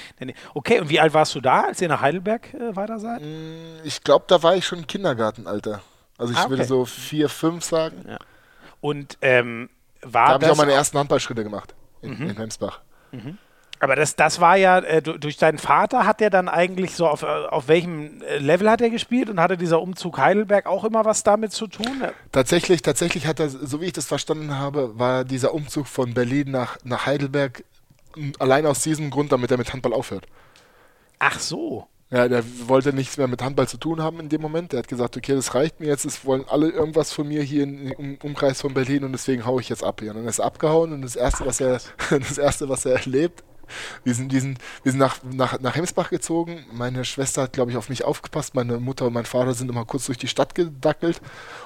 [0.54, 3.22] Okay, und wie alt warst du da, als ihr nach Heidelberg äh, weiter seid?
[3.84, 5.82] Ich glaube, da war ich schon im Kindergartenalter.
[6.22, 6.50] Also ich Ah, okay.
[6.52, 8.06] würde so vier, fünf sagen.
[8.80, 9.70] Und ähm,
[10.02, 11.74] Da war habe ich auch meine ersten Handballschritte gemacht.
[12.02, 12.82] in, in Hemsbach.
[13.80, 17.08] Aber das, das war ja, äh, du- durch deinen Vater hat er dann eigentlich so,
[17.08, 20.84] auf, äh, auf welchem äh, Level hat er gespielt und hatte dieser Umzug Heidelberg auch
[20.84, 22.04] immer was damit zu tun?
[22.32, 26.52] Tatsächlich, tatsächlich hat er, so wie ich das verstanden habe, war dieser Umzug von Berlin
[26.52, 27.64] nach, nach Heidelberg
[28.40, 30.28] allein aus diesem Grund, damit er mit Handball aufhört.
[31.20, 31.88] Ach so.
[32.12, 34.74] Ja, der wollte nichts mehr mit Handball zu tun haben in dem Moment.
[34.74, 37.64] Der hat gesagt, okay, das reicht mir jetzt, es wollen alle irgendwas von mir hier
[37.64, 40.12] im Umkreis von Berlin und deswegen haue ich jetzt ab hier.
[40.12, 43.46] Und dann ist er abgehauen und das erste, was er, das erste, was er erlebt,
[44.04, 46.66] wir sind, wir sind, wir sind nach, nach, nach Hemsbach gezogen.
[46.72, 48.56] Meine Schwester hat, glaube ich, auf mich aufgepasst.
[48.56, 51.22] Meine Mutter und mein Vater sind immer kurz durch die Stadt gedackelt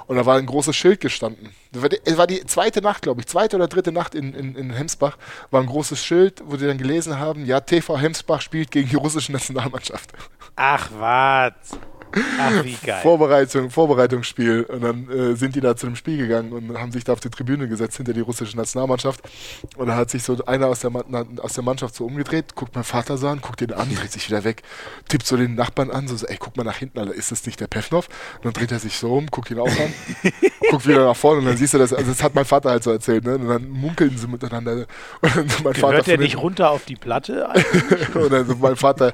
[0.08, 1.50] und da war ein großes Schild gestanden.
[1.72, 4.56] Das war es war die zweite Nacht, glaube ich, zweite oder dritte Nacht in, in,
[4.56, 5.18] in Hemsbach,
[5.52, 8.96] war ein großes Schild, wo die dann gelesen haben, ja, TV Hemsbach spielt gegen die
[8.96, 10.12] russische Nationalmannschaft.
[10.56, 11.54] Ach, was?
[12.40, 13.02] Ach, wie geil.
[13.02, 14.64] Vorbereitung, Vorbereitungsspiel.
[14.64, 17.20] Und dann äh, sind die da zu dem Spiel gegangen und haben sich da auf
[17.20, 19.22] die Tribüne gesetzt hinter die russische Nationalmannschaft.
[19.78, 20.92] Und da hat sich so einer aus der,
[21.42, 24.28] aus der Mannschaft so umgedreht, guckt mein Vater so an, guckt den an, dreht sich
[24.30, 24.64] wieder weg,
[25.10, 27.46] tippt so den Nachbarn an, so, so ey, guck mal nach hinten, Alter, ist das
[27.46, 28.08] nicht der Pefnov?
[28.38, 29.94] Und dann dreht er sich so um, guckt ihn auch an,
[30.70, 32.84] guckt wieder nach vorne und dann siehst du das, also das hat mein Vater halt
[32.84, 33.36] so erzählt, ne?
[33.36, 34.86] Und dann munkeln sie miteinander.
[35.22, 37.48] Und dann mein Vater Gehört der von nicht hinten- runter auf die Platte?
[38.14, 39.12] und dann so mein Vater,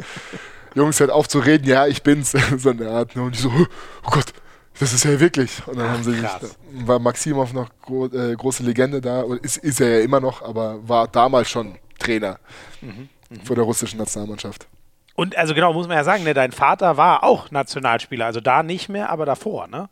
[0.76, 2.32] Jungs, hört auf zu reden, ja, ich bin's.
[2.58, 3.16] so eine Art.
[3.16, 3.24] Ne?
[3.24, 4.34] Und die so, oh Gott,
[4.80, 5.66] das ist ja wirklich.
[5.68, 6.58] Und dann Ach, haben sie krass.
[6.86, 10.88] war Maximov noch gro äh, große Legende da, ist, ist er ja immer noch, aber
[10.88, 12.40] war damals schon Trainer
[12.82, 13.10] Mhm,
[13.44, 14.68] vor der russischen Nationalmannschaft.
[15.16, 18.64] Und also genau, muss man ja sagen, ne, dein Vater war auch Nationalspieler, also da
[18.64, 19.90] nicht mehr, aber davor, ne?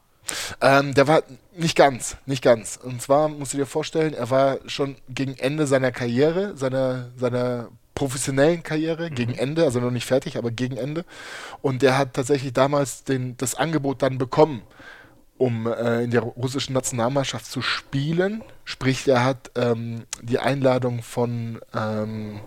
[0.62, 1.24] Ähm, der war
[1.56, 2.78] nicht ganz, nicht ganz.
[2.82, 7.70] Und zwar musst du dir vorstellen, er war schon gegen Ende seiner Karriere, seiner, seiner
[8.00, 11.04] professionellen Karriere, gegen Ende, also noch nicht fertig, aber gegen Ende.
[11.62, 14.62] Und der hat tatsächlich damals den, das Angebot dann bekommen,
[15.38, 18.42] um äh, in der russischen Nationalmannschaft zu spielen.
[18.64, 22.40] Sprich, er hat ähm, die Einladung von, ähm,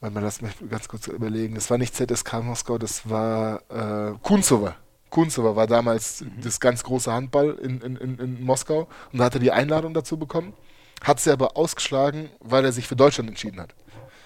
[0.00, 4.76] mal, lass mich ganz kurz überlegen, das war nicht ZSK Moskau, das war äh, Kunzowa.
[5.10, 9.34] Kunzowa war damals das ganz große Handball in, in, in, in Moskau und da hat
[9.34, 10.54] er die Einladung dazu bekommen,
[11.02, 13.74] hat sie aber ausgeschlagen, weil er sich für Deutschland entschieden hat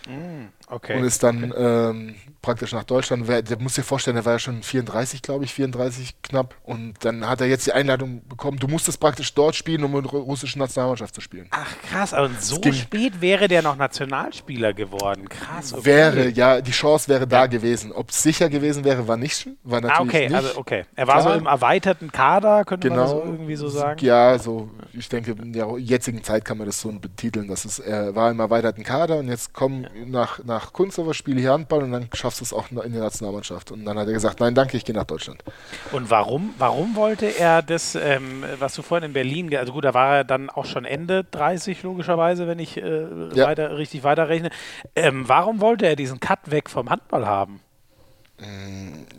[0.08, 0.50] 嗯。
[0.72, 0.96] Okay.
[0.98, 3.28] und ist dann ähm, praktisch nach Deutschland.
[3.28, 6.54] Der muss dir vorstellen, er war ja schon 34, glaube ich, 34 knapp.
[6.64, 10.02] Und dann hat er jetzt die Einladung bekommen, du musstest praktisch dort spielen, um in
[10.02, 11.46] der russischen Nationalmannschaft zu spielen.
[11.50, 15.28] Ach krass, aber so spät wäre der noch Nationalspieler geworden.
[15.28, 15.72] Krass.
[15.74, 15.84] Okay.
[15.84, 17.92] Wäre, ja, die Chance wäre da gewesen.
[17.92, 19.48] Ob es sicher gewesen wäre, war nicht.
[19.64, 20.34] War natürlich Ah, okay, nicht.
[20.34, 20.84] also okay.
[20.96, 21.38] Er war so Klar.
[21.38, 23.08] im erweiterten Kader, könnte man Genau.
[23.10, 24.04] so irgendwie so sagen.
[24.04, 27.78] Ja, so, ich denke, in der jetzigen Zeit kann man das so betiteln, dass es,
[27.78, 31.92] er war im erweiterten Kader und jetzt komm nach, nach Kunstover, spiele hier Handball und
[31.92, 33.72] dann schaffst du es auch in der Nationalmannschaft.
[33.72, 35.42] Und dann hat er gesagt, nein, danke, ich gehe nach Deutschland.
[35.90, 39.94] Und warum, warum wollte er das, ähm, was du vorhin in Berlin, also gut, da
[39.94, 43.46] war er dann auch schon Ende 30 logischerweise, wenn ich äh, Ja.
[43.46, 44.50] weiter, richtig weiterrechne.
[44.94, 47.60] Ähm, warum wollte er diesen Cut weg vom Handball haben?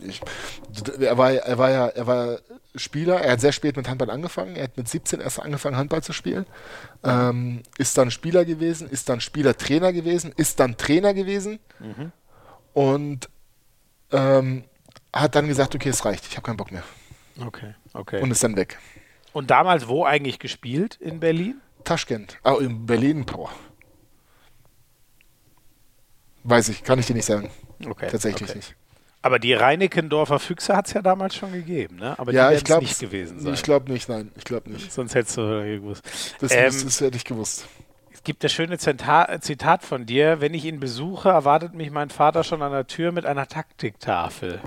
[0.02, 0.22] Ich,
[1.00, 2.40] er, war, er war ja, er war
[2.76, 6.02] Spieler, er hat sehr spät mit Handball angefangen, er hat mit 17 erst angefangen Handball
[6.04, 6.46] zu spielen,
[7.04, 11.60] ähm, ist dann Spieler gewesen, ist dann Spielertrainer gewesen, ist dann Trainer gewesen
[12.74, 13.30] und
[14.12, 14.64] ähm,
[15.14, 16.84] hat dann gesagt, okay, es reicht, ich habe keinen Bock mehr
[17.40, 18.18] Okay, okay.
[18.18, 18.80] und Und, ist dann weg.
[19.50, 20.96] damals wo eigentlich gespielt?
[21.00, 21.62] In Berlin?
[21.84, 23.52] Taschkent, ah, in Berlin, boah.
[26.44, 27.50] Weiß ich, kann ich dir nicht sagen.
[27.86, 28.08] Okay.
[28.10, 28.58] Tatsächlich okay.
[28.58, 28.76] nicht.
[29.24, 32.20] Aber die Reinekendorfer Füchse hat es ja damals schon gegeben, ne?
[32.20, 33.54] Aber ja, die werden glaube nicht gewesen sein.
[33.54, 34.92] Ich glaube nicht, nein, ich glaube nicht.
[34.92, 36.04] Sonst hättest du gewusst.
[36.42, 37.66] Das, Ähm, das, hätte ich gewusst.
[38.12, 40.42] Es gibt das schöne Zenta Zitat von dir.
[40.42, 44.60] Wenn ich ihn besuche, erwartet mich mein Vater schon an der Tür mit einer Taktiktafel.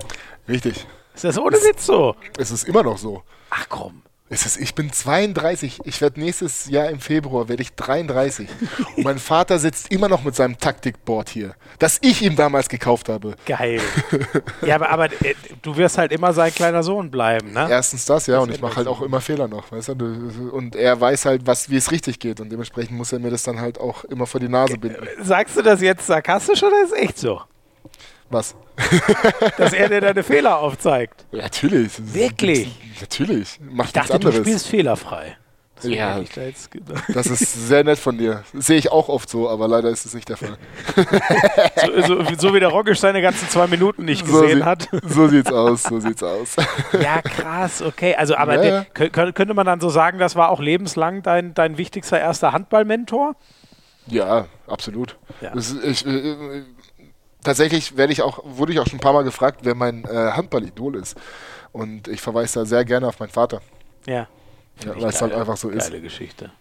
[0.49, 0.87] Richtig.
[1.13, 2.15] Ist das ohne Witz so?
[2.39, 3.21] Es ist immer noch so.
[3.51, 4.01] Ach komm.
[4.29, 5.79] Es ist, ich bin 32.
[5.85, 8.49] Ich werde nächstes Jahr im Februar werde ich 33.
[8.97, 13.07] Und mein Vater sitzt immer noch mit seinem Taktikboard hier, das ich ihm damals gekauft
[13.07, 13.35] habe.
[13.45, 13.79] Geil.
[14.65, 17.67] ja, aber, aber äh, du wirst halt immer sein kleiner Sohn bleiben, ne?
[17.69, 19.95] Erstens das, ja, und ich mache halt auch immer Fehler noch, weißt du?
[19.95, 23.29] Du- Und er weiß halt, was, wie es richtig geht und dementsprechend muss er mir
[23.31, 25.07] das dann halt auch immer vor die Nase binden.
[25.21, 27.41] Sagst du das jetzt sarkastisch oder ist es echt so?
[28.29, 28.55] Was?
[29.57, 31.25] Dass er dir deine Fehler aufzeigt?
[31.31, 31.91] Ja, natürlich.
[32.13, 32.69] Wirklich?
[33.01, 33.59] Natürlich.
[33.61, 34.45] Macht Ich dachte, nichts du anderes.
[34.47, 35.37] spielst fehlerfrei.
[35.77, 36.19] Deswegen Ja.
[36.33, 36.69] da jetzt.
[37.13, 38.43] Das ist sehr nett von dir.
[38.53, 40.57] Sehe ich auch oft so, aber leider ist es nicht der Fall.
[41.85, 44.89] So, so, so wie der Roggisch seine ganzen zwei Minuten nicht So, gesehen sie- hat.
[45.03, 46.55] so sieht's aus, so sieht's aus.
[46.99, 48.15] Ja, krass, okay.
[48.15, 48.85] Also, aber Ja, ja.
[48.95, 52.51] kö- kö- könnte man dann so sagen, das war auch lebenslang dein, dein wichtigster erster
[52.53, 53.35] Handballmentor?
[54.07, 55.15] Ja, absolut.
[55.41, 55.51] Ja.
[55.53, 56.63] Das ich, äh, äh,
[57.47, 60.31] tatsächlich werde ich auch, wurde ich auch schon ein paar Mal gefragt, wer mein äh,
[60.31, 61.15] Handballidol ist.
[61.71, 63.61] Und ich verweise da sehr gerne auf meinen Vater.
[64.05, 64.27] Ja.
[64.83, 65.85] Ja, weil es halt einfach so ist.
[65.85, 66.51] Geile Geschichte.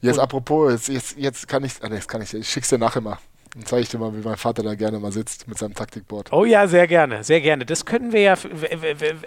[0.00, 2.78] Jetzt apropos, jetzt, jetzt, jetzt kann ich, ah, nee, jetzt kann ich, ich schick's dir
[2.78, 3.18] nachher mal.
[3.54, 6.32] Dann zeige ich dir mal, wie mein Vater da gerne mal sitzt mit seinem Taktikboard.
[6.32, 7.64] Oh ja, sehr gerne, sehr gerne.
[7.64, 8.34] Das können wir ja,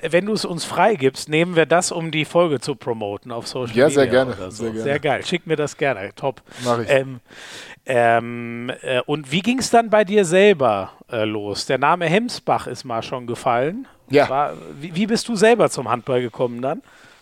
[0.02, 3.74] wenn du es uns freigibst, nehmen wir das, um die Folge zu promoten auf Social
[3.76, 4.02] Ja, Media.
[4.02, 4.50] sehr gerne, so.
[4.50, 4.84] sehr gerne.
[4.84, 5.26] Sehr geil.
[5.26, 6.10] Schick mir das gerne.
[6.16, 6.42] Top.
[6.66, 6.90] Mach ich.
[6.90, 7.22] Ähm,
[7.86, 11.66] ähm, äh, und wie ging es dann bei dir selber äh, los?
[11.66, 13.88] Der Name Hemsbach ist mal schon gefallen.
[14.10, 14.28] Ja.
[14.30, 16.82] War, wie, wie bist du selber zum Handball gekommen dann?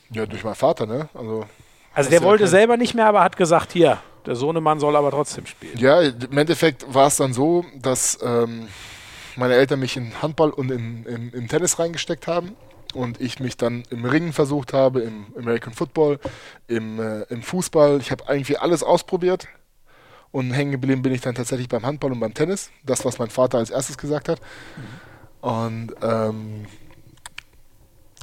[0.09, 1.09] Ja, durch meinen Vater, ne?
[1.13, 1.45] Also,
[1.93, 4.95] Also der ja wollte kein- selber nicht mehr, aber hat gesagt, hier, der Sohnemann soll
[4.95, 5.77] aber trotzdem spielen.
[5.77, 8.67] ja, im Endeffekt war es dann so, dass ähm,
[9.35, 12.55] meine Eltern mich in Handball und in, in, in Tennis reingesteckt haben
[12.93, 16.19] und ich mich dann im Ringen versucht habe, im American Football,
[16.67, 17.99] im, äh, im Fußball.
[17.99, 19.47] Ich habe irgendwie alles ausprobiert
[20.31, 22.71] und hängen geblieben bin ich dann tatsächlich beim Handball und beim Tennis.
[22.83, 24.39] Das, was mein Vater als erstes gesagt hat.
[25.41, 26.65] Und ähm,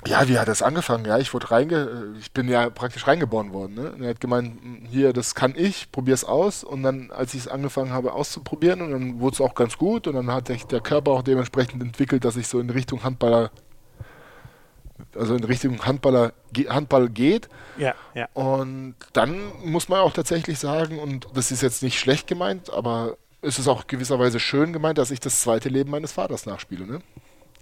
[0.07, 1.05] ja, wie hat das angefangen?
[1.05, 3.74] Ja, ich wurde reinge, ich bin ja praktisch reingeboren worden.
[3.74, 3.92] Ne?
[3.92, 4.59] Und er hat gemeint,
[4.90, 6.64] hier, das kann ich, probier's aus.
[6.64, 10.07] Und dann, als ich es angefangen habe auszuprobieren, und dann wurde es auch ganz gut.
[10.09, 13.50] Und dann hat sich der Körper auch dementsprechend entwickelt, dass ich so in Richtung Handballer,
[15.14, 16.32] also in Richtung Handballer,
[16.68, 17.48] Handball geht.
[17.76, 18.28] Ja, ja.
[18.34, 23.16] Und dann muss man auch tatsächlich sagen, und das ist jetzt nicht schlecht gemeint, aber
[23.40, 26.86] es ist auch gewisserweise schön gemeint, dass ich das zweite Leben meines Vaters nachspiele.
[26.86, 27.00] Ne?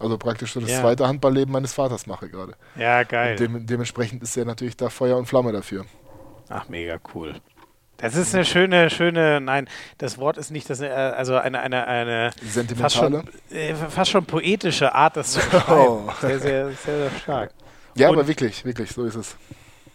[0.01, 0.81] Also praktisch so das Ja.
[0.81, 2.55] zweite Handballleben meines Vaters mache gerade.
[2.77, 3.37] Ja, geil.
[3.37, 5.85] Dem, dementsprechend ist er natürlich da Feuer und Flamme dafür.
[6.49, 7.35] Ach, mega cool.
[7.99, 11.87] Das ist eine schöne, schöne, nein, das Wort ist nicht das, äh, also eine, eine,
[11.87, 13.25] eine fast schon, Sentimentale.
[13.51, 15.65] äh, fast schon poetische Art, das zu beschreiben.
[16.09, 16.11] Oh.
[16.23, 17.51] Sehr, sehr, sehr, sehr stark.
[17.95, 19.37] Ja, Und- aber wirklich, wirklich, so ist es.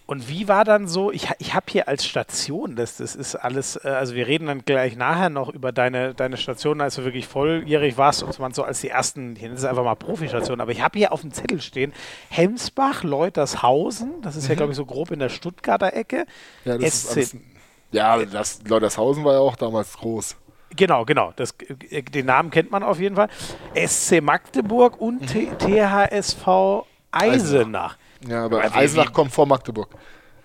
[0.08, 3.76] Und wie war dann so, ich, ich habe hier als Station, das, das ist alles,
[3.84, 7.28] äh, also wir reden dann gleich nachher noch über deine, deine Station, als du wirklich
[7.28, 10.72] volljährig warst und man so als die ersten, ich nenne es einfach mal Profistation, aber
[10.72, 11.92] ich habe hier auf dem Zettel stehen,
[12.30, 16.28] Hemsbach, Leutershausen, das ist ja glaube ich so grob in der Stuttgarter Ecke.
[16.66, 16.72] Mhm.
[16.72, 17.36] Ja, das ist SC alles,
[17.92, 20.36] ja das, Leutershausen war ja auch damals groß.
[20.76, 21.34] Genau, genau.
[21.36, 21.56] Das,
[21.90, 23.30] äh, den Namen kennt man auf jeden Fall.
[23.76, 27.98] SC Magdeburg und THSV Eisenach.
[28.28, 29.90] Ja, aber Aber Eisenach wie- kommt vor Magdeburg.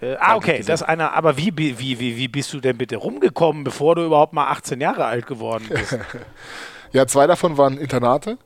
[0.00, 1.12] Äh, ah, okay, das ist einer.
[1.12, 4.80] Aber wie, wie, wie, wie bist du denn bitte rumgekommen, bevor du überhaupt mal 18
[4.80, 5.98] Jahre alt geworden bist?
[6.92, 8.36] Ja, zwei davon waren Internate.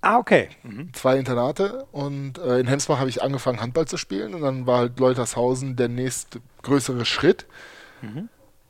[0.00, 0.48] ah, okay.
[0.62, 0.90] Mhm.
[0.94, 4.78] zwei Internate und äh, in Hemsbach habe ich angefangen Handball zu spielen und dann war
[4.78, 7.44] halt Leutershausen der nächste größere Schritt,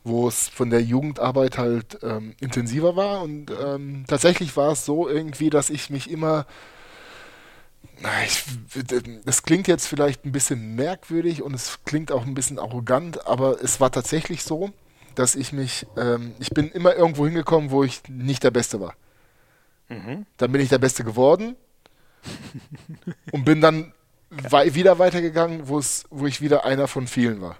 [0.03, 5.09] wo es von der Jugendarbeit halt ähm, intensiver war und ähm, tatsächlich war es so
[5.09, 6.45] irgendwie, dass ich mich immer
[8.24, 8.45] ich,
[9.24, 13.62] das klingt jetzt vielleicht ein bisschen merkwürdig und es klingt auch ein bisschen arrogant, aber
[13.62, 14.70] es war tatsächlich so,
[15.14, 18.95] dass ich mich, ähm, ich bin immer irgendwo hingekommen, wo ich nicht der Beste war.
[19.88, 21.55] Dann bin ich der Beste geworden
[23.32, 23.93] und bin dann
[24.30, 25.80] wei wieder weitergegangen, wo
[26.26, 27.57] ich wieder einer von vielen war.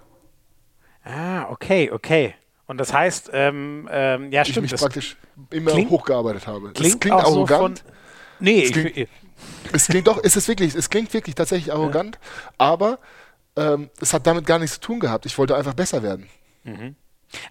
[1.03, 2.33] Ah, okay, okay.
[2.65, 4.63] Und das heißt, ähm, ähm, ja, Ich stimmt.
[4.63, 5.15] mich Das praktisch
[5.51, 6.69] immer klingt- hochgearbeitet habe.
[6.69, 7.79] Das klingt, klingt auch so arrogant.
[7.79, 7.87] von.
[8.39, 9.09] Nee, Es ich, klingt-
[9.71, 12.19] es klingt doch, es ist wirklich, es klingt wirklich tatsächlich arrogant,
[12.57, 12.99] aber
[13.55, 15.25] ähm, es hat damit gar nichts zu tun gehabt.
[15.25, 16.27] Ich wollte einfach besser werden.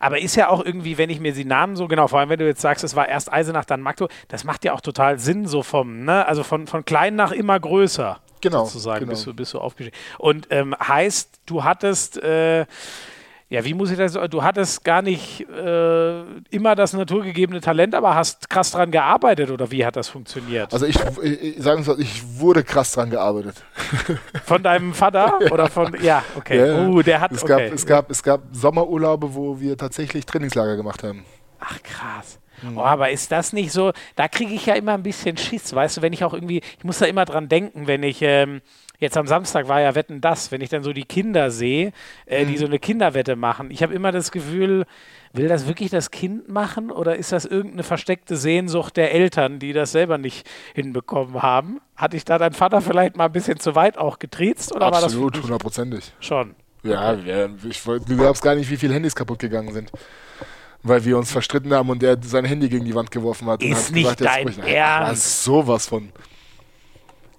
[0.01, 2.39] Aber ist ja auch irgendwie, wenn ich mir die Namen so genau, vor allem wenn
[2.39, 5.47] du jetzt sagst, es war erst Eisenach, dann Magdeburg, das macht ja auch total Sinn,
[5.47, 8.21] so vom, ne, also von, von klein nach immer größer.
[8.41, 9.11] Genau, Sozusagen, genau.
[9.11, 9.97] bist du, bist du aufgestiegen.
[10.19, 12.67] Und ähm, heißt, du hattest, äh,
[13.53, 18.15] ja, wie muss ich das, du hattest gar nicht äh, immer das naturgegebene Talent, aber
[18.15, 20.73] hast krass dran gearbeitet oder wie hat das funktioniert?
[20.73, 23.63] Also ich, ich sagen soll, ich wurde krass dran gearbeitet.
[24.47, 26.67] von deinem Vater oder von, ja, okay.
[26.67, 26.89] Ja.
[26.89, 27.67] Uh, der hat, es, okay.
[27.67, 31.23] gab, es, gab, es gab Sommerurlaube, wo wir tatsächlich Trainingslager gemacht haben.
[31.61, 32.39] Ach krass.
[32.63, 32.79] Mhm.
[32.79, 35.99] Oh, aber ist das nicht so, da kriege ich ja immer ein bisschen Schiss, weißt
[35.99, 38.63] du, wenn ich auch irgendwie, ich muss da immer dran denken, wenn ich, ähm,
[39.03, 41.93] jetzt am Samstag war ja Wetten das, wenn ich dann so die Kinder sehe,
[42.27, 42.49] äh, Mhm.
[42.49, 43.71] die so eine Kinderwette machen.
[43.71, 44.87] Ich habe immer das Gefühl,
[45.35, 49.73] will das wirklich das Kind machen oder ist das irgendeine versteckte Sehnsucht der Eltern, die
[49.73, 51.81] das selber nicht hinbekommen haben?
[51.97, 55.25] Hatte ich da dein Vater vielleicht mal ein bisschen zu weit auch getriezt oder Absolut,
[55.25, 56.13] war das hundertprozentig.
[56.21, 56.55] schon?
[56.83, 59.93] Ja, ja ich, du glaubst gar nicht, wie viele Handys kaputt gegangen sind.
[60.85, 63.63] Weil wir uns verstritten haben und der sein Handy gegen die Wand geworfen hat.
[63.63, 65.13] und Ist hat nicht jetzt dein sprich- Ernst?
[65.13, 66.09] Was, sowas von.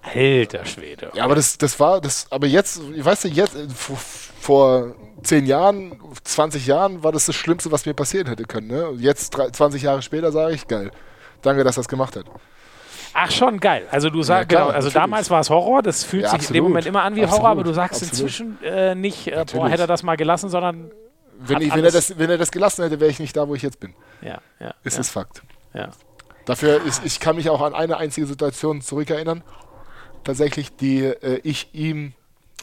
[0.03, 1.11] Alter Schwede.
[1.13, 5.97] Ja, aber das, das war, das, aber jetzt, weißt du, jetzt, vor, vor 10 Jahren,
[6.23, 8.67] 20 Jahren war das das Schlimmste, was mir passieren hätte können.
[8.67, 8.89] Ne?
[8.89, 10.91] Und Jetzt, drei- 20 Jahre später, sage ich, geil.
[11.41, 12.25] Danke, dass das gemacht hat.
[13.13, 13.87] Ach schon, geil.
[13.91, 14.93] Also du sagst, klar, genau, also natürlich.
[14.93, 16.63] damals war es Horror, das fühlt Ja, sich in dem absolut.
[16.69, 17.41] Moment immer an wie Absolut.
[17.43, 18.11] Horror, aber du sagst Absolut.
[18.13, 20.91] inzwischen äh, nicht, äh, boah, hätte er das mal gelassen, sondern
[21.39, 23.53] Wenn, ich, wenn, er das, wenn er das gelassen hätte, wäre ich nicht da, wo
[23.55, 23.93] ich jetzt bin.
[24.21, 24.73] ja, ja.
[24.83, 25.43] Ist ja, es Fakt.
[25.73, 25.89] ja.
[26.45, 29.43] Dafür ist, ich kann mich auch an eine einzige Situation zurückerinnern,
[30.23, 32.13] tatsächlich, die äh, ich ihm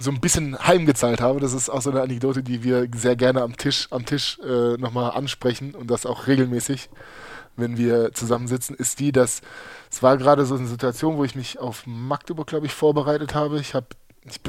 [0.01, 1.41] so ein bisschen heimgezahlt habe.
[1.41, 4.77] Das ist auch so eine Anekdote, die wir sehr gerne am Tisch, am Tisch äh,
[4.79, 6.89] nochmal ansprechen und das auch regelmäßig,
[7.57, 9.43] wenn wir zusammensitzen, ist die, dass
[9.91, 13.61] es war gerade so eine Situation, wo ich mich auf Magdeburg, glaube ich, vorbereitet habe.
[13.61, 13.87] Ich habe
[14.25, 14.41] ich,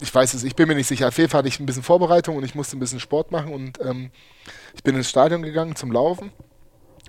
[0.00, 1.08] ich, weiß es, ich bin mir nicht sicher.
[1.08, 3.52] Auf jeden Fall hatte ich ein bisschen Vorbereitung und ich musste ein bisschen Sport machen
[3.52, 4.10] und ähm,
[4.74, 6.32] ich bin ins Stadion gegangen zum Laufen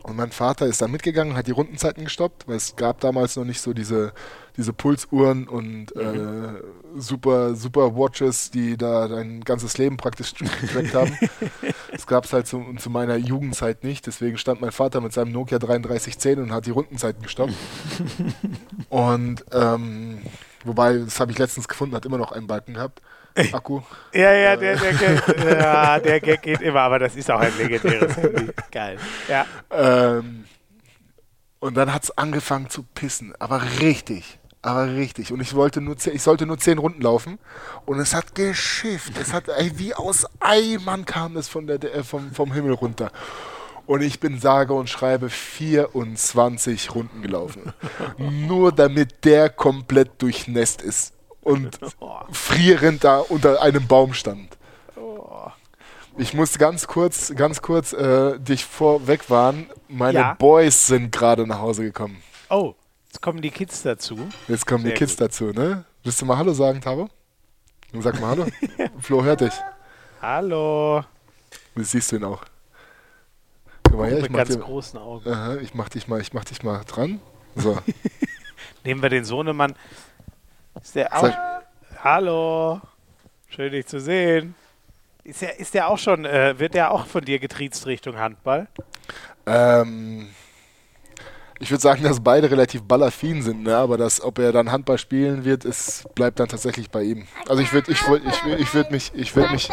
[0.03, 3.45] und mein Vater ist dann mitgegangen, hat die Rundenzeiten gestoppt, weil es gab damals noch
[3.45, 4.13] nicht so diese,
[4.57, 6.01] diese Pulsuhren und mhm.
[6.01, 11.17] äh, super, super Watches, die da dein ganzes Leben praktisch getrackt haben.
[11.91, 14.07] das gab es halt zu, zu, meiner Jugendzeit nicht.
[14.07, 17.53] Deswegen stand mein Vater mit seinem Nokia 3310 und hat die Rundenzeiten gestoppt.
[18.89, 20.21] und ähm,
[20.65, 23.01] wobei, das habe ich letztens gefunden, hat immer noch einen Balken gehabt.
[23.51, 23.81] Akku.
[24.13, 27.57] Ja, ja, der, der, Gag, ja, der Gag geht immer, aber das ist auch ein
[27.57, 28.51] legendäres Handy.
[28.71, 28.97] Geil.
[29.27, 29.45] Ja.
[29.71, 30.45] Ähm,
[31.59, 34.39] und dann hat es angefangen zu pissen, aber richtig.
[34.63, 35.31] Aber richtig.
[35.31, 37.39] Und ich wollte nur ich sollte nur zehn Runden laufen.
[37.85, 39.13] Und es hat geschifft.
[39.19, 43.11] Es hat, ey, wie aus Eimern kam es von der, äh, vom, vom Himmel runter.
[43.87, 47.73] Und ich bin sage und schreibe 24 Runden gelaufen.
[48.17, 51.79] nur damit der komplett durchnässt ist und
[52.31, 54.57] frierend da unter einem Baum stand.
[56.17, 59.69] Ich muss ganz kurz, ganz kurz äh, dich vorweg warnen.
[59.87, 60.33] Meine ja?
[60.33, 62.21] Boys sind gerade nach Hause gekommen.
[62.49, 62.75] Oh,
[63.07, 64.17] jetzt kommen die Kids dazu.
[64.47, 65.21] Jetzt kommen Sehr die Kids gut.
[65.21, 65.85] dazu, ne?
[66.03, 67.09] Willst du mal Hallo sagen, Tabo?
[67.99, 68.45] Sag mal Hallo.
[68.99, 69.53] Flo hört dich.
[70.21, 71.03] Hallo.
[71.75, 72.43] Das siehst du ihn auch.
[73.83, 75.29] Guck mal her, ich mit ganz dir, großen Augen.
[75.29, 77.21] Aha, ich mach dich mal, ich mach dich mal dran.
[77.55, 77.77] So.
[78.83, 79.75] Nehmen wir den Sohnemann.
[80.82, 81.32] Ist der auch?
[82.02, 82.80] Hallo.
[83.48, 84.54] Schön, dich zu sehen.
[85.24, 88.68] Ist der, ist der auch schon, äh, wird der auch von dir getriezt Richtung Handball?
[89.46, 90.28] Ähm,
[91.58, 93.76] ich würde sagen, dass beide relativ ballaffin sind, ne?
[93.76, 97.26] aber dass, ob er dann Handball spielen wird, ist, bleibt dann tatsächlich bei ihm.
[97.48, 99.68] Also ich würde ich würd, ich, ich würd mich, ich würde mich...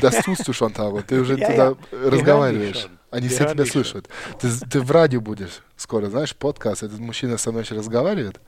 [0.00, 1.02] Das tust du schon, Таро.
[1.02, 2.88] Ты уже туда разговариваешь.
[3.10, 4.08] Они все тебя слышат.
[4.40, 6.82] Ты, ты в радио будешь скоро, знаешь, подкаст.
[6.82, 8.40] Этот мужчина со мной еще разговаривает.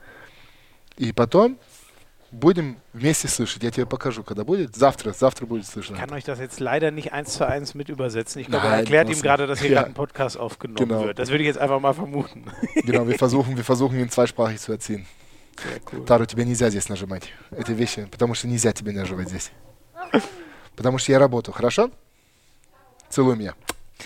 [0.98, 1.58] И потом
[2.32, 3.64] будем вместе слышать.
[3.64, 4.76] Я тебе покажу, когда будет.
[4.76, 5.96] Завтра, завтра будет слышно.
[5.96, 8.42] Ich kann euch das jetzt leider nicht eins zu eins mit übersetzen.
[8.42, 9.80] Ich glaube, er erklärt ihm gerade, dass hier ja.
[9.80, 11.04] gerade ein Podcast aufgenommen genau.
[11.06, 11.20] wird.
[11.20, 12.46] Das würde ich jetzt einfach mal vermuten.
[12.84, 15.06] Genau, wir versuchen, wir versuchen ihn zweisprachig zu erziehen.
[15.92, 16.06] Cool.
[16.06, 17.32] Тару, тебе нельзя здесь нажимать.
[17.52, 19.52] Это вещи, потому что нельзя тебе нажимать здесь.
[20.76, 21.92] Потому что я работаю, хорошо?
[23.10, 23.54] Целуй меня.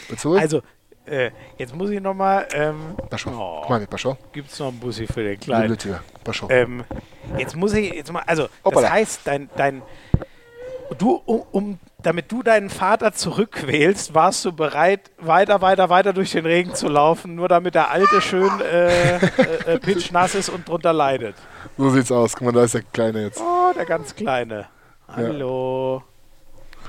[0.09, 0.41] Поцелуй.
[0.41, 0.63] Also,
[1.07, 2.47] Äh, jetzt muss ich nochmal.
[2.53, 3.29] Ähm, Pascho.
[3.29, 4.17] Oh, Guck mal, Pascho.
[4.31, 5.77] Gibt's noch einen Bussi für den Kleinen?
[6.23, 6.49] Pascho.
[6.49, 6.83] Ähm,
[7.37, 8.23] jetzt muss ich jetzt mal.
[8.25, 8.81] Also, Hoppala.
[8.83, 9.49] das heißt, dein.
[9.55, 9.81] dein
[10.97, 16.31] du, um, um, damit du deinen Vater zurückwählst, warst du bereit, weiter, weiter, weiter durch
[16.31, 19.19] den Regen zu laufen, nur damit der Alte schön äh, äh,
[19.65, 21.35] äh pitschnass ist und drunter leidet.
[21.77, 22.35] So sieht's aus.
[22.35, 23.41] Guck mal, da ist der Kleine jetzt.
[23.41, 24.67] Oh, der ganz Kleine.
[25.07, 26.03] Hallo.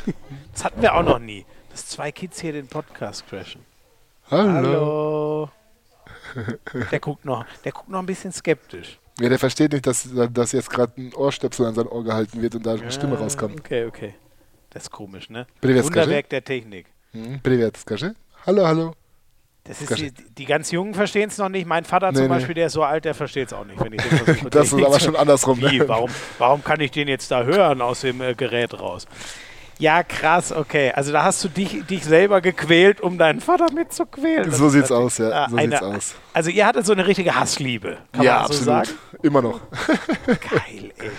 [0.06, 0.12] Ja.
[0.52, 3.67] Das hatten wir auch noch nie, dass zwei Kids hier den Podcast crashen.
[4.29, 4.51] Hallo.
[4.51, 5.49] Hallo.
[6.91, 8.99] Der guckt noch, der guckt noch ein bisschen skeptisch.
[9.19, 12.55] Ja, der versteht nicht, dass, dass jetzt gerade ein Ohrstöpsel an sein Ohr gehalten wird
[12.55, 13.59] und da eine ja, Stimme rauskommt.
[13.59, 14.15] Okay, okay.
[14.71, 15.45] Das ist komisch, ne?
[15.61, 16.29] Привет, Wunderwerk скажи.
[16.29, 16.87] der Technik.
[17.11, 18.15] Hm, Привет, скажи.
[18.47, 18.95] Hallo, hallo.
[19.65, 21.65] Das ist die, die, ganz Jungen verstehen es noch nicht.
[21.65, 23.93] Mein Vater nee, zum Beispiel, der ist so alt, der versteht es auch nicht, wenn
[23.93, 24.49] ich den versuche.
[24.49, 25.61] das ist aber schon andersrum.
[25.61, 25.87] Wie, ne?
[25.87, 29.07] warum, warum kann ich den jetzt da hören aus dem äh, Gerät raus?
[29.78, 30.92] Ja, krass, okay.
[30.92, 34.50] Also da hast du dich, dich selber gequält, um deinen Vater mitzuquälen.
[34.50, 35.48] So sieht's aus, ja.
[35.48, 36.14] So eine, sieht's aus.
[36.32, 38.86] Also ihr hattet so eine richtige Hassliebe, kann ja, man so absolut.
[38.86, 38.98] sagen?
[39.22, 39.60] Immer noch.
[40.26, 41.10] Geil, ey.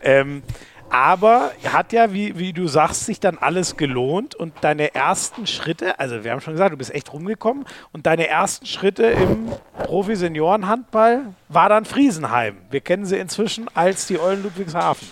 [0.00, 0.42] Ähm,
[0.90, 5.98] aber hat ja, wie, wie du sagst, sich dann alles gelohnt und deine ersten Schritte,
[5.98, 9.50] also wir haben schon gesagt, du bist echt rumgekommen und deine ersten Schritte im
[9.84, 12.56] Profi-Senioren-Handball war dann Friesenheim.
[12.70, 15.08] Wir kennen sie inzwischen als die Eulen Ludwigshafen.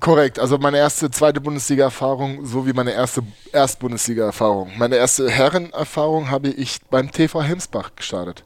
[0.00, 4.72] Korrekt, also meine erste zweite Bundesliga-Erfahrung sowie meine erste Erst-Bundesliga-Erfahrung.
[4.78, 8.44] Meine erste Herren-Erfahrung habe ich beim TV Hemsbach gestartet.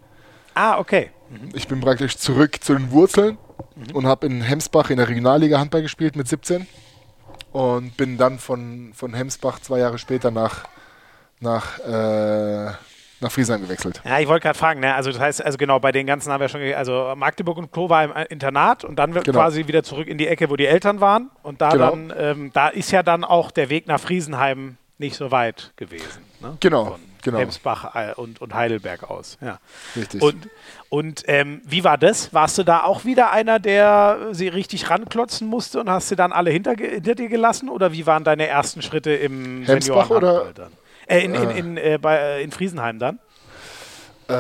[0.55, 1.11] Ah, okay.
[1.31, 1.51] Mhm.
[1.55, 3.39] Ich bin praktisch zurück zu den Wurzeln
[3.77, 3.97] mhm.
[3.97, 6.67] und habe in Hemsbach in der Regionalliga Handball gespielt mit 17
[7.53, 10.65] und bin dann von, von Hemsbach zwei Jahre später nach,
[11.41, 12.73] nach äh,
[13.21, 14.01] nach Friesheim gewechselt.
[14.05, 14.95] Ja, ich wollte gerade fragen, ne?
[14.95, 17.89] also das heißt, also genau, bei den ganzen haben wir schon, also Magdeburg und Klo
[17.89, 19.39] war im Internat und dann genau.
[19.39, 21.91] quasi wieder zurück in die Ecke, wo die Eltern waren und da genau.
[21.91, 26.23] dann, ähm, da ist ja dann auch der Weg nach Friesenheim nicht so weit gewesen.
[26.41, 26.57] Ne?
[26.61, 26.85] Genau.
[26.85, 27.39] Von genau.
[27.39, 29.39] Hemsbach äh, und, und Heidelberg aus.
[29.41, 29.59] Ja.
[29.97, 30.23] Richtig.
[30.23, 30.49] Und,
[30.89, 32.33] und ähm, wie war das?
[32.33, 36.33] Warst du da auch wieder einer, der sie richtig ranklotzen musste und hast sie dann
[36.33, 37.69] alle hinter, hinter dir gelassen?
[37.69, 40.53] Oder wie waren deine ersten Schritte im Hemsbach oder?
[40.55, 40.73] Dann?
[41.09, 43.19] Äh, in, in, in, äh, bei, äh, in Friesenheim dann?
[44.29, 44.33] Äh,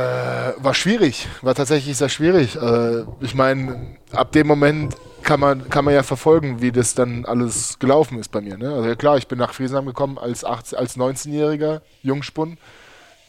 [0.58, 2.56] war schwierig, war tatsächlich sehr schwierig.
[2.56, 7.24] Äh, ich meine, ab dem Moment kann man, kann man ja verfolgen, wie das dann
[7.24, 8.58] alles gelaufen ist bei mir.
[8.58, 8.72] Ne?
[8.72, 12.58] Also ja klar, ich bin nach Friesenheim gekommen als, 18, als 19-jähriger Jungspund,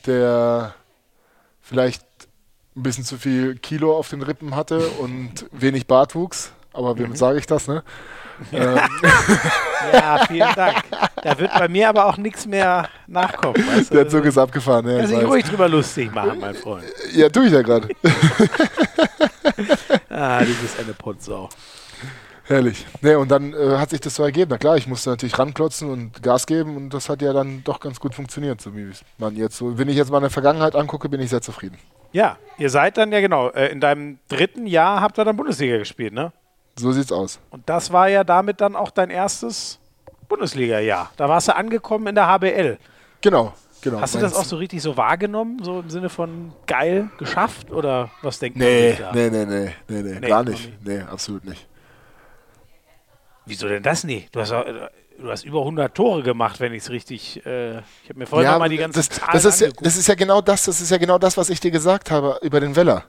[0.06, 0.76] der
[1.62, 2.04] vielleicht
[2.76, 6.52] ein bisschen zu viel Kilo auf den Rippen hatte und wenig Bartwuchs.
[6.74, 7.16] Aber wem mhm.
[7.16, 7.84] sage ich das, ne?
[8.52, 8.80] Ähm.
[9.94, 10.84] ja, vielen Dank.
[11.24, 13.56] Da wird bei mir aber auch nichts mehr nachkommen.
[13.68, 13.96] Weißt du?
[13.96, 14.88] Der Zug ist abgefahren.
[14.88, 16.86] Ja, Kannst dich ruhig drüber lustig machen, mein Freund.
[17.14, 17.90] Ja, tue ich ja gerade.
[20.10, 21.50] ah, du bist eine Putzsau.
[22.50, 22.86] Herrlich.
[23.02, 24.50] Ne, und dann äh, hat sich das so ergeben.
[24.50, 27.80] Na klar, ich musste natürlich ranklotzen und Gas geben und das hat ja dann doch
[27.80, 28.90] ganz gut funktioniert, so wie
[29.20, 29.78] man jetzt so.
[29.78, 31.78] Wenn ich jetzt meine Vergangenheit angucke, bin ich sehr zufrieden.
[32.12, 35.78] Ja, ihr seid dann ja genau, äh, in deinem dritten Jahr habt ihr dann Bundesliga
[35.78, 36.34] gespielt, ne?
[36.80, 37.40] So sieht's aus.
[37.50, 39.80] Und das war ja damit dann auch dein erstes
[40.30, 41.12] Bundesliga-Jahr.
[41.18, 42.78] Da warst du angekommen in der HBL.
[43.20, 44.00] Genau, genau.
[44.00, 48.10] Hast du das auch so richtig so wahrgenommen, so im Sinne von geil geschafft oder
[48.22, 49.04] was denkst nee, du?
[49.14, 50.72] Nee, nee, nee, nee, nee, gar nicht.
[50.86, 51.68] Nee, absolut nicht.
[53.46, 54.34] Wieso denn das nicht?
[54.34, 57.46] Du hast, du hast über 100 Tore gemacht, wenn ich es richtig.
[57.46, 60.08] Äh, ich habe mir vorhin ja, mal die ganze das, das ist, ja, das ist
[60.08, 62.78] ja genau das, das ist ja genau das, was ich dir gesagt habe über den
[62.78, 63.04] Weller.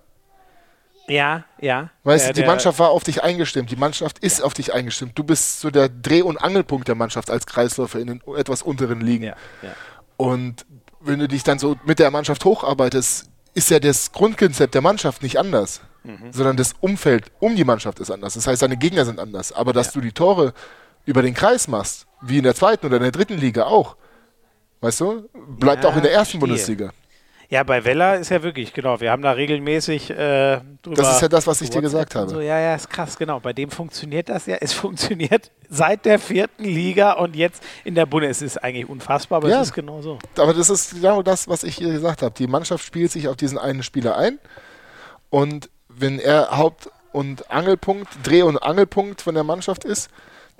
[1.11, 1.91] Ja, ja.
[2.05, 3.71] Weißt du, die Mannschaft war auf dich eingestimmt.
[3.71, 4.45] Die Mannschaft ist ja.
[4.45, 5.19] auf dich eingestimmt.
[5.19, 9.01] Du bist so der Dreh- und Angelpunkt der Mannschaft als Kreisläufer in den etwas unteren
[9.01, 9.25] Ligen.
[9.25, 9.71] Ja, ja.
[10.17, 10.67] Und
[11.01, 15.23] wenn du dich dann so mit der Mannschaft hocharbeitest, ist ja das Grundkonzept der Mannschaft
[15.23, 16.33] nicht anders, mhm.
[16.33, 18.35] sondern das Umfeld um die Mannschaft ist anders.
[18.35, 19.53] Das heißt, deine Gegner sind anders.
[19.53, 20.53] Aber dass du die Tore
[21.05, 23.97] über den Kreis machst, wie in der zweiten oder in der dritten Liga auch,
[24.81, 26.41] weißt du, bleibt auch in der ersten verstehe.
[26.41, 26.93] Bundesliga.
[27.51, 30.95] Ja, bei Weller ist ja wirklich, genau, wir haben da regelmäßig äh, drüber.
[30.95, 32.31] Das ist ja das, was ich dir gesagt habe.
[32.31, 33.41] So, ja, ja, ist krass, genau.
[33.41, 34.57] Bei dem funktioniert das ja.
[34.61, 38.31] Es funktioniert seit der vierten Liga und jetzt in der Bundesliga.
[38.31, 40.21] Es ist eigentlich unfassbar, aber ja, es ist genau so.
[40.39, 42.33] Aber das ist genau das, was ich hier gesagt habe.
[42.39, 44.39] Die Mannschaft spielt sich auf diesen einen Spieler ein
[45.29, 50.09] und wenn er Haupt- und Angelpunkt, Dreh- und Angelpunkt von der Mannschaft ist,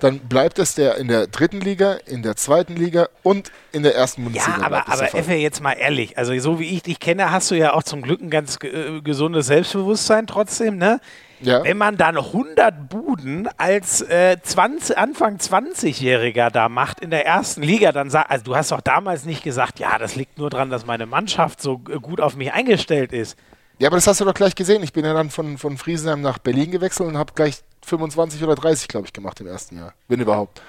[0.01, 3.95] dann bleibt es der in der dritten Liga, in der zweiten Liga und in der
[3.95, 4.57] ersten Bundesliga.
[4.57, 7.55] Ja, aber, aber Effe, jetzt mal ehrlich, also so wie ich dich kenne, hast du
[7.55, 10.99] ja auch zum Glück ein ganz äh, gesundes Selbstbewusstsein trotzdem, ne?
[11.39, 11.63] Ja.
[11.63, 17.63] Wenn man dann 100 Buden als äh, 20, Anfang 20-Jähriger da macht in der ersten
[17.63, 20.69] Liga, dann sagt, also du hast doch damals nicht gesagt, ja, das liegt nur daran,
[20.69, 23.37] dass meine Mannschaft so äh, gut auf mich eingestellt ist.
[23.79, 24.83] Ja, aber das hast du doch gleich gesehen.
[24.83, 28.55] Ich bin ja dann von, von Friesenheim nach Berlin gewechselt und habe gleich 25 oder
[28.55, 29.93] 30, glaube ich, gemacht im ersten Jahr.
[30.07, 30.61] Wenn überhaupt.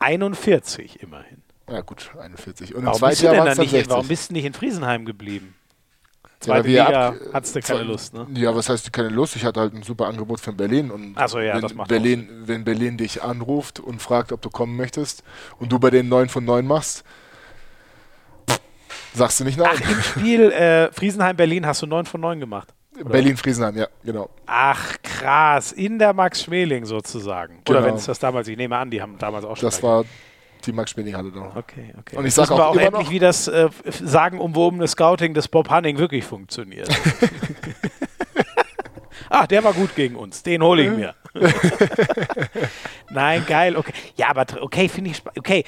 [0.00, 1.42] 41 immerhin.
[1.70, 2.74] Ja, gut, 41.
[2.74, 5.04] Und warum im zweiten Jahr du denn dann nicht, Warum bist du nicht in Friesenheim
[5.04, 5.54] geblieben?
[6.40, 8.26] Zweite ja, Liga hattest du keine Lust, ne?
[8.34, 9.36] Ja, was heißt keine Lust?
[9.36, 12.96] Ich hatte halt ein super Angebot von Berlin und so, ja, wenn, Berlin, wenn Berlin
[12.96, 15.22] dich anruft und fragt, ob du kommen möchtest
[15.60, 17.04] und du bei denen 9 von 9 machst,
[19.14, 19.68] sagst du nicht nein.
[19.72, 22.74] Ach, im Spiel äh, Friesenheim-Berlin hast du 9 von 9 gemacht.
[23.04, 24.28] Berlin-Friesenheim, ja, genau.
[24.46, 25.72] Ach, krass.
[25.72, 27.60] In der Max-Schmeling sozusagen.
[27.64, 27.78] Genau.
[27.78, 29.66] Oder wenn es das damals, ich nehme an, die haben damals auch schon.
[29.66, 30.04] Das war
[30.64, 31.56] die Max-Schmeling-Halle noch.
[31.56, 32.16] Okay, okay.
[32.16, 36.24] Und ich sage auch, auch endlich, wie das äh, sagenumwobene Scouting des Bob Hunning wirklich
[36.24, 36.88] funktioniert.
[39.30, 40.42] Ach, der war gut gegen uns.
[40.42, 41.14] Den hole ich mir.
[43.10, 43.76] Nein, geil.
[43.76, 43.92] Okay.
[44.16, 45.38] Ja, aber okay, finde ich spannend.
[45.38, 45.64] Okay,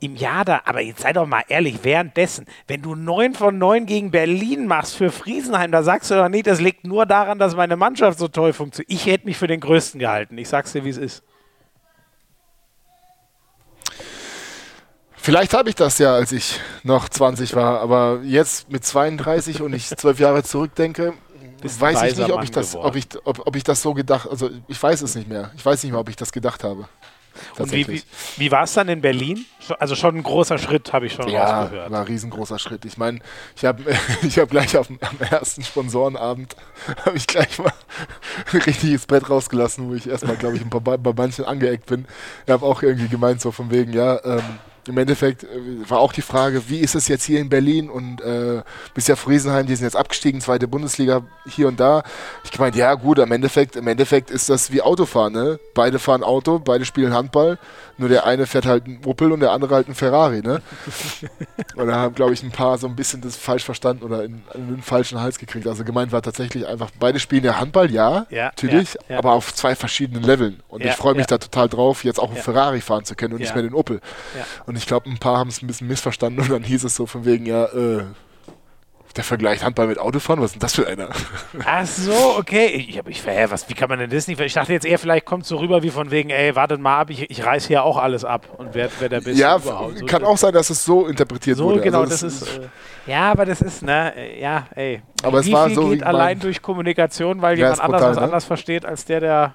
[0.00, 3.86] im Jahr da, aber jetzt sei doch mal ehrlich, währenddessen, wenn du 9 von 9
[3.86, 7.56] gegen Berlin machst für Friesenheim, da sagst du doch nicht, das liegt nur daran, dass
[7.56, 8.90] meine Mannschaft so toll funktioniert.
[8.90, 10.36] Ich hätte mich für den Größten gehalten.
[10.36, 11.22] Ich sag's dir, wie es ist.
[15.16, 19.72] Vielleicht habe ich das ja, als ich noch 20 war, aber jetzt mit 32 und
[19.72, 21.14] ich zwölf Jahre zurückdenke,
[21.62, 24.50] weiß ich nicht, ob ich, das, ob, ich, ob, ob ich das so gedacht, also
[24.68, 25.50] ich weiß es nicht mehr.
[25.56, 26.88] Ich weiß nicht mehr, ob ich das gedacht habe.
[27.58, 28.02] Und wie, wie,
[28.36, 29.44] wie war es dann in Berlin?
[29.78, 31.90] Also schon ein großer Schritt, habe ich schon ja, rausgehört.
[31.90, 32.84] war ein riesengroßer Schritt.
[32.84, 33.20] Ich meine,
[33.56, 33.82] ich habe
[34.22, 36.56] ich hab gleich auf, am ersten Sponsorenabend
[37.04, 37.72] habe ich gleich mal
[38.52, 42.06] ein richtiges Brett rausgelassen, wo ich erstmal, glaube ich, ein paar, bei manchen angeeckt bin.
[42.46, 44.58] Ich habe auch irgendwie gemeint, so von wegen, ja, ähm,
[44.88, 45.48] im Endeffekt äh,
[45.88, 48.62] war auch die Frage, wie ist es jetzt hier in Berlin und äh,
[48.94, 52.02] bisher Friesenheim, die sind jetzt abgestiegen, zweite Bundesliga hier und da.
[52.44, 55.58] Ich meinte, ja gut, im Endeffekt, im Endeffekt ist das wie Autofahren, ne?
[55.74, 57.58] Beide fahren Auto, beide spielen Handball,
[57.98, 60.62] nur der eine fährt halt einen Opel und der andere halt einen Ferrari, ne?
[61.76, 64.42] und da haben, glaube ich, ein paar so ein bisschen das falsch verstanden oder in,
[64.54, 65.66] in, den falschen Hals gekriegt.
[65.66, 69.18] Also gemeint war tatsächlich einfach, beide spielen ja Handball, ja, ja natürlich, ja, ja.
[69.18, 70.62] aber auf zwei verschiedenen Leveln.
[70.68, 73.40] Und ich freue mich da total drauf, jetzt auch einen Ferrari fahren zu können und
[73.40, 74.00] nicht mehr den Opel.
[74.66, 76.96] Und und ich glaube, ein paar haben es ein bisschen missverstanden und dann hieß es
[76.96, 78.04] so von wegen, ja, äh,
[79.16, 81.08] der Vergleich Handball mit Autofahren, was ist denn das für einer?
[81.64, 82.66] Ach so, okay.
[82.66, 84.38] Ich, ich, hä, was, wie kann man denn das nicht?
[84.38, 87.00] Ich dachte jetzt eher, vielleicht kommt es so rüber wie von wegen, ey, wartet mal
[87.00, 89.94] ab, ich, ich reiß hier auch alles ab und wer, wer der Beste Ja, so,
[90.04, 91.78] kann auch sein, dass es so interpretiert so, wurde.
[91.78, 95.00] So, genau, also das, das, ist, äh, ja, aber das ist, ne, äh, ja, ey.
[95.22, 98.10] Aber wie es war viel so geht allein durch Kommunikation, weil ja, jemand anders brutal,
[98.10, 98.22] was ne?
[98.24, 99.54] anders versteht, als der, der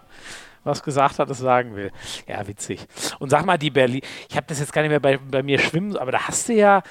[0.63, 1.91] was gesagt hat, es sagen will.
[2.27, 2.85] Ja, witzig.
[3.19, 5.59] Und sag mal, die Berlin, ich habe das jetzt gar nicht mehr bei, bei mir
[5.59, 6.83] schwimmen, aber da hast du ja,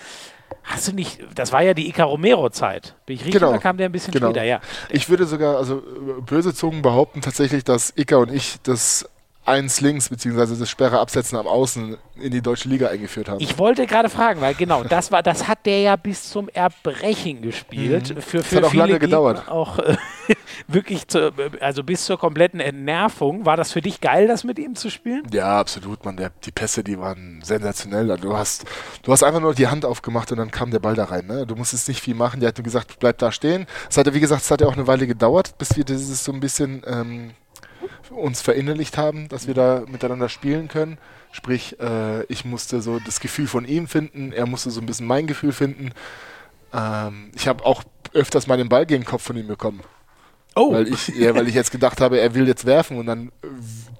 [0.64, 2.96] hast du nicht, das war ja die Ica Romero-Zeit.
[3.06, 3.50] Bin ich richtig Genau.
[3.50, 4.30] oder kam der ein bisschen Genau.
[4.30, 4.44] später?
[4.44, 4.60] Ja.
[4.88, 5.82] Ich würde sogar, also
[6.26, 9.08] böse Zungen behaupten tatsächlich, dass Icker und ich das
[9.50, 13.40] Eins links, beziehungsweise das Sperre Absetzen am Außen in die deutsche Liga eingeführt haben.
[13.40, 17.42] Ich wollte gerade fragen, weil genau, das war, das hat der ja bis zum Erbrechen
[17.42, 18.14] gespielt.
[18.20, 18.64] Für, für Mhm.
[18.64, 19.48] hat auch lange gedauert.
[19.48, 19.96] Auch äh,
[20.68, 23.44] wirklich, zu, also bis zur kompletten Entnervung.
[23.46, 25.22] War das für dich geil, das mit ihm zu spielen?
[25.32, 26.16] Ja, absolut, Mann.
[26.16, 28.10] Der, die Pässe, die waren sensationell.
[28.10, 28.64] Also Du hast,
[29.02, 31.26] du hast einfach nur die Hand aufgemacht und dann kam der Ball da rein.
[31.26, 31.46] Ne?
[31.46, 32.40] Du musstest nicht viel machen.
[32.40, 33.66] Der hat nur gesagt, bleib da stehen.
[33.88, 36.22] Es hat, ja, wie gesagt, es hat ja auch eine Weile gedauert, bis wir dieses
[36.24, 37.30] so ein bisschen ähm,
[38.10, 40.98] uns verinnerlicht haben, dass wir da miteinander spielen können.
[41.32, 45.06] Sprich, äh, ich musste so das Gefühl von ihm finden, er musste so ein bisschen
[45.06, 45.92] mein Gefühl finden.
[46.72, 49.80] Ähm, ich habe auch öfters mal den Ball gegen den Kopf von ihm bekommen.
[50.56, 53.28] Oh, Weil ich, ja, weil ich jetzt gedacht habe, er will jetzt werfen und dann
[53.42, 53.46] äh,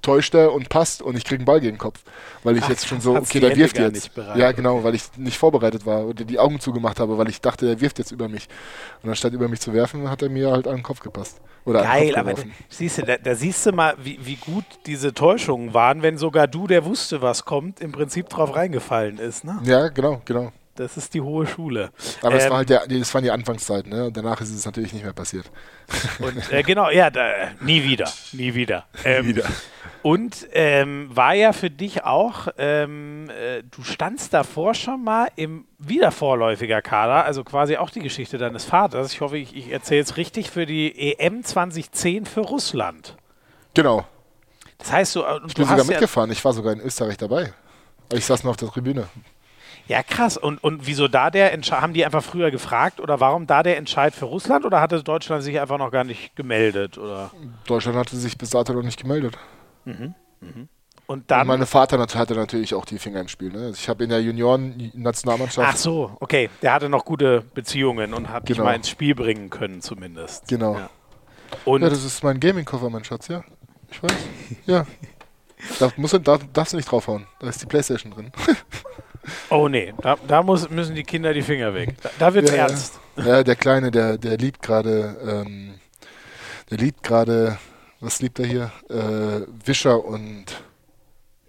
[0.03, 2.01] täuscht er und passt und ich kriege einen Ball gegen den Kopf.
[2.43, 4.11] Weil ich Ach, jetzt schon so, okay, der wirft jetzt.
[4.35, 7.69] ja, genau, weil ich nicht vorbereitet war oder die Augen zugemacht habe, weil ich dachte,
[7.69, 8.49] er wirft jetzt über mich.
[9.03, 11.41] Und anstatt über mich zu werfen, hat er mir halt an den Kopf gepasst.
[11.65, 15.13] Oder Geil, aber da, siehst du, da, da siehst du mal, wie, wie gut diese
[15.13, 19.45] Täuschungen waren, wenn sogar du, der wusste, was kommt, im Prinzip drauf reingefallen ist.
[19.45, 19.61] Ne?
[19.65, 20.53] Ja, genau, genau.
[20.77, 21.91] Das ist die hohe Schule.
[22.23, 24.07] Aber es Ähm, war halt der, das waren die Anfangszeiten, ne?
[24.07, 25.51] Und danach ist es natürlich nicht mehr passiert.
[26.21, 27.29] Und, äh, genau, ja, da,
[27.61, 28.87] nie wieder, nie wieder.
[29.05, 29.45] Ähm, Wieder.
[30.03, 35.67] Und ähm, war ja für dich auch, ähm, äh, du standst davor schon mal im
[35.79, 39.13] wiedervorläufiger Kader, also quasi auch die Geschichte deines Vaters.
[39.13, 43.17] Ich hoffe, ich, ich erzähle es richtig für die EM 2010 für Russland.
[43.75, 44.07] Genau.
[44.79, 46.31] Das heißt, du, äh, Ich du bin sogar hast ja, mitgefahren.
[46.31, 47.53] Ich war sogar in Österreich dabei.
[48.13, 49.07] Ich saß nur auf der Tribüne.
[49.91, 50.37] Ja krass.
[50.37, 53.77] Und, und wieso da der Entscheid, haben die einfach früher gefragt oder warum da der
[53.77, 56.97] Entscheid für Russland oder hatte Deutschland sich einfach noch gar nicht gemeldet?
[56.97, 57.31] Oder?
[57.67, 59.37] Deutschland hatte sich bis dato noch nicht gemeldet.
[59.85, 60.15] Und
[61.07, 61.47] Und dann.
[61.47, 63.51] mein Vater nat- hatte natürlich auch die Finger im Spiel.
[63.51, 63.71] Ne?
[63.75, 65.69] Ich habe in der Junioren-Nationalmannschaft.
[65.73, 66.49] Ach so, okay.
[66.63, 68.69] Der hatte noch gute Beziehungen und hat dich Genau.
[68.69, 70.47] mal ins Spiel bringen können, zumindest.
[70.49, 70.75] Genau.
[70.77, 70.91] Ja.
[71.65, 73.43] Und Ja, das ist mein Gaming-Koffer, mein Schatz, ja.
[73.91, 74.13] Ich weiß.
[74.67, 74.87] Ja.
[75.79, 77.27] Da, musst du, da darfst du nicht draufhauen.
[77.39, 78.33] Da ist die Playstation drin.
[79.51, 81.95] oh nee, da, da muss, müssen die Kinder die Finger weg.
[82.03, 83.01] Da, da wird's Ja, ernst.
[83.17, 85.17] Ja, der Kleine, der, der liebt gerade,
[85.47, 85.75] ähm,
[86.71, 87.59] der liebt gerade,
[88.01, 88.73] was liebt er hier?
[88.89, 90.47] Äh, Wischer und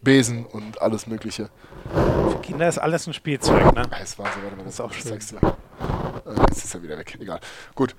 [0.01, 1.49] Besen und alles Mögliche.
[1.93, 3.83] Für Kinder ist alles ein Spielzeug, ne?
[4.01, 5.11] Es war so, warte mal, das ist auch schön.
[5.11, 5.47] du.
[5.47, 7.17] Äh, Jetzt ist er wieder weg.
[7.19, 7.39] Egal.
[7.75, 7.95] Gut.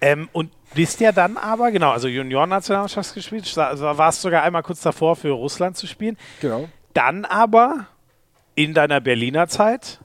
[0.00, 5.16] Ähm, und bist ja dann aber, genau, also Juniorennationalmannschaft gespielt, warst sogar einmal kurz davor
[5.16, 6.18] für Russland zu spielen.
[6.40, 6.68] Genau.
[6.92, 7.86] Dann aber
[8.54, 10.00] in deiner Berliner Zeit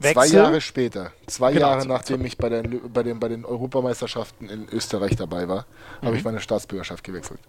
[0.00, 0.36] Zwei Wechsel.
[0.36, 4.68] Jahre später, zwei Genau, Jahre nachdem ich bei, den, bei, den, bei den Europameisterschaften in
[4.68, 5.66] Österreich dabei war,
[6.00, 6.16] habe Mhm.
[6.16, 7.40] ich meine Staatsbürgerschaft gewechselt.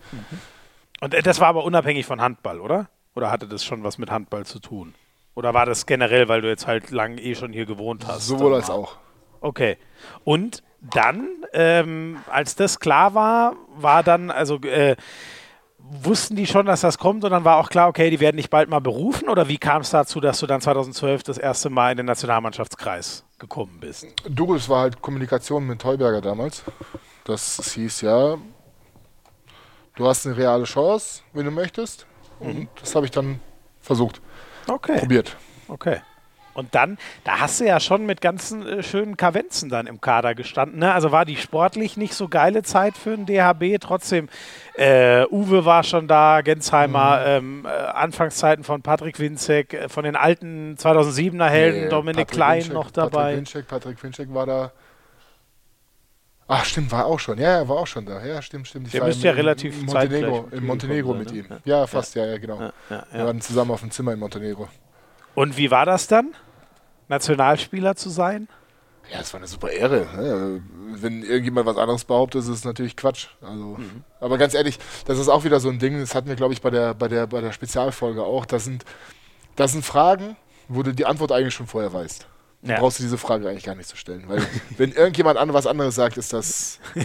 [1.00, 2.90] Und äh, das war aber unabhängig von Handball, oder?
[3.14, 4.96] Oder hatte das schon was mit Handball zu tun?
[5.36, 8.26] Oder war das generell, weil du jetzt halt lang eh schon hier gewohnt hast?
[8.26, 8.98] Sowohl als auch.
[9.42, 9.78] Okay.
[10.24, 14.96] Und dann, ähm, als das klar war, war dann, also äh,
[15.91, 18.49] wussten die schon, dass das kommt und dann war auch klar, okay, die werden dich
[18.49, 21.91] bald mal berufen oder wie kam es dazu, dass du dann 2012 das erste Mal
[21.91, 24.06] in den Nationalmannschaftskreis gekommen bist?
[24.28, 26.64] Du, es war halt Kommunikation mit Heuberger damals.
[27.26, 28.38] Das hieß ja,
[29.95, 32.06] du hast eine reale Chance, wenn du möchtest.
[32.40, 33.40] Und das habe ich dann
[33.82, 34.22] versucht,
[34.68, 34.99] Okay.
[34.99, 35.36] probiert.
[35.68, 36.02] Okay.
[36.60, 40.36] Und dann, da hast du ja schon mit ganzen äh, schönen Kavenzen dann im Kader
[40.36, 40.80] gestanden.
[40.80, 40.94] Ne?
[40.94, 43.80] Also war die sportlich nicht so geile Zeit für den DHB.
[43.81, 44.30] Trotzdem,
[44.76, 50.15] äh, Uwe war schon da, Gensheimer, ähm, äh, Anfangszeiten von Patrick Winzek, äh, von den
[50.15, 53.10] alten 2007er Helden, Nee, Dominik Patrick Klein Winczek- noch dabei.
[53.22, 54.72] Patrick Winczek, Patrick Winczek war da.
[56.52, 57.38] Ach, stimmt, war auch schon.
[57.38, 58.26] Ja, er war auch schon da.
[58.26, 58.88] Ja, stimmt, stimmt.
[58.88, 61.45] Ich Der müsste ja relativ in Montenegro, in Montenegro mit sein, ihm.
[61.48, 61.60] ne?
[61.64, 62.60] Ja, fast, ja, ja, genau.
[62.60, 63.26] Ja, ja, Wir ja.
[63.27, 64.68] waren zusammen auf dem Zimmer in Montenegro.
[65.36, 66.34] Und wie war das dann,
[67.10, 68.48] Nationalspieler zu sein?
[69.11, 70.06] Ja, es war eine super Ehre.
[70.15, 70.61] ne?
[71.02, 73.27] Wenn irgendjemand was anderes behauptet, ist es natürlich Quatsch.
[73.41, 74.03] Also, Mhm.
[74.19, 76.61] Aber ganz ehrlich, das ist auch wieder so ein Ding, das hatten wir, glaube ich,
[76.61, 78.45] bei der, bei, der, bei der Spezialfolge auch.
[78.45, 78.86] Das sind,
[79.56, 80.38] das sind Fragen,
[80.68, 82.27] wo du die Antwort eigentlich schon vorher weißt.
[82.61, 82.80] Dann Ja.
[82.80, 84.26] brauchst du diese Frage eigentlich gar nicht zu stellen.
[84.27, 84.45] Weil
[84.77, 86.80] wenn irgendjemand an was anderes sagt, ist das.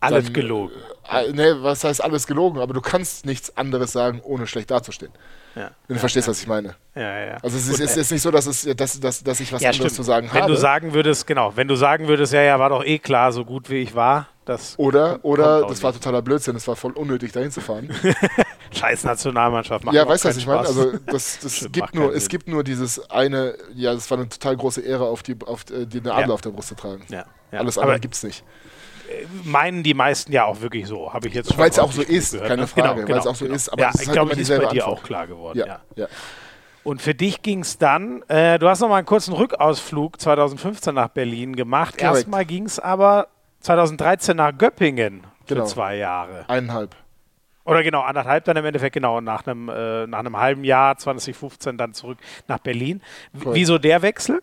[0.00, 0.74] Alles dann, gelogen.
[1.10, 2.60] Äh, ne, was heißt alles gelogen?
[2.60, 5.12] Aber du kannst nichts anderes sagen, ohne schlecht dazustehen.
[5.56, 5.70] Ja.
[5.88, 6.74] Wenn du verstehst, was ich meine.
[6.94, 7.36] Ja, ja.
[7.42, 9.76] Also es ist, es ist nicht so, dass, es, dass, dass, dass ich was anderes
[9.76, 9.94] stimmt.
[9.94, 10.52] zu sagen wenn habe.
[10.52, 13.44] du sagen würdest, genau, wenn du sagen würdest, ja, ja, war doch eh klar, so
[13.44, 17.32] gut wie ich war, Das Oder, oder das war totaler Blödsinn, es war voll unnötig,
[17.32, 17.88] dahin zu fahren.
[18.70, 19.84] Scheiß Nationalmannschaft.
[19.84, 20.60] macht ja, weißt du, was ich meine?
[20.60, 22.28] Also, das, das Stimmt, gibt nur, es Sinn.
[22.28, 25.86] gibt nur dieses eine, ja, das war eine total große Ehre, auf die, auf äh,
[25.86, 27.04] die eine Adler auf der Brust zu tragen.
[27.08, 27.24] ja.
[27.52, 28.44] Alles andere Aber gibt's nicht.
[29.44, 32.32] Meinen die meisten ja auch wirklich so, habe ich jetzt Weil es auch so ist,
[32.32, 32.66] gehört, keine ne?
[32.68, 34.56] Frage, weil es auch so ist, aber ja, ist ich halt glaube, das ist bei
[34.58, 34.86] dir Antwort.
[34.98, 35.58] auch klar geworden.
[35.58, 35.80] Ja, Ja.
[35.96, 36.06] ja.
[36.84, 40.94] Und für dich ging es dann, äh, du hast noch mal einen kurzen Rückausflug 2015
[40.94, 41.98] nach Berlin gemacht.
[41.98, 42.14] Korrekt.
[42.18, 43.26] Erstmal ging es aber
[43.60, 45.66] 2013 nach Göppingen für Genau.
[45.66, 46.44] zwei Jahre.
[46.48, 46.94] Eineinhalb.
[47.64, 51.76] Oder genau, anderthalb dann im Endeffekt, genau, nach einem, äh, nach einem halben Jahr 2015
[51.76, 53.02] dann zurück nach Berlin.
[53.32, 53.46] W-.
[53.54, 54.40] Wieso der Wechsel?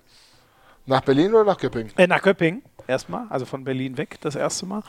[0.86, 1.94] Nach Berlin oder nach Göppingen?
[1.96, 4.84] Äh, nach Göppingen erstmal, also von Berlin weg das erste Mal.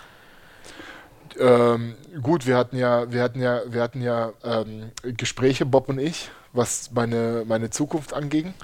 [1.39, 5.99] Ähm, gut, wir hatten ja, wir hatten ja, wir hatten ja ähm, Gespräche, Bob und
[5.99, 8.55] ich, was meine, meine Zukunft anging.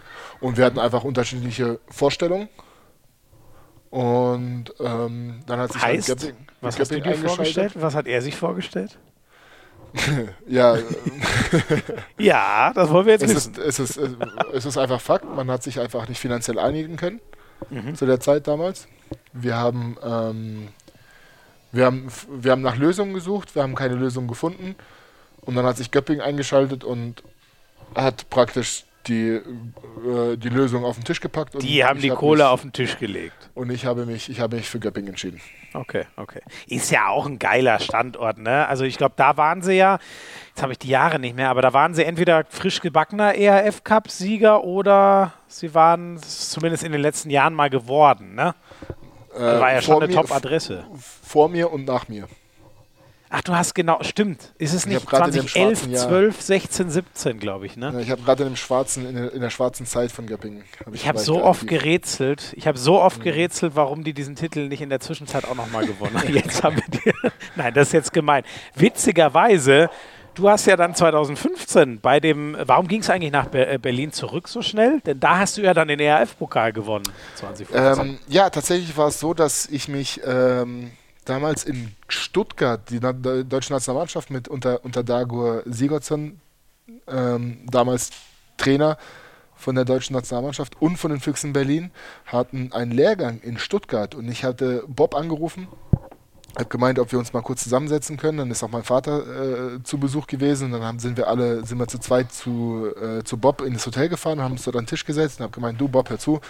[0.41, 2.49] Und wir hatten einfach unterschiedliche Vorstellungen.
[3.91, 7.73] Und ähm, dann hat sich halt Heißt, Göpping- was hast du dir vorgestellt?
[7.75, 8.99] Was hat er sich vorgestellt?
[10.47, 10.77] Ja,
[12.19, 13.55] Ja, das wollen wir jetzt es wissen.
[13.57, 14.17] ist, es, ist,
[14.53, 15.25] es ist einfach Fakt.
[15.25, 17.21] Man hat sich einfach nicht finanziell einigen können
[17.69, 17.95] Mhm.
[17.97, 18.87] zu der Zeit damals.
[19.33, 20.69] Wir haben, ähm,
[21.73, 24.75] wir, haben, wir haben nach Lösungen gesucht, wir haben keine Lösung gefunden.
[25.43, 27.23] Und dann hat sich Göpping eingeschaltet und
[27.95, 31.55] hat praktisch die, äh, die Lösung auf den Tisch gepackt.
[31.55, 33.51] Und Die haben die hab Kohle mich, auf den Tisch gelegt.
[33.55, 35.41] Und ich habe mich, ich habe mich für Göpping entschieden.
[35.73, 36.41] Okay, okay.
[36.67, 38.67] Ist ja auch ein geiler Standort, ne?
[38.69, 39.99] Also ich glaube, da waren sie ja,
[40.49, 44.65] jetzt habe ich die Jahre nicht mehr, aber da waren sie entweder frisch gebackener ERF-Cup-Sieger
[44.65, 48.55] oder sie waren es zumindest in den letzten Jahren mal geworden, ne?
[49.41, 50.85] Äh, war ja schon eine Top-Adresse.
[51.23, 52.29] Vor mir und nach mir.
[53.33, 54.53] Ach, du hast genau, stimmt.
[54.59, 57.67] Ist es Ich nicht hab grad in dem 2011, schwarzen Jahr- 12, 16, 17, glaube
[57.67, 57.91] ich, ne?
[57.95, 60.65] Ja, Ich habe gerade in, dem schwarzen, in, der, in der schwarzen Zeit von Göppingen.
[60.85, 62.99] hab Ich habe so oft gerätselt, ich habe so Mhm.
[63.03, 66.35] oft gerätselt, warum die diesen Titel nicht in der Zwischenzeit auch nochmal gewonnen haben.
[66.35, 67.13] Jetzt haben wir die.
[67.55, 68.43] Nein, das ist jetzt gemein.
[68.75, 69.91] Witzigerweise,
[70.35, 74.49] du hast ja dann 2015 bei dem, warum ging es eigentlich nach äh, Berlin zurück
[74.49, 75.01] so schnell?
[75.01, 77.05] Denn da hast du ja dann den ERF-Pokal gewonnen,
[77.37, 78.07] 2015.
[78.07, 80.91] Ähm, ja, tatsächlich war es so, dass ich mich ähm,
[81.25, 86.41] damals in Stuttgart, die Na de- deutsche Nationalmannschaft mit unter, unter Dagur Sigurdsson,
[87.09, 88.11] ähm, damals
[88.57, 88.99] Trainer
[89.57, 91.91] von der deutschen Nationalmannschaft und von den Füchsen Berlin,
[92.27, 95.69] hatten einen Lehrgang in Stuttgart und ich hatte Bob angerufen,
[96.57, 98.39] hat gemeint, ob wir uns mal kurz zusammensetzen können.
[98.39, 100.73] Dann ist auch mein Vater äh, zu Besuch gewesen.
[100.73, 103.87] Dann haben, sind wir alle, sind wir zu zweit zu, äh, zu Bob in das
[103.87, 106.19] Hotel gefahren, haben uns dort an den Tisch gesetzt und habe gemeint, du Bob, hör
[106.19, 106.41] zu,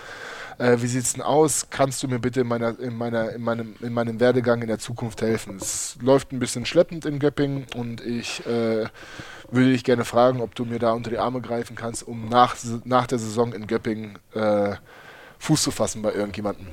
[0.59, 1.69] äh, wie sieht's denn aus?
[1.71, 4.79] Kannst du mir bitte in, meiner, in, meiner, in, meinem, in meinem Werdegang in der
[4.79, 5.57] Zukunft helfen?
[5.57, 8.87] Es läuft ein bisschen schleppend in Göppingen und ich äh,
[9.51, 12.57] würde dich gerne fragen, ob du mir da unter die Arme greifen kannst, um nach,
[12.85, 14.77] nach der Saison in Göppingen äh,
[15.39, 16.67] Fuß zu fassen bei irgendjemandem.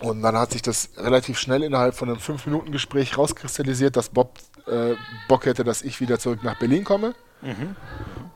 [0.00, 4.94] Und dann hat sich das relativ schnell innerhalb von einem 5-Minuten-Gespräch rauskristallisiert, dass Bob äh,
[5.28, 7.14] Bock hätte, dass ich wieder zurück nach Berlin komme.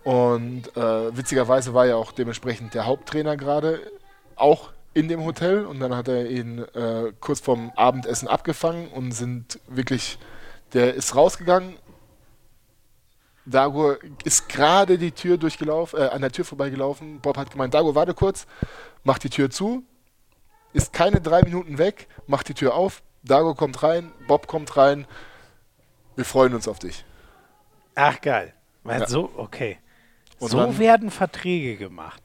[0.04, 3.80] Und äh, witzigerweise war ja auch dementsprechend der Haupttrainer gerade
[4.36, 5.64] auch in dem Hotel.
[5.64, 10.18] Und dann hat er ihn äh, kurz vorm Abendessen abgefangen und sind wirklich,
[10.72, 11.76] der ist rausgegangen.
[13.44, 17.20] Dagur ist gerade die Tür durchgelaufen, äh, an der Tür vorbeigelaufen.
[17.20, 18.46] Bob hat gemeint, Dagur, warte kurz,
[19.04, 19.84] mach die Tür zu,
[20.77, 25.07] ist keine drei Minuten weg, macht die Tür auf, Dago kommt rein, Bob kommt rein.
[26.15, 27.05] Wir freuen uns auf dich.
[27.94, 28.53] Ach, geil.
[28.85, 29.07] Weil Ja.
[29.09, 29.78] So, okay.
[30.39, 32.23] Und so dann- werden Verträge gemacht.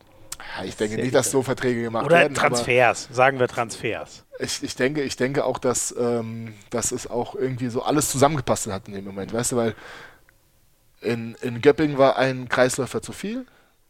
[0.66, 2.38] Ich denke nicht, dass so Verträge gemacht Oder werden.
[2.38, 4.26] aber Transfers, sagen wir Transfers.
[4.40, 8.68] Ich, ich, denke, ich denke auch, dass, ähm, dass es auch irgendwie so alles zusammengepasst
[8.68, 9.34] hat in dem Moment.
[9.34, 9.76] Weißt du, weil
[11.02, 13.46] in, in Göppingen war ein Kreisläufer zu viel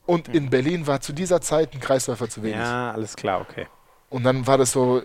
[0.06, 2.58] und in Berlin war zu dieser Zeit ein Kreisläufer zu wenig.
[2.58, 3.68] Ja, alles klar, okay.
[4.12, 5.02] Und dann war das so,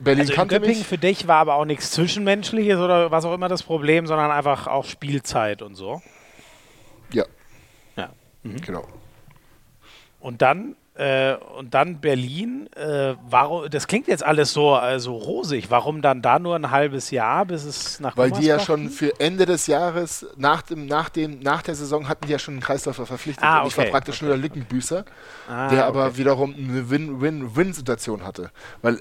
[0.00, 0.86] Berlin Also kannte Göppingen mich.
[0.86, 4.66] für dich war aber auch nichts Zwischenmenschliches oder was auch immer das Problem, sondern einfach
[4.66, 6.02] auch Spielzeit und so.
[7.12, 7.24] Ja,
[7.96, 8.10] Ja.
[8.42, 8.86] genau.
[10.20, 15.70] Und dann, äh, und dann Berlin, äh, warum, das klingt jetzt alles so also rosig.
[15.70, 19.20] Warum dann da nur ein halbes Jahr, bis es nach Weil die ja schon für
[19.20, 22.62] Ende des Jahres, nach, dem, nach, dem, nach der Saison, hatten die ja schon einen
[22.62, 23.44] Kreisläufer verpflichtet.
[23.44, 25.04] Ah, Und ich war okay, praktisch okay, nur der Lückenbüßer,
[25.48, 26.16] Ah, der aber okay.
[26.18, 28.50] wiederum eine Win-Win-Win-Situation hatte.
[28.82, 28.98] Weil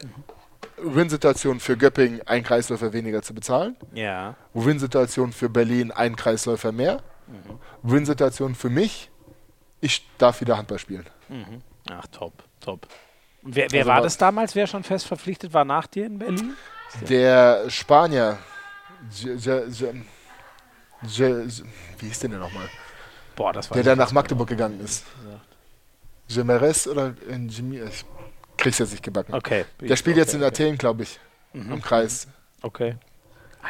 [0.78, 3.76] Win-Situation für Göppingen, ein Kreisläufer weniger zu bezahlen.
[3.95, 4.36] Ja.
[4.53, 7.02] Win-Situation für Berlin, ein Kreisläufer mehr.
[7.26, 7.57] Mhm.
[7.82, 9.10] Win-Situation für mich,
[9.82, 11.07] ich darf wieder Handball spielen.
[11.91, 12.88] Ach, top, top.
[13.43, 16.19] Und wer, wer Also war das damals, wer schon fest verpflichtet war nach dir in
[16.19, 16.53] Berlin?
[17.09, 18.38] Der Spanier,
[19.11, 19.38] wie
[22.07, 22.69] hieß denn der nochmal?
[23.35, 25.05] Boah, das war Der dann nach Magdeburg gegangen ist.
[26.34, 28.03] Gemeres oder in Jimmy, ich
[28.57, 29.34] krieg's jetzt nicht gebacken.
[29.34, 29.65] Okay.
[29.80, 30.64] Der spielt jetzt okay, in okay.
[30.64, 31.19] Athen, glaube ich.
[31.53, 32.27] im Kreis.
[32.61, 32.89] Okay.
[32.89, 32.99] In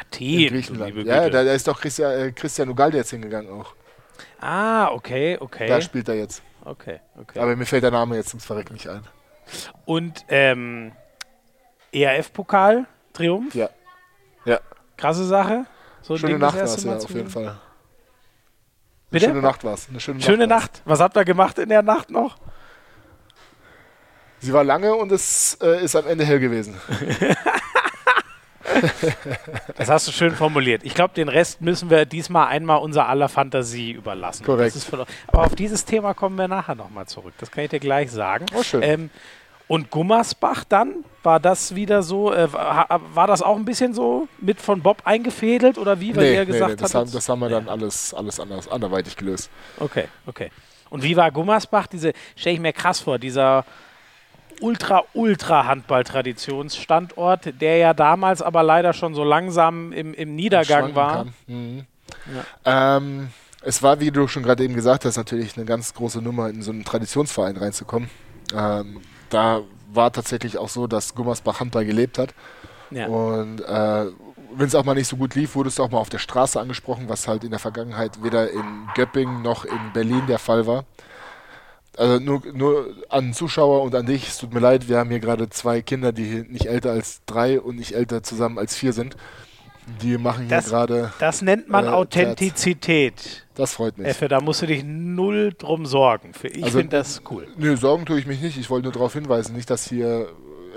[0.00, 0.48] Athen.
[0.48, 0.92] Griechenland.
[0.92, 1.30] du liebe Ja, Güte.
[1.30, 3.74] da, da ist doch Christian, äh, Christian Ugalde jetzt hingegangen auch.
[4.40, 5.68] ah, okay, okay.
[5.68, 6.42] Da spielt er jetzt.
[6.68, 7.38] Okay, okay.
[7.38, 9.02] Aber mir fällt der Name jetzt ums Verrecken nicht ein.
[9.84, 10.92] Und ähm,
[11.92, 13.70] ERF-Pokal, Triumph, Ja.
[14.44, 14.60] Ja.
[14.96, 15.66] krasse Sache.
[16.02, 17.44] So Schöne Ding Nacht war es ja, auf jeden Fall.
[17.46, 17.58] Eine
[19.10, 19.26] Bitte?
[19.26, 19.88] schöne Nacht war es.
[19.88, 20.74] Eine schöne, Schöne Nacht.
[20.74, 20.82] Nacht.
[20.84, 22.38] Was habt ihr gemacht in der Nacht noch?
[24.40, 26.76] Sie war lange und es äh, ist am Ende hell gewesen.
[29.76, 30.82] Das hast du schön formuliert.
[30.84, 34.44] Ich glaube, den Rest müssen wir diesmal einmal unser aller Fantasie überlassen.
[34.44, 34.76] Korrekt.
[35.28, 37.34] Aber auf dieses Thema kommen wir nachher nochmal zurück.
[37.38, 38.46] Das kann ich dir gleich sagen.
[38.54, 38.82] Oh, schön.
[38.82, 39.10] Ähm,
[39.68, 44.60] und Gummersbach dann, war das wieder so, äh, war, das auch ein bisschen so mit
[44.62, 47.02] von Bob eingefädelt oder wie, weil Nee, er nee, gesagt nee, das, hat?
[47.02, 49.50] haben, das haben wir dann alles, alles anders, anderweitig gelöst.
[49.78, 50.50] Okay, okay.
[50.88, 51.86] Und wie war Gummersbach?
[51.86, 53.66] Diese, stelle ich mir krass vor, dieser
[54.60, 61.26] ultra, ultra Handball-Traditionsstandort, der ja damals aber leider schon so langsam im, im Niedergang war.
[61.46, 61.86] Mhm.
[62.64, 63.28] Ähm,
[63.62, 66.62] es war, wie du schon gerade eben gesagt hast, natürlich eine ganz große Nummer, in
[66.62, 68.08] so einen Traditionsverein reinzukommen.
[68.54, 69.62] Ähm, da
[69.92, 72.34] war tatsächlich auch so, dass Gummersbach Handball gelebt hat.
[72.90, 73.06] Ja.
[73.06, 74.06] Und äh,
[74.54, 76.58] wenn es auch mal nicht so gut lief, wurdest du auch mal auf der Straße
[76.58, 80.84] angesprochen, was halt in der Vergangenheit weder in Göppingen noch in Berlin der Fall war.
[81.98, 85.18] Also nur, nur an Zuschauer und an dich, es tut mir leid, wir haben hier
[85.20, 89.16] gerade zwei Kinder, die nicht älter als drei und nicht älter zusammen als vier sind.
[90.02, 93.46] Die machen hier gerade, Das nennt man Äh, Authentizität.
[93.54, 94.06] das freut mich.
[94.06, 96.34] Effe, da musst du dich null drum sorgen.
[96.34, 97.48] Für ich Also- finde das cool.
[97.56, 98.58] Nö, Sorgen tue ich mich nicht.
[98.58, 100.28] Ich wollte nur darauf hinweisen, nicht, dass hier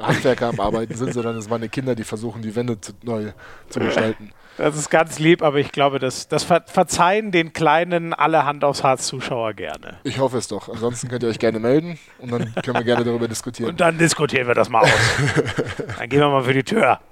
[0.02, 3.32] Handwerker am Arbeiten sind, sondern es meine Kinder, die versuchen, die Wände zu, neu
[3.70, 4.32] zu gestalten.
[4.62, 8.64] Das ist ganz lieb, aber ich glaube, das, das ver verzeihen den kleinen alle Hand
[8.64, 9.98] aufs Harz Zuschauer gerne.
[10.04, 10.70] Ich hoffe es doch.
[10.70, 13.72] Ansonsten könnt ihr euch gerne melden und dann können wir gerne darüber diskutieren.
[13.72, 14.90] Und dann diskutieren wir das mal aus.
[15.98, 17.00] dann gehen wir mal für die Tür.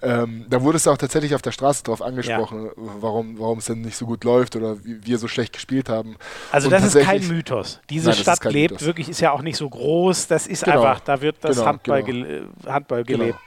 [0.00, 3.82] Ähm, da wurde es auch tatsächlich auf der Straße drauf angesprochen, warum, warum es denn
[3.82, 6.16] nicht so gut läuft oder wie wir so schlecht gespielt haben.
[6.50, 7.78] Also Und das ist kein Mythos.
[7.90, 8.86] Diese Nein, Stadt lebt Mythos.
[8.86, 10.28] wirklich, ist ja auch nicht so groß.
[10.28, 10.78] Das ist Genau.
[10.80, 12.24] einfach, da wird das Genau, Handball, genau.
[12.24, 13.18] gele Handball Genau.
[13.18, 13.38] gelebt.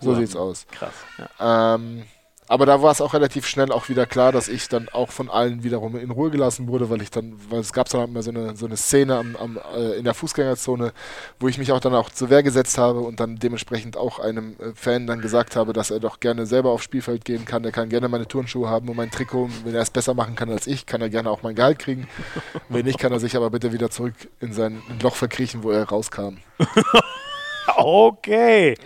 [0.00, 0.66] So sieht's aus.
[0.70, 0.92] Krass.
[1.18, 1.74] Ja.
[1.74, 2.04] Ähm,
[2.48, 5.28] aber da war es auch relativ schnell auch wieder klar, dass ich dann auch von
[5.28, 8.30] allen wiederum in Ruhe gelassen wurde, weil ich dann, weil es gab dann immer so
[8.30, 10.92] eine, so eine Szene am, am, äh, in der Fußgängerzone,
[11.40, 14.52] wo ich mich auch dann auch zur Wehr gesetzt habe und dann dementsprechend auch einem
[14.60, 17.64] äh, Fan dann gesagt habe, dass er doch gerne selber aufs Spielfeld gehen kann.
[17.64, 19.48] Der kann gerne meine Turnschuhe haben und mein Trikot.
[19.64, 22.06] Wenn er es besser machen kann als ich, kann er gerne auch mein Gehalt kriegen.
[22.68, 25.84] Wenn nicht, kann er sich aber bitte wieder zurück in sein Loch verkriechen, wo er
[25.84, 26.38] rauskam.
[27.78, 28.76] Okay.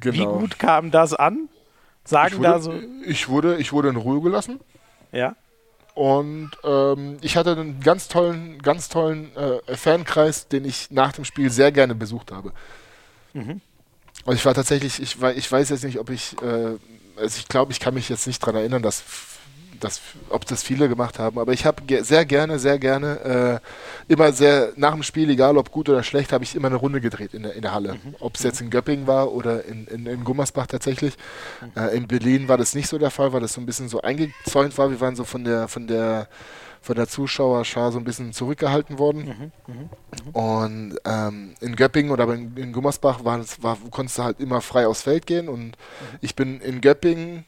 [0.00, 0.38] Wie Genau.
[0.38, 1.48] gut kam das an?
[2.04, 2.72] Sagen ich, da wurde, so.
[3.04, 4.60] ich, wurde, ich wurde in Ruhe gelassen.
[5.12, 5.34] Ja.
[5.94, 11.24] Und ähm, ich hatte einen ganz tollen, ganz tollen äh, Fankreis, den ich nach dem
[11.24, 12.52] Spiel sehr gerne besucht habe.
[13.32, 13.60] Mhm.
[14.24, 16.76] Und ich war tatsächlich, ich, wei- ich weiß jetzt nicht, ob ich, äh,
[17.16, 19.02] also ich glaube, ich kann mich jetzt nicht daran erinnern, dass,
[19.80, 20.00] dass,
[20.30, 23.60] ob das viele gemacht haben, aber ich habe ge sehr gerne, sehr gerne,
[24.08, 26.76] äh, immer sehr, nach dem Spiel, egal ob gut oder schlecht, habe ich immer eine
[26.76, 27.96] Runde gedreht in der, in der Halle.
[28.20, 31.14] Ob es jetzt in Göppingen war oder in, in, in Gummersbach tatsächlich.
[31.76, 34.00] Äh, in Berlin war das nicht so der Fall, weil das so ein bisschen so
[34.02, 34.90] eingezäunt war.
[34.90, 36.28] Wir waren so von der, von der,
[36.80, 39.52] von der Zuschauerschar so ein bisschen zurückgehalten worden.
[40.32, 44.86] Und ähm, in Göppingen oder in, in Gummersbach war, war, konntest du halt immer frei
[44.86, 45.48] aufs Feld gehen.
[45.48, 45.76] Und
[46.20, 47.44] ich bin in Göppingen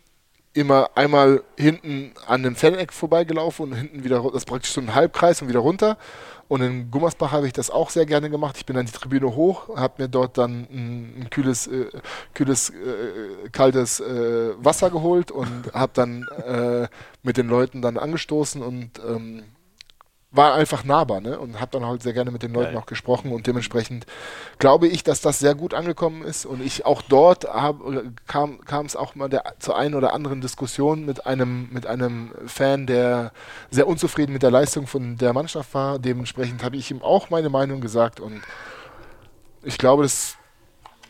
[0.55, 4.95] immer einmal hinten an dem Faneck vorbeigelaufen und hinten wieder, das ist praktisch so ein
[4.95, 5.97] Halbkreis und wieder runter.
[6.49, 8.57] Und in Gummersbach habe ich das auch sehr gerne gemacht.
[8.57, 11.91] Ich bin dann die Tribüne hoch, habe mir dort dann ein, ein kühles, äh,
[12.33, 16.89] kühles äh, kaltes äh, Wasser geholt und habe dann äh,
[17.23, 19.45] mit den Leuten dann angestoßen und ähm,
[20.31, 21.39] war einfach nahbar ne?
[21.39, 22.83] und habe dann halt sehr gerne mit den Leuten Geil.
[22.83, 24.05] auch gesprochen und dementsprechend
[24.59, 27.81] glaube ich, dass das sehr gut angekommen ist und ich auch dort hab,
[28.27, 32.87] kam es auch mal der, zur einen oder anderen Diskussion mit einem mit einem Fan,
[32.87, 33.33] der
[33.71, 35.99] sehr unzufrieden mit der Leistung von der Mannschaft war.
[35.99, 38.43] Dementsprechend habe ich ihm auch meine Meinung gesagt und
[39.63, 40.37] ich glaube, das,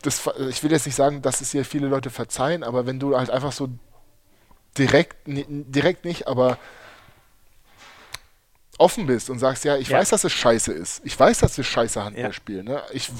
[0.02, 3.18] das ich will jetzt nicht sagen, dass es hier viele Leute verzeihen, aber wenn du
[3.18, 3.68] halt einfach so
[4.76, 6.56] direkt direkt nicht, aber
[8.78, 9.98] offen bist und sagst, ja, ich Ja.
[9.98, 11.02] weiß, dass es scheiße ist.
[11.04, 12.32] Ich weiß, dass wir scheiße Handball Ja.
[12.32, 12.64] spielen.
[12.66, 12.80] Ne?
[12.92, 13.10] Ich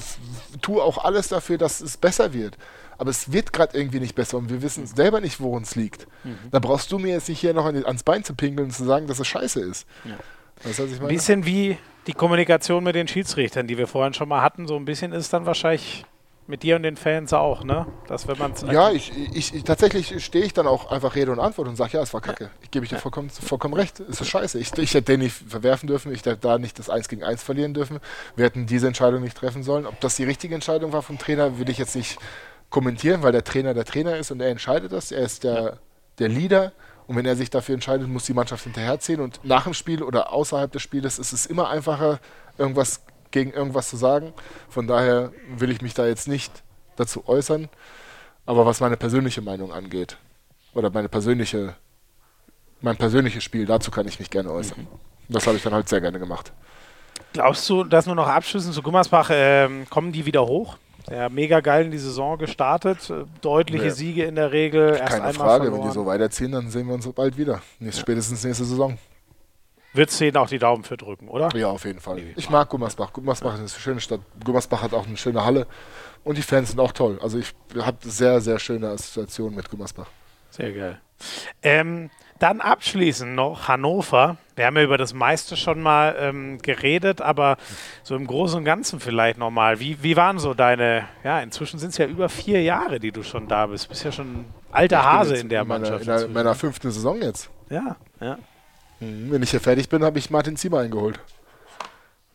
[0.61, 2.57] tue auch alles dafür, dass es besser wird.
[2.97, 6.07] Aber es wird gerade irgendwie nicht besser und wir wissen selber nicht, woran es liegt.
[6.23, 6.37] Mhm.
[6.51, 9.07] Da brauchst du mir jetzt nicht hier noch ans Bein zu pinkeln und zu sagen,
[9.07, 9.87] dass es scheiße ist.
[10.03, 10.17] Ja.
[10.63, 11.77] Weißt Ein bisschen wie
[12.07, 14.67] die Kommunikation mit den Schiedsrichtern, die wir vorhin schon mal hatten.
[14.67, 16.05] So ein bisschen ist dann wahrscheinlich
[16.49, 17.85] mit dir und den Fans auch, ne?
[18.07, 21.39] Dass wenn man Ja, ich, ich, ich, tatsächlich stehe ich dann auch einfach Rede und
[21.39, 22.49] Antwort und sage, ja, es war kacke.
[22.63, 23.99] Ich gebe dir vollkommen, vollkommen recht.
[23.99, 24.59] Es ist scheiße.
[24.59, 27.43] Ich, ich hätte den nicht verwerfen dürfen, ich hätte da nicht das 1 gegen 1
[27.43, 27.99] verlieren dürfen.
[28.35, 29.85] Wir hätten diese Entscheidung nicht treffen sollen.
[29.85, 32.17] Ob das die richtige Entscheidung war vom Trainer, will ich jetzt nicht
[32.71, 35.11] kommentieren, weil der Trainer der Trainer ist und er entscheidet das.
[35.11, 35.77] Er ist der,
[36.17, 36.71] der Leader.
[37.05, 39.19] Und wenn er sich dafür entscheidet, muss die Mannschaft hinterherziehen.
[39.19, 42.19] Und nach dem Spiel oder außerhalb des Spieles ist es immer einfacher,
[42.57, 43.01] irgendwas
[43.31, 44.33] gegen irgendwas zu sagen.
[44.69, 46.63] Von daher will ich mich da jetzt nicht
[46.95, 47.69] dazu äußern.
[48.45, 50.17] Aber was meine persönliche Meinung angeht,
[50.73, 51.75] oder meine persönliche,
[52.81, 54.79] mein persönliches Spiel, dazu kann ich mich gerne äußern.
[54.81, 55.33] Mhm.
[55.33, 56.51] Das habe ich dann halt sehr gerne gemacht.
[57.33, 60.77] Glaubst du, dass nur noch abschließend zu Gummersbach, äh, kommen die wieder hoch?
[61.09, 63.09] Ja, mega geil in die Saison gestartet.
[63.09, 63.91] Äh, deutliche ja.
[63.91, 64.95] Siege in der Regel.
[64.95, 65.81] Erst Keine Frage, verloren.
[65.81, 67.61] wenn die so weiterziehen, dann sehen wir uns bald wieder.
[67.79, 68.01] Nächst, ja.
[68.01, 68.97] Spätestens nächste Saison.
[69.93, 71.49] Wird es auch die Daumen für drücken, oder?
[71.55, 72.21] Ja, auf jeden Fall.
[72.35, 73.11] Ich mag Gummersbach.
[73.11, 74.21] Gummersbach ist eine schöne Stadt.
[74.43, 75.65] Gummersbach hat auch eine schöne Halle.
[76.23, 77.19] Und die Fans sind auch toll.
[77.23, 80.07] Also ich habe sehr, sehr schöne Assoziationen mit Gummersbach.
[80.51, 81.01] Sehr geil.
[81.63, 82.09] Ähm,
[82.39, 84.37] dann abschließend noch Hannover.
[84.55, 87.57] Wir haben ja über das meiste schon mal ähm, geredet, aber
[88.03, 89.79] so im Großen und Ganzen vielleicht nochmal.
[89.79, 93.23] Wie, wie waren so deine, ja, inzwischen sind es ja über vier Jahre, die du
[93.23, 93.85] schon da bist.
[93.85, 96.25] Du bist ja schon ein alter Hase in der in meiner, Mannschaft.
[96.25, 97.49] In meiner fünften Saison jetzt.
[97.69, 98.37] Ja, ja.
[98.99, 101.19] Mhm, wenn ich hier fertig bin, habe ich Martin Ziemer eingeholt.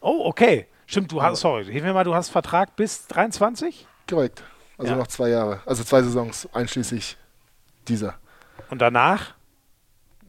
[0.01, 0.67] Oh, okay.
[0.87, 3.87] Stimmt, du hast, sorry, hilf mir mal, du hast Vertrag bis 23?
[4.09, 4.43] Korrekt.
[4.77, 4.99] Also ja.
[4.99, 5.61] noch zwei Jahre.
[5.65, 7.17] Also zwei Saisons, einschließlich
[7.89, 8.15] dieser.
[8.71, 9.35] Und danach?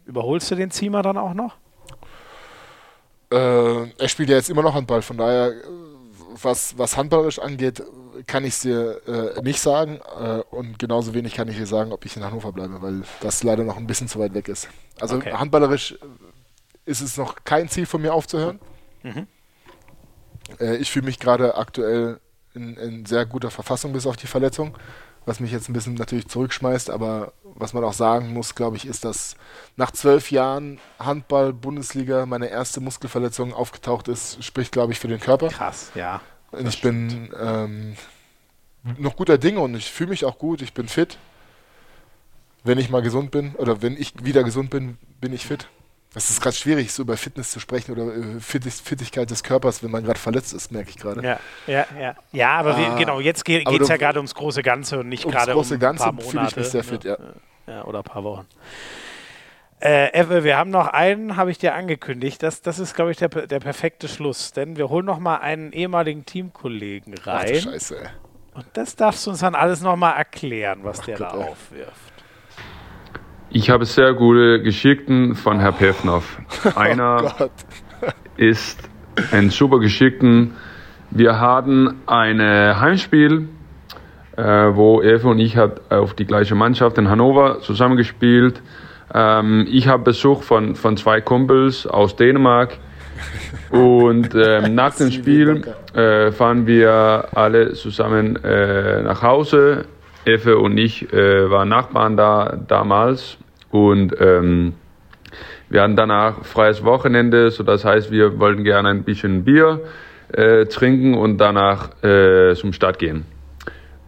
[0.06, 1.56] Überholst du den Ziemer dann auch noch?
[3.32, 5.54] Äh, er spielt ja jetzt immer noch Handball, von daher,
[6.42, 7.82] was, was handballerisch angeht,
[8.28, 10.00] kann ich es dir äh, nicht sagen.
[10.20, 13.44] Äh, und genauso wenig kann ich dir sagen, ob ich in Hannover bleibe, weil das
[13.44, 14.68] leider noch ein bisschen zu weit weg ist.
[15.00, 15.34] Also okay.
[15.34, 15.98] handballerisch
[16.86, 18.60] ist es noch kein Ziel von mir aufzuhören.
[19.04, 19.28] Mhm.
[20.60, 22.20] Äh, ich fühle mich gerade aktuell
[22.54, 24.78] in, in, sehr guter Verfassung bis auf die Verletzung,
[25.26, 28.86] was mich jetzt ein bisschen natürlich zurückschmeißt, aber was man auch sagen muss, glaube ich,
[28.86, 29.36] ist, dass
[29.76, 35.20] nach zwölf Jahren Handball, Bundesliga, meine erste Muskelverletzung aufgetaucht ist, spricht, glaube ich, für den
[35.20, 35.50] Körper.
[35.50, 36.22] Krass, ja.
[36.58, 37.96] Und ich bin ähm,
[38.98, 41.18] noch guter Dinge und ich fühle mich auch gut, ich bin fit.
[42.64, 45.68] Wenn ich mal gesund bin oder wenn ich wieder gesund bin, bin ich fit.
[46.18, 49.92] Es ist gerade schwierig, so über Fitness zu sprechen oder äh, Fittigkeit des Körpers, wenn
[49.92, 51.22] man gerade verletzt ist, merke ich gerade.
[51.22, 52.16] Ja, ja, ja.
[52.32, 55.28] Ja, aber ah, wie, genau, jetzt geht es ja gerade ums große Ganze und nicht
[55.28, 56.52] gerade um ein paar Monate.
[56.52, 57.18] Ich mich sehr fit, ja.
[57.68, 57.84] ja.
[57.84, 58.46] oder ein paar Wochen.
[59.86, 62.42] Äh, Ewe, wir haben noch einen, habe ich dir angekündigt.
[62.42, 64.52] Das, das ist, glaube ich, der, der perfekte Schluss.
[64.52, 67.52] Denn wir holen noch mal einen ehemaligen Teamkollegen rein.
[67.56, 67.98] Ach, Scheiße.
[68.56, 71.38] Und das darfst du uns dann alles noch mal erklären, was Ach, der Gott, da
[71.38, 71.50] ey.
[71.50, 72.14] aufwirft.
[73.52, 76.40] Ich habe sehr gute Geschickten von Herr Pevnov.
[76.66, 77.50] Oh Einer oh
[78.38, 78.90] ist
[79.32, 80.56] ein super Geschickten.
[81.12, 83.50] Wir hatten ein Heimspiel,
[84.36, 88.64] äh, wo Elfe und ich hat auf die gleiche Mannschaft in Hannover zusammengespielt.
[89.16, 92.78] Ähm, ich habe Besuch von, von zwei Kumpels aus Dänemark.
[93.72, 95.64] Und ähm, nach dem Spiel
[95.94, 99.86] äh, fahren wir alle zusammen äh, nach Hause.
[100.26, 103.38] Effe und ich äh, waren Nachbarn da damals
[103.70, 104.74] und ähm,
[105.70, 109.82] wir hatten danach freies Wochenende, so das heißt, wir wollten gerne ein bisschen Bier
[110.34, 113.26] äh, trinken und danach äh, zum Stadt gehen.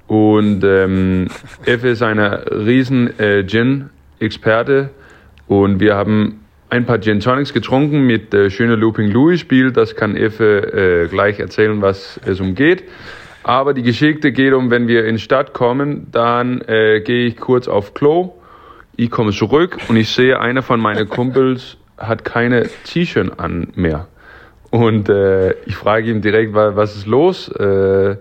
[0.07, 1.27] Und ähm,
[1.65, 4.89] Effe ist eine riesen äh, Gin-Experte
[5.47, 9.71] und wir haben ein paar Gin Tonics getrunken mit äh, schöner Looping Louis Spiel.
[9.71, 12.83] Das kann Effe äh, gleich erzählen, was es umgeht.
[13.43, 17.67] Aber die Geschichte geht um, wenn wir in Stadt kommen, dann äh, gehe ich kurz
[17.69, 18.33] auf Klo
[18.97, 24.07] ich komme zurück und ich sehe, einer von meinen Kumpels hat keine T-Shirt an mehr.
[24.71, 27.47] Und äh, ich frage ihn direkt, was ist los?
[27.47, 28.17] Äh,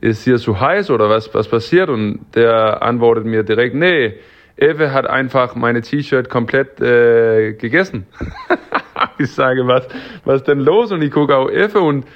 [0.00, 1.88] ist hier zu heiß oder was, was passiert?
[1.88, 4.14] Und der antwortet mir direkt, nee,
[4.58, 8.06] Ewe hat einfach meine T-Shirt komplett äh, gegessen.
[9.18, 9.86] ich sage, was,
[10.24, 10.92] was denn los?
[10.92, 12.06] Und ich gucke auf Ewe und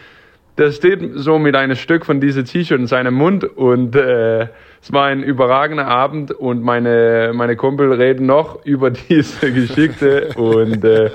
[0.58, 4.48] der steht so mit einem Stück von diesem T-Shirt in seinem Mund und äh,
[4.82, 10.84] es war ein überragender Abend und meine, meine Kumpel reden noch über diese Geschichte und
[10.84, 11.10] äh,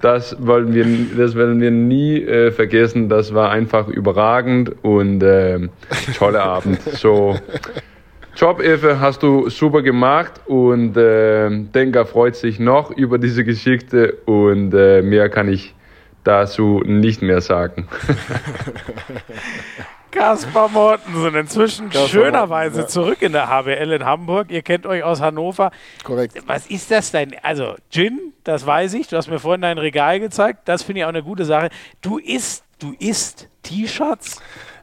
[0.00, 0.86] das wollen wir,
[1.16, 3.08] das werden wir nie äh, vergessen.
[3.08, 5.68] Das war einfach überragend und äh,
[6.18, 6.80] toller Abend.
[6.82, 7.38] So,
[8.40, 14.14] Job, Efe, hast du super gemacht und äh, Denker freut sich noch über diese Geschichte
[14.24, 15.74] und äh, mehr kann ich
[16.24, 17.86] dazu nicht mehr sagen.
[20.10, 22.86] Kaspar Mortensen, inzwischen Kaspar schönerweise ja.
[22.86, 24.50] zurück in der HBL in Hamburg.
[24.50, 25.70] Ihr kennt euch aus Hannover.
[26.02, 26.42] Korrekt.
[26.46, 27.36] Was ist das denn?
[27.42, 29.08] Also, Gin, das weiß ich.
[29.08, 30.60] Du hast mir vorhin dein Regal gezeigt.
[30.64, 31.68] Das finde ich auch eine gute Sache.
[32.00, 34.40] Du isst, du isst T-Shirts?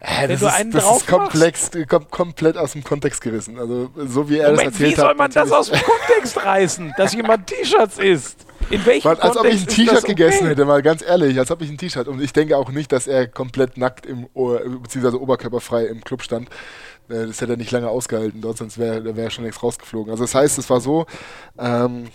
[0.08, 3.60] Äh, das, ist, das ist komplex, kom komplett aus dem Kontext gerissen.
[3.60, 4.98] Also so wie er Moment, das erzählt hat.
[4.98, 8.46] Wie soll man das aus dem Kontext reißen, dass jemand T-Shirts isst?
[8.70, 10.50] In welchem Man, Als ob ich ein T-Shirt gegessen okay?
[10.50, 12.08] hätte, mal ganz ehrlich, als ob ich ein T-Shirt.
[12.08, 16.22] Und ich denke auch nicht, dass er komplett nackt im Ohr, beziehungsweise oberkörperfrei im Club
[16.24, 16.48] stand.
[17.10, 20.12] Äh, das hätte er nicht lange ausgehalten, dort, sonst wäre wär er schon längst rausgeflogen.
[20.12, 21.06] Also das heißt, es war so,
[21.60, 22.06] ähm,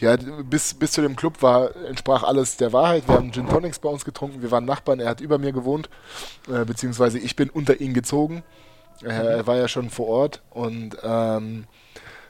[0.00, 3.08] ja, bis, bis zu dem Club war, entsprach alles der Wahrheit.
[3.08, 5.88] Wir haben Gin Tonics bei uns getrunken, wir waren Nachbarn, er hat über mir gewohnt,
[6.48, 8.42] äh, beziehungsweise ich bin unter ihn gezogen.
[9.02, 11.64] Äh, er war ja schon vor Ort und ähm,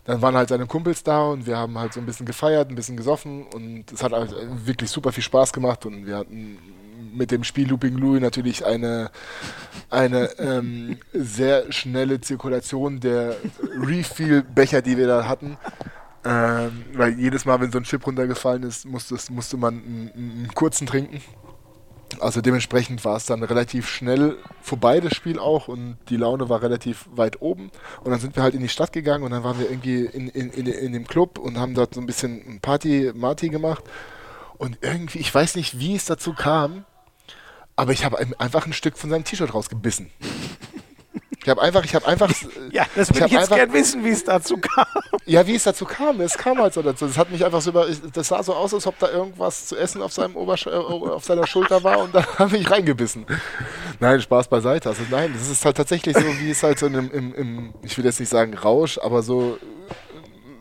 [0.05, 2.77] dann waren halt seine Kumpels da und wir haben halt so ein bisschen gefeiert, ein
[2.77, 4.35] bisschen gesoffen und es hat halt
[4.65, 6.59] wirklich super viel Spaß gemacht und wir hatten
[7.13, 9.11] mit dem Spiel Looping Louis natürlich eine,
[9.91, 13.37] eine ähm, sehr schnelle Zirkulation der
[13.81, 15.57] Refill-Becher, die wir da hatten.
[16.28, 20.51] Ähm, weil jedes Mal, wenn so ein Chip runtergefallen ist, musste, musste man einen, einen
[20.55, 21.20] kurzen trinken.
[22.19, 26.62] Also dementsprechend war es dann relativ schnell vorbei, das Spiel auch, und die Laune war
[26.62, 27.70] relativ weit oben.
[28.03, 30.28] Und dann sind wir halt in die Stadt gegangen und dann waren wir irgendwie in,
[30.28, 33.85] in, in, in dem Club und haben dort so ein bisschen Party, Marty gemacht.
[34.59, 36.85] Und irgendwie, ich weiß nicht, wie es dazu kam,
[37.77, 40.11] aber ich habe einfach ein Stück von seinem T-Shirt rausgebissen.
[41.47, 42.28] Ich habe einfach, ich habe einfach.
[42.73, 44.85] ja, das würde ich, ich jetzt gerne wissen, wie es dazu kam.
[45.27, 46.20] Ja, wie es dazu kam.
[46.20, 47.06] Es kam halt so dazu.
[47.06, 47.86] Das hat mich einfach so über.
[48.12, 51.24] Das sah so aus, als ob da irgendwas zu essen auf, seinem Obersch äh, auf
[51.24, 53.27] seiner Schulter war und da habe ich reingebissen.
[54.01, 54.89] Nein, Spaß beiseite.
[54.89, 57.97] Also nein, das ist halt tatsächlich so, wie es halt so im, im, im ich
[57.97, 59.56] will jetzt nicht sagen Rausch, aber so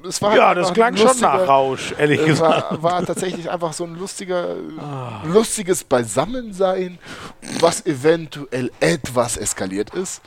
[0.07, 2.73] es war ja, das klang schon nach Rausch, ehrlich gesagt.
[2.73, 5.23] War, war tatsächlich einfach so ein lustiger, ah.
[5.25, 6.99] lustiges Beisammensein,
[7.59, 10.21] was eventuell etwas eskaliert ist.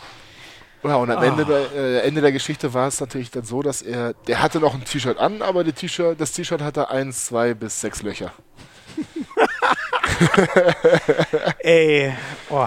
[0.84, 1.22] Ja, und am.
[1.22, 4.60] Ende, der, äh, Ende der Geschichte war es natürlich dann so, dass er, der hatte
[4.60, 8.32] noch ein T-Shirt an, aber das T-Shirt hatte eins, zwei bis sechs Löcher.
[11.60, 12.14] Ey,
[12.50, 12.66] oh.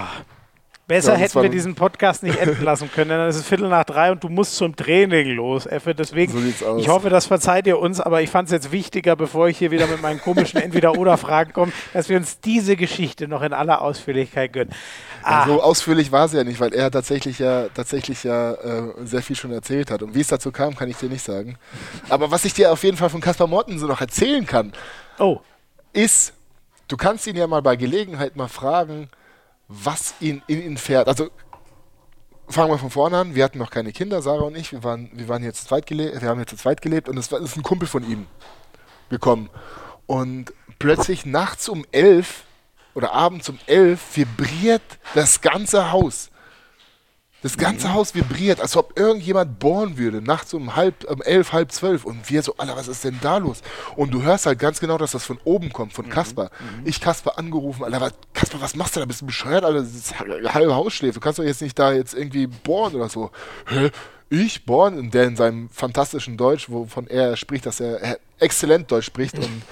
[0.92, 3.84] Besser ja, hätten wir diesen Podcast nicht enden lassen können, denn es ist Viertel nach
[3.84, 5.94] drei und du musst zum Training los, Effe.
[5.94, 9.48] Deswegen, so ich hoffe, das verzeiht ihr uns, aber ich fand es jetzt wichtiger, bevor
[9.48, 13.54] ich hier wieder mit meinen komischen Entweder-Oder-Fragen komme, dass wir uns diese Geschichte noch in
[13.54, 14.74] aller Ausführlichkeit gönnen.
[15.22, 15.46] Ah.
[15.46, 19.36] So ausführlich war sie ja nicht, weil er tatsächlich ja, tatsächlich ja äh, sehr viel
[19.36, 20.02] schon erzählt hat.
[20.02, 21.56] Und wie es dazu kam, kann ich dir nicht sagen.
[22.10, 24.74] Aber was ich dir auf jeden Fall von Caspar Mortensen noch erzählen kann,
[25.18, 25.40] oh.
[25.94, 26.34] ist,
[26.88, 29.08] du kannst ihn ja mal bei Gelegenheit mal fragen,
[29.68, 31.08] was ihn in ihn fährt.
[31.08, 31.30] Also
[32.48, 33.34] fangen wir von vorne an.
[33.34, 34.72] Wir hatten noch keine Kinder, Sarah und ich.
[34.72, 37.16] Wir waren, wir waren jetzt zu zweit gelebt, wir haben jetzt zu zweit gelebt und
[37.16, 38.26] es ist ein Kumpel von ihm
[39.08, 39.48] gekommen.
[40.06, 42.44] Und plötzlich nachts um elf
[42.94, 44.82] oder abends um elf vibriert
[45.14, 46.31] das ganze Haus.
[47.42, 47.94] Das ganze mhm.
[47.94, 52.04] Haus vibriert, als ob irgendjemand bohren würde, nachts um halb, um elf, halb zwölf.
[52.04, 53.62] Und wir so, Alter, was ist denn da los?
[53.96, 56.10] Und du hörst halt ganz genau, dass das von oben kommt, von mhm.
[56.10, 56.44] Kasper.
[56.44, 56.86] Mhm.
[56.86, 59.06] Ich Kasper angerufen, Alter, was, Kasper, was machst du da?
[59.06, 59.82] Bist du bescheuert, Alter?
[59.82, 61.16] Das halbe Haus schläft.
[61.16, 63.30] Du kannst doch jetzt nicht da jetzt irgendwie bohren oder so.
[63.66, 63.90] Hä?
[64.30, 69.04] Ich, Born, und der in seinem fantastischen Deutsch, wovon er spricht, dass er exzellent Deutsch
[69.04, 69.62] spricht und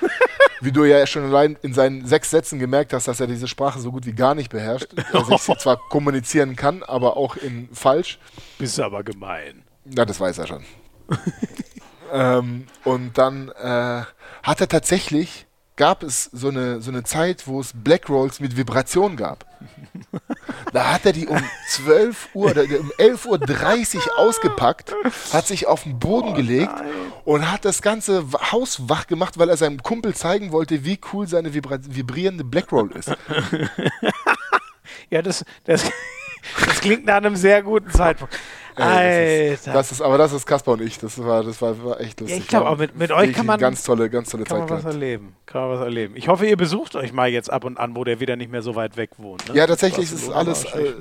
[0.60, 3.80] wie du ja schon allein in seinen sechs Sätzen gemerkt hast, dass er diese Sprache
[3.80, 4.88] so gut wie gar nicht beherrscht.
[5.12, 8.18] Also ich sie zwar kommunizieren kann, aber auch in falsch.
[8.58, 9.62] Bist aber gemein.
[9.84, 10.64] Ja, das weiß er schon.
[12.12, 14.02] ähm, und dann äh,
[14.42, 15.46] hat er tatsächlich
[15.80, 19.46] gab es so eine, so eine Zeit, wo es Black Rolls mit Vibration gab.
[20.72, 24.94] Da hat er die um 12 Uhr, oder um 11.30 Uhr ausgepackt,
[25.32, 26.86] hat sich auf den Boden oh, gelegt nein.
[27.24, 31.26] und hat das ganze Haus wach gemacht, weil er seinem Kumpel zeigen wollte, wie cool
[31.26, 33.08] seine vibrierende Black Roll ist.
[35.10, 35.90] ja, das, das,
[36.64, 38.38] das klingt nach einem sehr guten Zeitpunkt.
[38.80, 39.50] Alter.
[39.50, 40.98] Das ist, das ist, aber das ist Kasper und ich.
[40.98, 42.38] Das war, das war, war echt lustig.
[42.38, 44.68] Ja, ich glaube auch mit, mit euch kann man ganz tolle, ganz tolle kann Zeit
[44.68, 45.36] man was erleben.
[45.46, 46.14] Kann man was erleben.
[46.16, 48.62] Ich hoffe, ihr besucht euch mal jetzt ab und an, wo der wieder nicht mehr
[48.62, 49.48] so weit weg wohnt.
[49.48, 49.56] Ne?
[49.56, 50.64] Ja, tatsächlich ist alles.
[50.64, 50.94] Äh,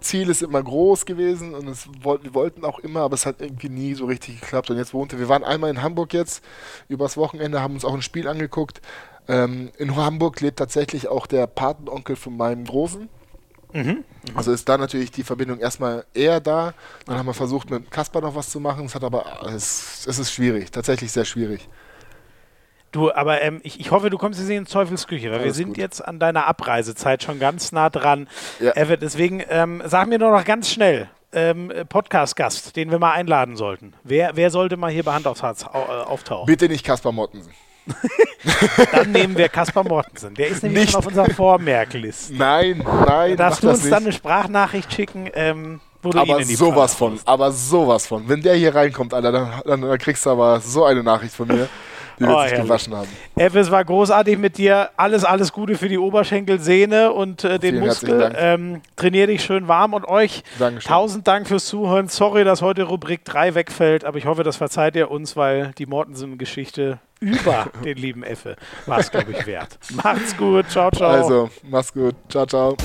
[0.00, 3.68] Ziel ist immer groß gewesen und es, wir wollten auch immer, aber es hat irgendwie
[3.68, 4.70] nie so richtig geklappt.
[4.70, 5.18] Und jetzt wohnte.
[5.18, 6.44] Wir waren einmal in Hamburg jetzt
[6.88, 8.80] übers Wochenende, haben uns auch ein Spiel angeguckt.
[9.28, 13.08] Ähm, in Hamburg lebt tatsächlich auch der Patenonkel von meinem Großen.
[13.72, 14.04] Mhm.
[14.34, 16.74] Also ist da natürlich die Verbindung erstmal eher da.
[17.06, 18.86] Dann haben wir versucht, mit Kasper noch was zu machen.
[18.86, 19.24] Es hat aber,
[19.54, 21.68] es, es ist schwierig, tatsächlich sehr schwierig.
[22.92, 25.68] Du, aber ähm, ich, ich hoffe, du kommst jetzt in Teufelsküche, weil Alles wir sind
[25.68, 25.78] gut.
[25.78, 28.28] jetzt an deiner Abreisezeit schon ganz nah dran.
[28.58, 28.72] Ja.
[28.72, 33.56] Everett, deswegen ähm, sag mir nur noch ganz schnell, ähm, Podcast-Gast, den wir mal einladen
[33.56, 33.94] sollten.
[34.02, 36.46] Wer, wer sollte mal hier bei Hand aufs Herz äh, auftauchen?
[36.46, 37.52] Bitte nicht Kaspar Mottensen.
[38.92, 40.34] dann nehmen wir Kaspar Mortensen.
[40.34, 42.34] Der ist nämlich schon auf unserer Vormerkliste.
[42.34, 43.36] Nein, nein.
[43.36, 47.52] Da darfst du uns dann eine Sprachnachricht schicken, ähm, wo du aber sowas von, aber
[47.52, 48.28] sowas von.
[48.28, 51.48] Wenn der hier reinkommt, Alter, dann, dann, dann, kriegst du aber so eine Nachricht von
[51.48, 51.68] mir.
[52.20, 53.08] Die wir oh, sich gewaschen haben.
[53.36, 54.90] F, es war großartig mit dir.
[54.96, 58.34] Alles, alles Gute für die Oberschenkelsehne und äh, den Vielen Muskel.
[58.36, 60.88] Ähm, trainier dich schön warm und euch Dankeschön.
[60.88, 62.08] tausend Dank fürs Zuhören.
[62.08, 65.86] Sorry, dass heute Rubrik 3 wegfällt, aber ich hoffe, das verzeiht ihr uns, weil die
[65.86, 68.56] Mortensen-Geschichte über den lieben Effe
[68.86, 69.78] war es, glaube ich, wert.
[69.90, 70.68] Macht's gut.
[70.70, 71.10] Ciao, ciao.
[71.10, 72.14] Also, mach's gut.
[72.28, 72.76] Ciao, ciao.